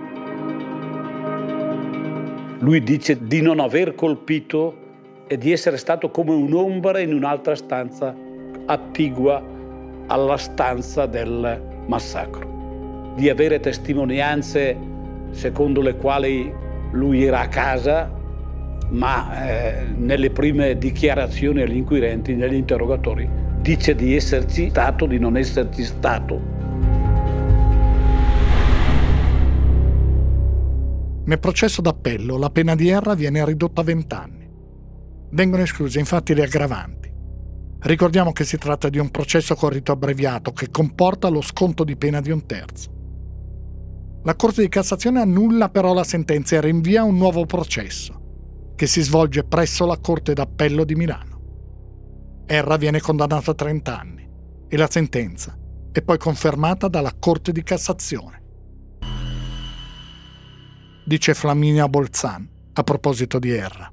Lui 2.59 2.82
dice 2.82 3.24
di 3.28 3.41
non 3.41 3.59
aver 3.59 3.93
colpito 3.93 4.83
e 5.34 5.38
di 5.40 5.52
essere 5.52 5.78
stato 5.78 6.12
come 6.12 6.32
un'ombra 6.32 7.00
in 7.00 7.12
un'altra 7.12 7.56
stanza 7.56 8.16
attigua 8.68 9.44
alla 10.06 10.38
stanza 10.38 11.08
del 11.08 11.84
massacro, 11.88 13.14
di 13.16 13.30
avere 13.30 13.60
testimonianze 13.60 14.78
secondo 15.32 15.82
le 15.82 15.96
quali 15.96 16.54
lui 16.92 17.24
era 17.24 17.40
a 17.40 17.48
casa, 17.48 18.12
ma 18.90 19.48
eh, 19.50 19.88
nelle 19.96 20.30
prime 20.30 20.78
dichiarazioni 20.78 21.64
agli 21.64 21.78
inquirenti, 21.78 22.36
negli 22.36 22.54
interrogatori, 22.54 23.28
dice 23.60 23.96
di 23.96 24.16
esserci 24.16 24.70
stato, 24.70 25.08
di 25.08 25.18
non 25.18 25.36
esserci 25.36 25.84
stato. 25.84 26.40
Nel 31.26 31.40
processo 31.40 31.82
d'appello 31.82 32.38
la 32.38 32.52
pena 32.52 32.76
di 32.76 32.90
Erra 32.90 33.16
viene 33.16 33.44
ridotta 33.44 33.82
a 33.82 33.84
20 33.84 34.14
anni. 34.14 34.33
Vengono 35.34 35.64
escluse 35.64 35.98
infatti 35.98 36.36
le 36.36 36.44
aggravanti. 36.44 37.12
Ricordiamo 37.80 38.32
che 38.32 38.44
si 38.44 38.58
tratta 38.58 38.88
di 38.88 39.00
un 39.00 39.10
processo 39.10 39.56
con 39.56 39.70
rito 39.70 39.92
abbreviato 39.92 40.52
che 40.52 40.70
comporta 40.70 41.28
lo 41.28 41.42
sconto 41.42 41.84
di 41.84 41.98
pena 41.98 42.22
di 42.22 42.30
un 42.30 42.46
terzo. 42.46 42.92
La 44.24 44.36
Corte 44.36 44.62
di 44.62 44.70
Cassazione 44.70 45.20
annulla 45.20 45.70
però 45.70 45.92
la 45.94 46.04
sentenza 46.04 46.56
e 46.56 46.62
rinvia 46.62 47.04
un 47.04 47.18
nuovo 47.18 47.46
processo, 47.46 48.74
che 48.76 48.86
si 48.86 49.02
svolge 49.02 49.44
presso 49.44 49.88
la 49.88 49.98
Corte 49.98 50.34
d'Appello 50.34 50.84
di 50.84 50.96
Milano. 50.96 51.42
Erra 52.46 52.78
viene 52.78 53.02
condannato 53.02 53.52
a 53.52 53.56
30 53.56 54.00
anni 54.00 54.30
e 54.68 54.78
la 54.78 54.90
sentenza 54.90 55.58
è 55.92 56.02
poi 56.04 56.20
confermata 56.20 56.88
dalla 56.88 57.14
Corte 57.18 57.52
di 57.52 57.64
Cassazione. 57.64 58.42
Dice 61.06 61.34
Flaminia 61.34 61.90
Bolzan 61.90 62.48
a 62.74 62.84
proposito 62.84 63.40
di 63.40 63.50
Erra. 63.50 63.92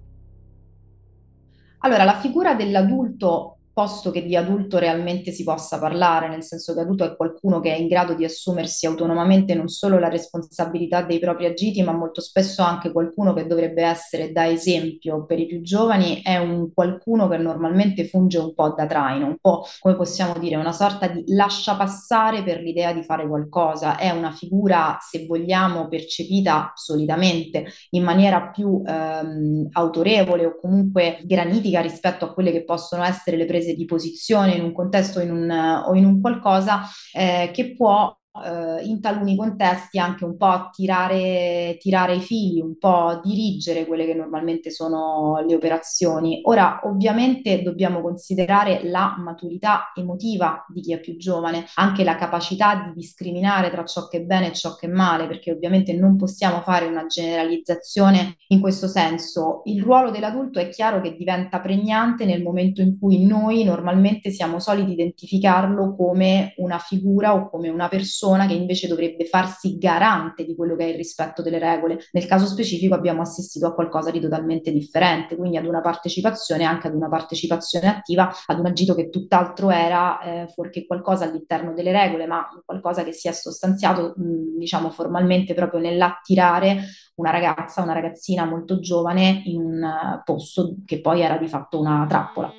Allora, 1.81 2.05
la 2.05 2.19
figura 2.19 2.55
dell'adulto 2.55 3.60
posto 3.81 4.11
che 4.11 4.23
di 4.23 4.37
adulto 4.37 4.77
realmente 4.77 5.33
si 5.33 5.43
possa 5.43 5.79
parlare, 5.79 6.29
nel 6.29 6.43
senso 6.43 6.75
che 6.75 6.81
adulto 6.81 7.05
è 7.05 7.17
qualcuno 7.17 7.61
che 7.61 7.75
è 7.75 7.79
in 7.79 7.89
grado 7.89 8.13
di 8.13 8.27
assumersi 8.27 8.85
autonomamente 8.85 9.55
non 9.55 9.69
solo 9.69 9.99
la 9.99 10.11
responsabilità 10.11 11.01
dei 11.01 11.19
propri 11.19 11.47
agiti, 11.47 11.83
ma 11.83 11.93
molto 11.93 12.21
spesso 12.21 12.63
anche 12.63 12.93
qualcuno 12.93 13.33
che 13.33 13.47
dovrebbe 13.47 13.83
essere 13.83 14.33
da 14.33 14.47
esempio 14.47 15.25
per 15.25 15.39
i 15.39 15.47
più 15.47 15.63
giovani, 15.63 16.21
è 16.23 16.37
un 16.37 16.75
qualcuno 16.75 17.27
che 17.27 17.39
normalmente 17.39 18.05
funge 18.05 18.37
un 18.37 18.53
po' 18.53 18.75
da 18.77 18.85
traino, 18.85 19.27
un 19.27 19.39
po' 19.41 19.65
come 19.79 19.97
possiamo 19.97 20.35
dire, 20.39 20.57
una 20.57 20.73
sorta 20.73 21.09
di 21.09 21.25
lascia 21.29 21.75
passare 21.75 22.43
per 22.43 22.61
l'idea 22.61 22.93
di 22.93 23.03
fare 23.03 23.27
qualcosa, 23.27 23.97
è 23.97 24.11
una 24.11 24.31
figura, 24.31 24.99
se 25.01 25.25
vogliamo, 25.27 25.89
percepita 25.89 26.73
solitamente 26.75 27.65
in 27.91 28.03
maniera 28.03 28.51
più 28.51 28.83
ehm, 28.85 29.69
autorevole 29.73 30.45
o 30.45 30.59
comunque 30.61 31.21
granitica 31.25 31.81
rispetto 31.81 32.27
a 32.27 32.35
quelle 32.35 32.53
che 32.53 32.65
possono 32.65 33.05
essere 33.05 33.39
le 33.39 33.47
prese 33.47 33.69
di 33.75 33.85
posizione 33.85 34.55
in 34.55 34.63
un 34.63 34.73
contesto 34.73 35.21
in 35.21 35.31
un, 35.31 35.51
o 35.51 35.95
in 35.95 36.05
un 36.05 36.21
qualcosa 36.21 36.83
eh, 37.13 37.51
che 37.53 37.75
può 37.75 38.15
eh, 38.33 38.85
in 38.85 39.01
taluni 39.01 39.37
contesti 39.37 39.99
anche 39.99 40.25
un 40.25 40.37
po' 40.37 40.71
tirare, 40.73 41.77
tirare 41.81 42.15
i 42.15 42.21
fili, 42.21 42.61
un 42.61 42.79
po' 42.79 43.21
dirigere 43.23 43.87
quelle 43.87 44.07
che 44.07 44.15
normalmente 44.15 44.71
sono 44.71 45.45
le 45.47 45.55
operazioni. 45.55 46.41
Ora, 46.45 46.81
ovviamente 46.85 47.63
dobbiamo 47.63 48.01
considerare 48.01 48.83
la 48.85 49.17
maturità 49.19 49.91
emotiva 49.95 50.65
di 50.69 50.81
chi 50.81 50.93
è 50.93 51.01
più 51.01 51.17
giovane, 51.17 51.67
anche 51.75 52.05
la 52.05 52.15
capacità 52.15 52.85
di 52.87 53.01
discriminare 53.01 53.71
tra 53.71 53.85
ciò 53.85 54.07
che 54.07 54.19
è 54.19 54.23
bene 54.23 54.51
e 54.51 54.53
ciò 54.53 54.77
che 54.77 54.87
è 54.87 54.91
male, 54.91 55.27
perché 55.27 55.51
ovviamente 55.51 55.93
non 55.93 56.17
possiamo 56.17 56.61
fare 56.61 56.87
una 56.87 57.07
generalizzazione 57.07 58.37
in 58.49 58.61
questo 58.61 58.87
senso. 58.87 59.63
Il 59.65 59.83
ruolo 59.83 60.11
dell'adulto 60.11 60.61
è 60.61 60.69
chiaro 60.69 61.01
che 61.01 61.17
diventa 61.17 61.61
pregnante 61.61 62.25
nel 62.25 62.43
momento 62.43 62.81
in 62.81 62.97
cui 62.99 63.27
noi 63.27 63.65
normalmente 63.65 64.31
siamo 64.31 64.61
soliti 64.61 64.93
identificarlo 64.93 65.97
come 65.97 66.55
una 66.59 66.79
figura 66.79 67.35
o 67.35 67.49
come 67.51 67.69
una 67.69 67.89
persona 67.89 68.19
persona 68.21 68.47
che 68.47 68.53
invece 68.53 68.87
dovrebbe 68.87 69.25
farsi 69.25 69.79
garante 69.79 70.45
di 70.45 70.55
quello 70.55 70.77
che 70.77 70.85
è 70.85 70.89
il 70.89 70.97
rispetto 70.97 71.41
delle 71.41 71.59
regole. 71.59 71.99
Nel 72.13 72.27
caso 72.27 72.45
specifico 72.45 72.95
abbiamo 72.95 73.23
assistito 73.23 73.67
a 73.67 73.75
qualcosa 73.75 74.11
di 74.11 74.21
totalmente 74.21 74.71
differente, 74.71 75.37
quindi 75.37 75.57
ad 75.57 75.65
una 75.65 75.81
partecipazione, 75.81 76.65
anche 76.65 76.89
ad 76.89 76.95
una 76.95 77.09
partecipazione 77.09 77.89
attiva, 77.89 78.31
ad 78.47 78.59
un 78.59 78.67
agito 78.67 78.95
che 78.95 79.09
tutt'altro 79.09 79.71
era 79.71 80.21
eh, 80.21 80.49
fuorché 80.49 80.87
qualcosa 80.87 81.25
all'interno 81.25 81.73
delle 81.73 81.93
regole, 81.93 82.27
ma 82.27 82.47
qualcosa 82.65 83.03
che 83.03 83.13
si 83.13 83.29
è 83.29 83.33
sostanziato, 83.33 84.13
mh, 84.17 84.59
diciamo, 84.59 84.91
formalmente 84.91 85.55
proprio 85.55 85.81
nell'attirare 85.81 86.83
una 87.15 87.31
ragazza, 87.31 87.83
una 87.83 87.95
ragazzina 87.95 88.45
molto 88.45 88.81
giovane 88.81 89.43
in 89.47 89.61
un 89.61 89.83
uh, 89.83 90.23
posto 90.25 90.77
che 90.85 91.01
poi 91.01 91.23
era 91.23 91.39
di 91.39 91.49
fatto 91.49 91.81
una 91.81 92.05
trappola. 92.09 92.53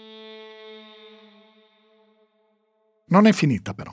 Non 3.08 3.26
è 3.26 3.32
finita 3.34 3.74
però. 3.74 3.92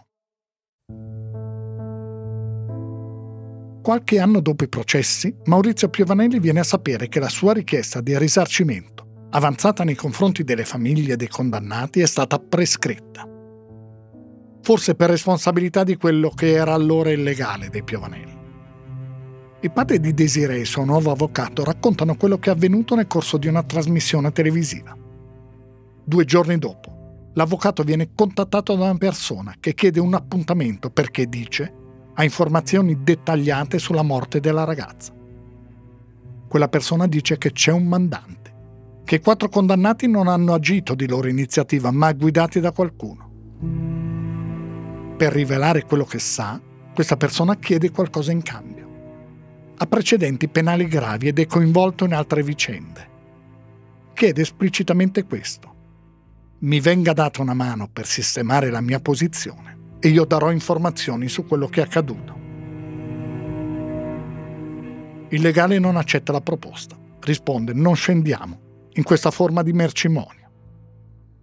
Qualche 3.88 4.20
anno 4.20 4.40
dopo 4.40 4.64
i 4.64 4.68
processi, 4.68 5.34
Maurizio 5.46 5.88
Piovanelli 5.88 6.40
viene 6.40 6.60
a 6.60 6.62
sapere 6.62 7.08
che 7.08 7.20
la 7.20 7.30
sua 7.30 7.54
richiesta 7.54 8.02
di 8.02 8.18
risarcimento, 8.18 9.28
avanzata 9.30 9.82
nei 9.82 9.94
confronti 9.94 10.44
delle 10.44 10.66
famiglie 10.66 11.16
dei 11.16 11.28
condannati, 11.28 12.00
è 12.00 12.06
stata 12.06 12.38
prescritta. 12.38 13.26
Forse 14.60 14.94
per 14.94 15.08
responsabilità 15.08 15.84
di 15.84 15.96
quello 15.96 16.28
che 16.28 16.52
era 16.52 16.74
allora 16.74 17.10
illegale 17.10 17.70
dei 17.70 17.82
Piovanelli. 17.82 18.36
Il 19.62 19.72
padre 19.72 19.98
di 20.00 20.12
Desiree 20.12 20.60
e 20.60 20.66
suo 20.66 20.84
nuovo 20.84 21.10
avvocato 21.10 21.64
raccontano 21.64 22.14
quello 22.16 22.36
che 22.38 22.50
è 22.50 22.52
avvenuto 22.52 22.94
nel 22.94 23.06
corso 23.06 23.38
di 23.38 23.46
una 23.46 23.62
trasmissione 23.62 24.30
televisiva. 24.32 24.94
Due 26.04 26.24
giorni 26.26 26.58
dopo, 26.58 27.30
l'avvocato 27.32 27.82
viene 27.84 28.10
contattato 28.14 28.76
da 28.76 28.84
una 28.84 28.98
persona 28.98 29.54
che 29.58 29.72
chiede 29.72 29.98
un 29.98 30.12
appuntamento 30.12 30.90
perché 30.90 31.24
dice 31.26 31.86
ha 32.18 32.24
informazioni 32.24 33.04
dettagliate 33.04 33.78
sulla 33.78 34.02
morte 34.02 34.40
della 34.40 34.64
ragazza. 34.64 35.12
Quella 36.48 36.68
persona 36.68 37.06
dice 37.06 37.38
che 37.38 37.52
c'è 37.52 37.70
un 37.70 37.86
mandante, 37.86 39.02
che 39.04 39.16
i 39.16 39.20
quattro 39.20 39.48
condannati 39.48 40.08
non 40.08 40.26
hanno 40.26 40.52
agito 40.52 40.96
di 40.96 41.06
loro 41.06 41.28
iniziativa, 41.28 41.92
ma 41.92 42.10
guidati 42.12 42.58
da 42.58 42.72
qualcuno. 42.72 43.26
Per 45.16 45.32
rivelare 45.32 45.84
quello 45.84 46.04
che 46.04 46.18
sa, 46.18 46.60
questa 46.92 47.16
persona 47.16 47.56
chiede 47.56 47.92
qualcosa 47.92 48.32
in 48.32 48.42
cambio. 48.42 48.86
Ha 49.76 49.86
precedenti 49.86 50.48
penali 50.48 50.88
gravi 50.88 51.28
ed 51.28 51.38
è 51.38 51.46
coinvolto 51.46 52.04
in 52.04 52.14
altre 52.14 52.42
vicende. 52.42 53.08
Chiede 54.12 54.42
esplicitamente 54.42 55.22
questo. 55.22 55.74
Mi 56.60 56.80
venga 56.80 57.12
data 57.12 57.42
una 57.42 57.54
mano 57.54 57.88
per 57.88 58.06
sistemare 58.06 58.70
la 58.70 58.80
mia 58.80 58.98
posizione 58.98 59.77
e 60.00 60.08
io 60.08 60.24
darò 60.24 60.50
informazioni 60.50 61.28
su 61.28 61.46
quello 61.46 61.66
che 61.66 61.80
è 61.80 61.84
accaduto. 61.84 62.36
Il 65.30 65.42
legale 65.42 65.78
non 65.78 65.96
accetta 65.96 66.32
la 66.32 66.40
proposta, 66.40 66.96
risponde 67.20 67.72
non 67.74 67.94
scendiamo 67.94 68.60
in 68.92 69.02
questa 69.02 69.30
forma 69.30 69.62
di 69.62 69.72
mercimonio. 69.72 70.50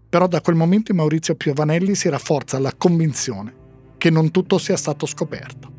Però 0.10 0.28
da 0.28 0.41
quel 0.41 0.56
momento 0.56 0.93
Maurizio 0.93 1.36
Piovanelli 1.36 1.93
si 1.93 2.10
rafforza 2.10 2.58
la 2.60 2.74
convinzione 2.76 3.53
che 3.97 4.10
non 4.10 4.32
tutto 4.32 4.58
sia 4.58 4.78
stato 4.78 5.06
scoperto. 5.06 5.74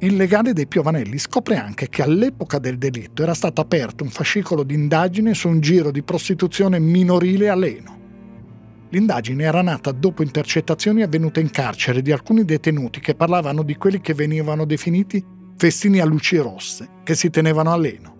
il 0.00 0.16
legale 0.16 0.52
dei 0.52 0.66
Piovanelli 0.66 1.18
scopre 1.18 1.56
anche 1.56 1.88
che 1.88 2.02
all'epoca 2.02 2.58
del 2.58 2.76
delitto 2.76 3.22
era 3.22 3.32
stato 3.32 3.60
aperto 3.60 4.04
un 4.04 4.10
fascicolo 4.10 4.62
di 4.62 4.74
indagine 4.74 5.34
su 5.34 5.48
un 5.48 5.60
giro 5.60 5.90
di 5.90 6.02
prostituzione 6.02 6.78
minorile 6.78 7.48
a 7.48 7.54
Leno. 7.54 8.03
L'indagine 8.94 9.42
era 9.42 9.60
nata 9.60 9.90
dopo 9.90 10.22
intercettazioni 10.22 11.02
avvenute 11.02 11.40
in 11.40 11.50
carcere 11.50 12.00
di 12.00 12.12
alcuni 12.12 12.44
detenuti 12.44 13.00
che 13.00 13.16
parlavano 13.16 13.64
di 13.64 13.74
quelli 13.74 14.00
che 14.00 14.14
venivano 14.14 14.64
definiti 14.64 15.22
festini 15.56 15.98
a 15.98 16.04
luci 16.04 16.36
rosse 16.36 16.88
che 17.02 17.16
si 17.16 17.28
tenevano 17.28 17.72
a 17.72 17.76
Leno. 17.76 18.16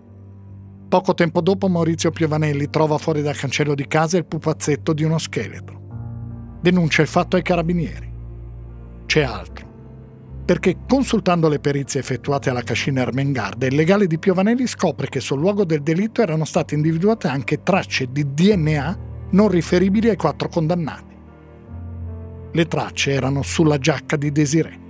Poco 0.89 1.13
tempo 1.13 1.39
dopo 1.39 1.69
Maurizio 1.69 2.11
Piovanelli 2.11 2.69
trova 2.69 2.97
fuori 2.97 3.21
dal 3.21 3.37
cancello 3.37 3.73
di 3.73 3.87
casa 3.87 4.17
il 4.17 4.25
pupazzetto 4.25 4.91
di 4.91 5.05
uno 5.05 5.17
scheletro. 5.17 6.57
Denuncia 6.61 7.01
il 7.01 7.07
fatto 7.07 7.37
ai 7.37 7.41
carabinieri. 7.41 8.11
C'è 9.05 9.21
altro 9.21 9.63
perché 10.45 10.79
consultando 10.87 11.47
le 11.47 11.59
perizie 11.59 12.01
effettuate 12.01 12.49
alla 12.49 12.61
cascina 12.61 13.01
Ermengarda, 13.01 13.65
il 13.65 13.73
legale 13.75 14.07
di 14.07 14.19
Piovanelli 14.19 14.67
scopre 14.67 15.07
che 15.07 15.21
sul 15.21 15.39
luogo 15.39 15.63
del 15.63 15.81
delitto 15.81 16.21
erano 16.21 16.43
state 16.43 16.75
individuate 16.75 17.27
anche 17.27 17.63
tracce 17.63 18.11
di 18.11 18.31
DNA 18.31 19.13
non 19.31 19.47
riferibili 19.49 20.09
ai 20.09 20.15
quattro 20.15 20.49
condannati. 20.49 21.15
Le 22.51 22.65
tracce 22.67 23.11
erano 23.11 23.41
sulla 23.41 23.77
giacca 23.77 24.15
di 24.15 24.31
Desiree. 24.31 24.83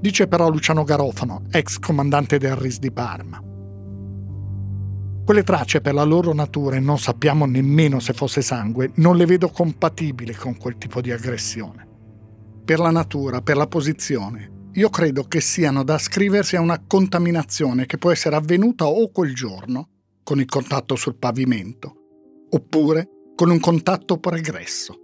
Dice 0.00 0.26
però 0.26 0.48
Luciano 0.48 0.84
Garofano, 0.84 1.42
ex 1.50 1.78
comandante 1.78 2.38
del 2.38 2.56
RIS 2.56 2.78
di 2.78 2.90
Parma. 2.90 3.42
Quelle 5.24 5.42
tracce 5.44 5.80
per 5.80 5.94
la 5.94 6.02
loro 6.02 6.34
natura, 6.34 6.76
e 6.76 6.80
non 6.80 6.98
sappiamo 6.98 7.46
nemmeno 7.46 8.00
se 8.00 8.12
fosse 8.12 8.42
sangue, 8.42 8.90
non 8.96 9.16
le 9.16 9.26
vedo 9.26 9.48
compatibili 9.48 10.34
con 10.34 10.56
quel 10.56 10.76
tipo 10.78 11.00
di 11.00 11.12
aggressione 11.12 11.90
per 12.64 12.78
la 12.78 12.90
natura, 12.90 13.42
per 13.42 13.56
la 13.56 13.66
posizione. 13.66 14.50
Io 14.74 14.88
credo 14.88 15.24
che 15.24 15.40
siano 15.40 15.82
da 15.82 15.94
ascriversi 15.94 16.56
a 16.56 16.60
una 16.60 16.82
contaminazione 16.86 17.86
che 17.86 17.98
può 17.98 18.10
essere 18.10 18.36
avvenuta 18.36 18.86
o 18.86 19.10
quel 19.10 19.34
giorno, 19.34 19.88
con 20.22 20.38
il 20.38 20.46
contatto 20.46 20.94
sul 20.94 21.16
pavimento, 21.16 22.01
oppure 22.54 23.08
con 23.34 23.50
un 23.50 23.60
contatto 23.60 24.18
pregresso. 24.18 24.98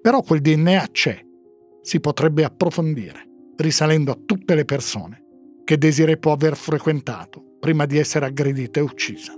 Però 0.00 0.22
quel 0.22 0.40
DNA 0.40 0.88
c'è, 0.92 1.20
si 1.82 2.00
potrebbe 2.00 2.44
approfondire, 2.44 3.28
risalendo 3.56 4.12
a 4.12 4.18
tutte 4.24 4.54
le 4.54 4.64
persone 4.64 5.24
che 5.64 5.76
Desiree 5.76 6.16
può 6.16 6.32
aver 6.32 6.56
frequentato 6.56 7.56
prima 7.60 7.84
di 7.84 7.98
essere 7.98 8.26
aggredita 8.26 8.80
e 8.80 8.82
uccisa. 8.82 9.34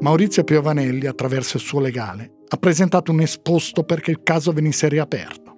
Maurizio 0.00 0.44
Piovanelli, 0.44 1.06
attraverso 1.06 1.56
il 1.56 1.62
suo 1.62 1.80
legale, 1.80 2.40
ha 2.48 2.56
presentato 2.56 3.12
un 3.12 3.20
esposto 3.20 3.84
perché 3.84 4.10
il 4.10 4.22
caso 4.22 4.52
venisse 4.52 4.88
riaperto. 4.88 5.56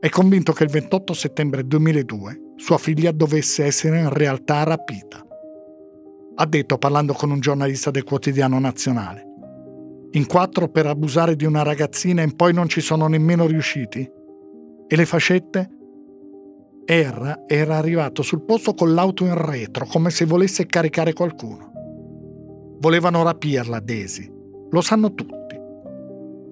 È 0.00 0.08
convinto 0.08 0.52
che 0.52 0.64
il 0.64 0.70
28 0.70 1.12
settembre 1.12 1.66
2002 1.66 2.49
sua 2.60 2.76
figlia 2.76 3.10
dovesse 3.10 3.64
essere 3.64 4.00
in 4.00 4.10
realtà 4.10 4.64
rapita. 4.64 5.26
Ha 6.34 6.46
detto 6.46 6.76
parlando 6.76 7.14
con 7.14 7.30
un 7.30 7.40
giornalista 7.40 7.90
del 7.90 8.04
quotidiano 8.04 8.58
nazionale. 8.58 9.24
In 10.12 10.26
quattro 10.26 10.68
per 10.68 10.84
abusare 10.84 11.36
di 11.36 11.46
una 11.46 11.62
ragazzina 11.62 12.20
e 12.20 12.34
poi 12.36 12.52
non 12.52 12.68
ci 12.68 12.82
sono 12.82 13.06
nemmeno 13.06 13.46
riusciti? 13.46 14.08
E 14.86 14.94
le 14.94 15.06
fascette? 15.06 15.70
Erra 16.84 17.44
era 17.46 17.78
arrivato 17.78 18.20
sul 18.20 18.44
posto 18.44 18.74
con 18.74 18.92
l'auto 18.92 19.24
in 19.24 19.34
retro, 19.34 19.86
come 19.86 20.10
se 20.10 20.26
volesse 20.26 20.66
caricare 20.66 21.14
qualcuno. 21.14 21.72
Volevano 22.78 23.22
rapirla, 23.22 23.80
Daisy. 23.80 24.30
Lo 24.68 24.82
sanno 24.82 25.14
tutti. 25.14 25.58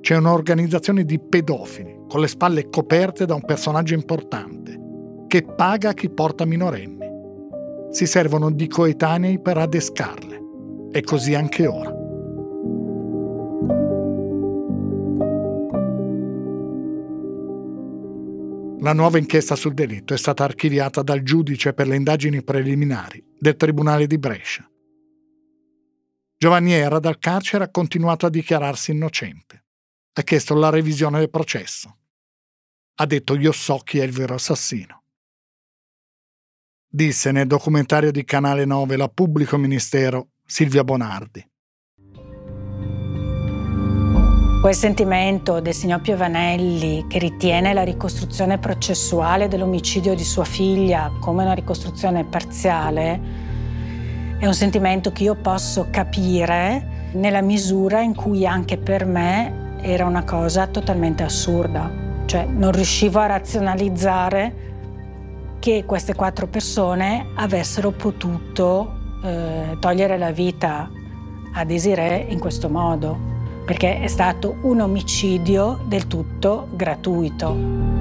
C'è 0.00 0.16
un'organizzazione 0.16 1.04
di 1.04 1.20
pedofili 1.20 1.96
con 2.08 2.20
le 2.20 2.28
spalle 2.28 2.70
coperte 2.70 3.26
da 3.26 3.34
un 3.34 3.44
personaggio 3.44 3.92
importante 3.92 4.86
che 5.28 5.42
paga 5.42 5.92
chi 5.92 6.10
porta 6.10 6.44
minorenni. 6.44 7.06
Si 7.92 8.06
servono 8.06 8.50
di 8.50 8.66
coetanei 8.66 9.40
per 9.40 9.58
adescarle. 9.58 10.36
E 10.90 11.02
così 11.02 11.34
anche 11.34 11.66
ora. 11.68 11.94
La 18.80 18.92
nuova 18.92 19.18
inchiesta 19.18 19.54
sul 19.54 19.74
delitto 19.74 20.14
è 20.14 20.18
stata 20.18 20.42
archiviata 20.42 21.02
dal 21.02 21.22
giudice 21.22 21.72
per 21.74 21.86
le 21.86 21.94
indagini 21.94 22.42
preliminari 22.42 23.22
del 23.38 23.56
Tribunale 23.56 24.06
di 24.06 24.18
Brescia 24.18 24.68
Giovanni 26.40 26.72
era 26.72 27.00
dal 27.00 27.18
carcere 27.18 27.64
ha 27.64 27.70
continuato 27.70 28.24
a 28.24 28.30
dichiararsi 28.30 28.92
innocente. 28.92 29.64
Ha 30.12 30.22
chiesto 30.22 30.54
la 30.54 30.70
revisione 30.70 31.18
del 31.18 31.30
processo. 31.30 31.98
Ha 32.94 33.06
detto 33.06 33.34
io 33.34 33.50
so 33.50 33.78
chi 33.78 33.98
è 33.98 34.04
il 34.04 34.12
vero 34.12 34.34
assassino. 34.34 34.97
Disse 36.90 37.32
nel 37.32 37.46
documentario 37.46 38.10
di 38.10 38.24
Canale 38.24 38.64
9 38.64 38.96
la 38.96 39.08
pubblico 39.08 39.58
ministero 39.58 40.28
Silvia 40.46 40.84
Bonardi. 40.84 41.46
Quel 44.62 44.74
sentimento 44.74 45.60
del 45.60 45.74
signor 45.74 46.00
Piovanelli 46.00 47.04
che 47.06 47.18
ritiene 47.18 47.74
la 47.74 47.82
ricostruzione 47.82 48.56
processuale 48.56 49.48
dell'omicidio 49.48 50.14
di 50.14 50.24
sua 50.24 50.44
figlia 50.44 51.12
come 51.20 51.42
una 51.42 51.52
ricostruzione 51.52 52.24
parziale 52.24 53.20
è 54.38 54.46
un 54.46 54.54
sentimento 54.54 55.12
che 55.12 55.24
io 55.24 55.34
posso 55.34 55.88
capire 55.90 57.10
nella 57.12 57.42
misura 57.42 58.00
in 58.00 58.14
cui 58.14 58.46
anche 58.46 58.78
per 58.78 59.04
me 59.04 59.76
era 59.82 60.06
una 60.06 60.24
cosa 60.24 60.66
totalmente 60.66 61.22
assurda. 61.22 62.06
Cioè 62.24 62.46
non 62.46 62.72
riuscivo 62.72 63.18
a 63.18 63.26
razionalizzare 63.26 64.67
che 65.58 65.84
queste 65.84 66.14
quattro 66.14 66.46
persone 66.46 67.26
avessero 67.34 67.90
potuto 67.90 68.96
eh, 69.22 69.76
togliere 69.78 70.18
la 70.18 70.30
vita 70.30 70.90
a 71.52 71.64
Desiree 71.64 72.26
in 72.28 72.38
questo 72.38 72.68
modo, 72.68 73.16
perché 73.64 74.00
è 74.00 74.06
stato 74.06 74.56
un 74.62 74.80
omicidio 74.80 75.80
del 75.84 76.06
tutto 76.06 76.68
gratuito. 76.70 77.96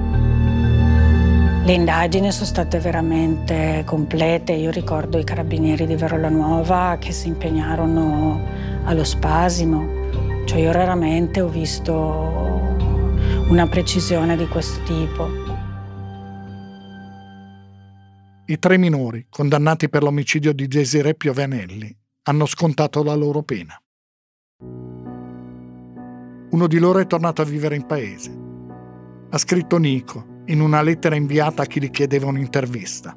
Le 1.68 1.74
indagini 1.74 2.32
sono 2.32 2.46
state 2.46 2.78
veramente 2.78 3.82
complete. 3.84 4.52
Io 4.52 4.70
ricordo 4.70 5.18
i 5.18 5.24
carabinieri 5.24 5.84
di 5.84 5.96
Verola 5.96 6.30
Nuova 6.30 6.96
che 6.98 7.12
si 7.12 7.28
impegnarono 7.28 8.40
allo 8.84 9.04
spasimo. 9.04 9.86
Cioè 10.46 10.60
io 10.60 10.72
raramente 10.72 11.42
ho 11.42 11.48
visto 11.48 11.84
una 13.48 13.66
precisione 13.66 14.34
di 14.38 14.48
questo 14.48 14.82
tipo. 14.84 15.57
I 18.50 18.58
tre 18.58 18.78
minori, 18.78 19.26
condannati 19.28 19.90
per 19.90 20.02
l'omicidio 20.02 20.54
di 20.54 20.66
Desiree 20.68 21.14
Piovanelli, 21.14 21.94
hanno 22.22 22.46
scontato 22.46 23.02
la 23.02 23.14
loro 23.14 23.42
pena. 23.42 23.78
Uno 26.50 26.66
di 26.66 26.78
loro 26.78 26.98
è 26.98 27.06
tornato 27.06 27.42
a 27.42 27.44
vivere 27.44 27.76
in 27.76 27.84
paese. 27.84 28.34
Ha 29.28 29.36
scritto 29.36 29.76
Nico, 29.76 30.44
in 30.46 30.62
una 30.62 30.80
lettera 30.80 31.14
inviata 31.14 31.60
a 31.60 31.66
chi 31.66 31.78
gli 31.78 31.90
chiedeva 31.90 32.28
un'intervista. 32.28 33.14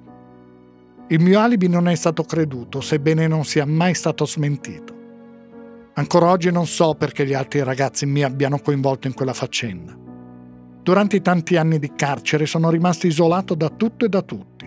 Il 1.07 1.21
mio 1.21 1.39
alibi 1.39 1.69
non 1.69 1.87
è 1.87 1.95
stato 1.95 2.23
creduto, 2.23 2.81
sebbene 2.81 3.25
non 3.25 3.45
sia 3.45 3.65
mai 3.65 3.93
stato 3.93 4.25
smentito. 4.25 4.93
Ancora 5.93 6.29
oggi 6.29 6.51
non 6.51 6.67
so 6.67 6.93
perché 6.95 7.25
gli 7.25 7.33
altri 7.33 7.63
ragazzi 7.63 8.05
mi 8.05 8.21
abbiano 8.21 8.59
coinvolto 8.59 9.07
in 9.07 9.13
quella 9.13 9.31
faccenda. 9.31 9.97
Durante 10.83 11.15
i 11.15 11.21
tanti 11.21 11.55
anni 11.55 11.79
di 11.79 11.93
carcere 11.95 12.45
sono 12.45 12.69
rimasto 12.69 13.07
isolato 13.07 13.55
da 13.55 13.69
tutto 13.69 14.03
e 14.03 14.09
da 14.09 14.21
tutti. 14.23 14.60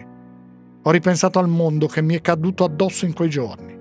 Ho 0.85 0.91
ripensato 0.91 1.39
al 1.39 1.49
mondo 1.49 1.87
che 1.87 2.03
mi 2.03 2.15
è 2.15 2.21
caduto 2.21 2.65
addosso 2.65 3.05
in 3.05 3.13
quei 3.13 3.29
giorni. 3.29 3.77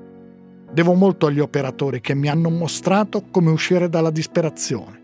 Devo 0.72 0.94
molto 0.94 1.28
agli 1.28 1.40
operatori 1.40 2.02
che 2.02 2.16
mi 2.16 2.28
hanno 2.28 2.50
mostrato 2.50 3.26
come 3.30 3.52
uscire 3.52 3.90
dalla 3.90 4.10
disperazione 4.10 5.02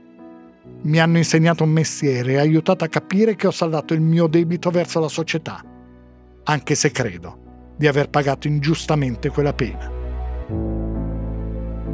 mi 0.82 1.00
hanno 1.00 1.18
insegnato 1.18 1.64
un 1.64 1.72
mestiere 1.72 2.34
e 2.34 2.38
aiutato 2.38 2.84
a 2.86 2.88
capire 2.88 3.36
che 3.36 3.48
ho 3.48 3.52
saldato 3.52 3.94
il 3.94 4.02
mio 4.02 4.28
debito 4.28 4.70
verso 4.70 5.00
la 5.00 5.10
società, 5.10 5.62
anche 6.44 6.76
se 6.76 6.92
credo 6.92 7.48
di 7.76 7.88
aver 7.88 8.10
pagato 8.10 8.48
ingiustamente 8.48 9.30
quella 9.30 9.54
pena. 9.54 9.92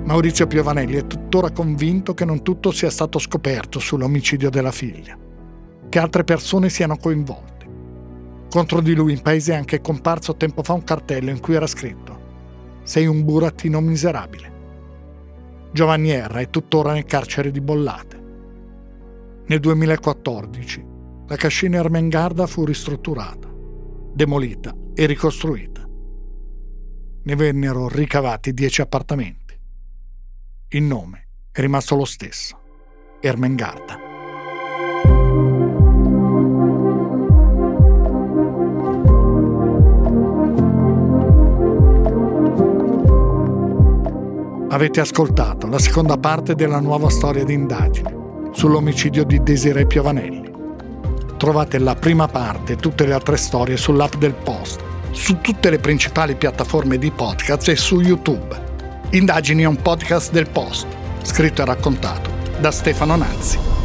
Maurizio 0.03 0.45
Piovanelli 0.45 0.97
è 0.97 1.07
tuttora 1.07 1.49
convinto 1.49 2.13
che 2.13 2.25
non 2.25 2.43
tutto 2.43 2.71
sia 2.71 2.91
stato 2.91 3.17
scoperto 3.17 3.79
sull'omicidio 3.79 4.51
della 4.51 4.71
figlia, 4.71 5.17
che 5.89 5.99
altre 5.99 6.23
persone 6.23 6.69
siano 6.69 6.97
coinvolte. 6.97 7.54
Contro 8.49 8.81
di 8.81 8.93
lui 8.93 9.13
in 9.13 9.21
paese 9.21 9.53
è 9.53 9.55
anche 9.55 9.81
comparso 9.81 10.35
tempo 10.35 10.63
fa 10.63 10.73
un 10.73 10.83
cartello 10.83 11.29
in 11.29 11.39
cui 11.39 11.55
era 11.55 11.67
scritto 11.67 12.23
Sei 12.83 13.05
un 13.05 13.25
burattino 13.25 13.81
miserabile. 13.81 14.53
Giovanni 15.71 16.11
Erra 16.11 16.39
è 16.39 16.49
tuttora 16.49 16.93
nel 16.93 17.05
carcere 17.05 17.51
di 17.51 17.59
Bollate. 17.59 18.23
Nel 19.47 19.59
2014 19.59 20.85
la 21.27 21.35
cascina 21.35 21.77
Ermengarda 21.77 22.45
fu 22.45 22.63
ristrutturata, 22.63 23.51
demolita 24.13 24.73
e 24.93 25.05
ricostruita. 25.05 25.83
Ne 27.23 27.35
vennero 27.35 27.89
ricavati 27.89 28.53
10 28.53 28.81
appartamenti. 28.81 29.59
Il 30.69 30.83
nome 30.83 31.27
è 31.51 31.59
rimasto 31.59 31.95
lo 31.95 32.05
stesso, 32.05 32.59
Ermengarda. 33.19 34.04
Avete 44.75 44.99
ascoltato 44.99 45.67
la 45.67 45.79
seconda 45.79 46.17
parte 46.17 46.53
della 46.53 46.81
nuova 46.81 47.09
storia 47.09 47.45
di 47.45 47.53
indagine 47.53 48.13
sull'omicidio 48.51 49.23
di 49.23 49.41
Desiree 49.41 49.85
Piovanelli. 49.85 50.51
Trovate 51.37 51.79
la 51.79 51.95
prima 51.95 52.27
parte 52.27 52.73
e 52.73 52.75
tutte 52.75 53.05
le 53.05 53.13
altre 53.13 53.37
storie 53.37 53.77
sull'app 53.77 54.15
del 54.15 54.33
Post, 54.33 54.81
su 55.11 55.39
tutte 55.39 55.69
le 55.69 55.79
principali 55.79 56.35
piattaforme 56.35 56.97
di 56.97 57.09
podcast 57.09 57.69
e 57.69 57.77
su 57.77 58.01
YouTube. 58.01 58.53
Indagini 59.11 59.63
è 59.63 59.65
un 59.65 59.81
podcast 59.81 60.33
del 60.33 60.49
Post, 60.49 60.87
scritto 61.21 61.61
e 61.61 61.65
raccontato 61.65 62.29
da 62.59 62.71
Stefano 62.71 63.15
Nazzi. 63.15 63.84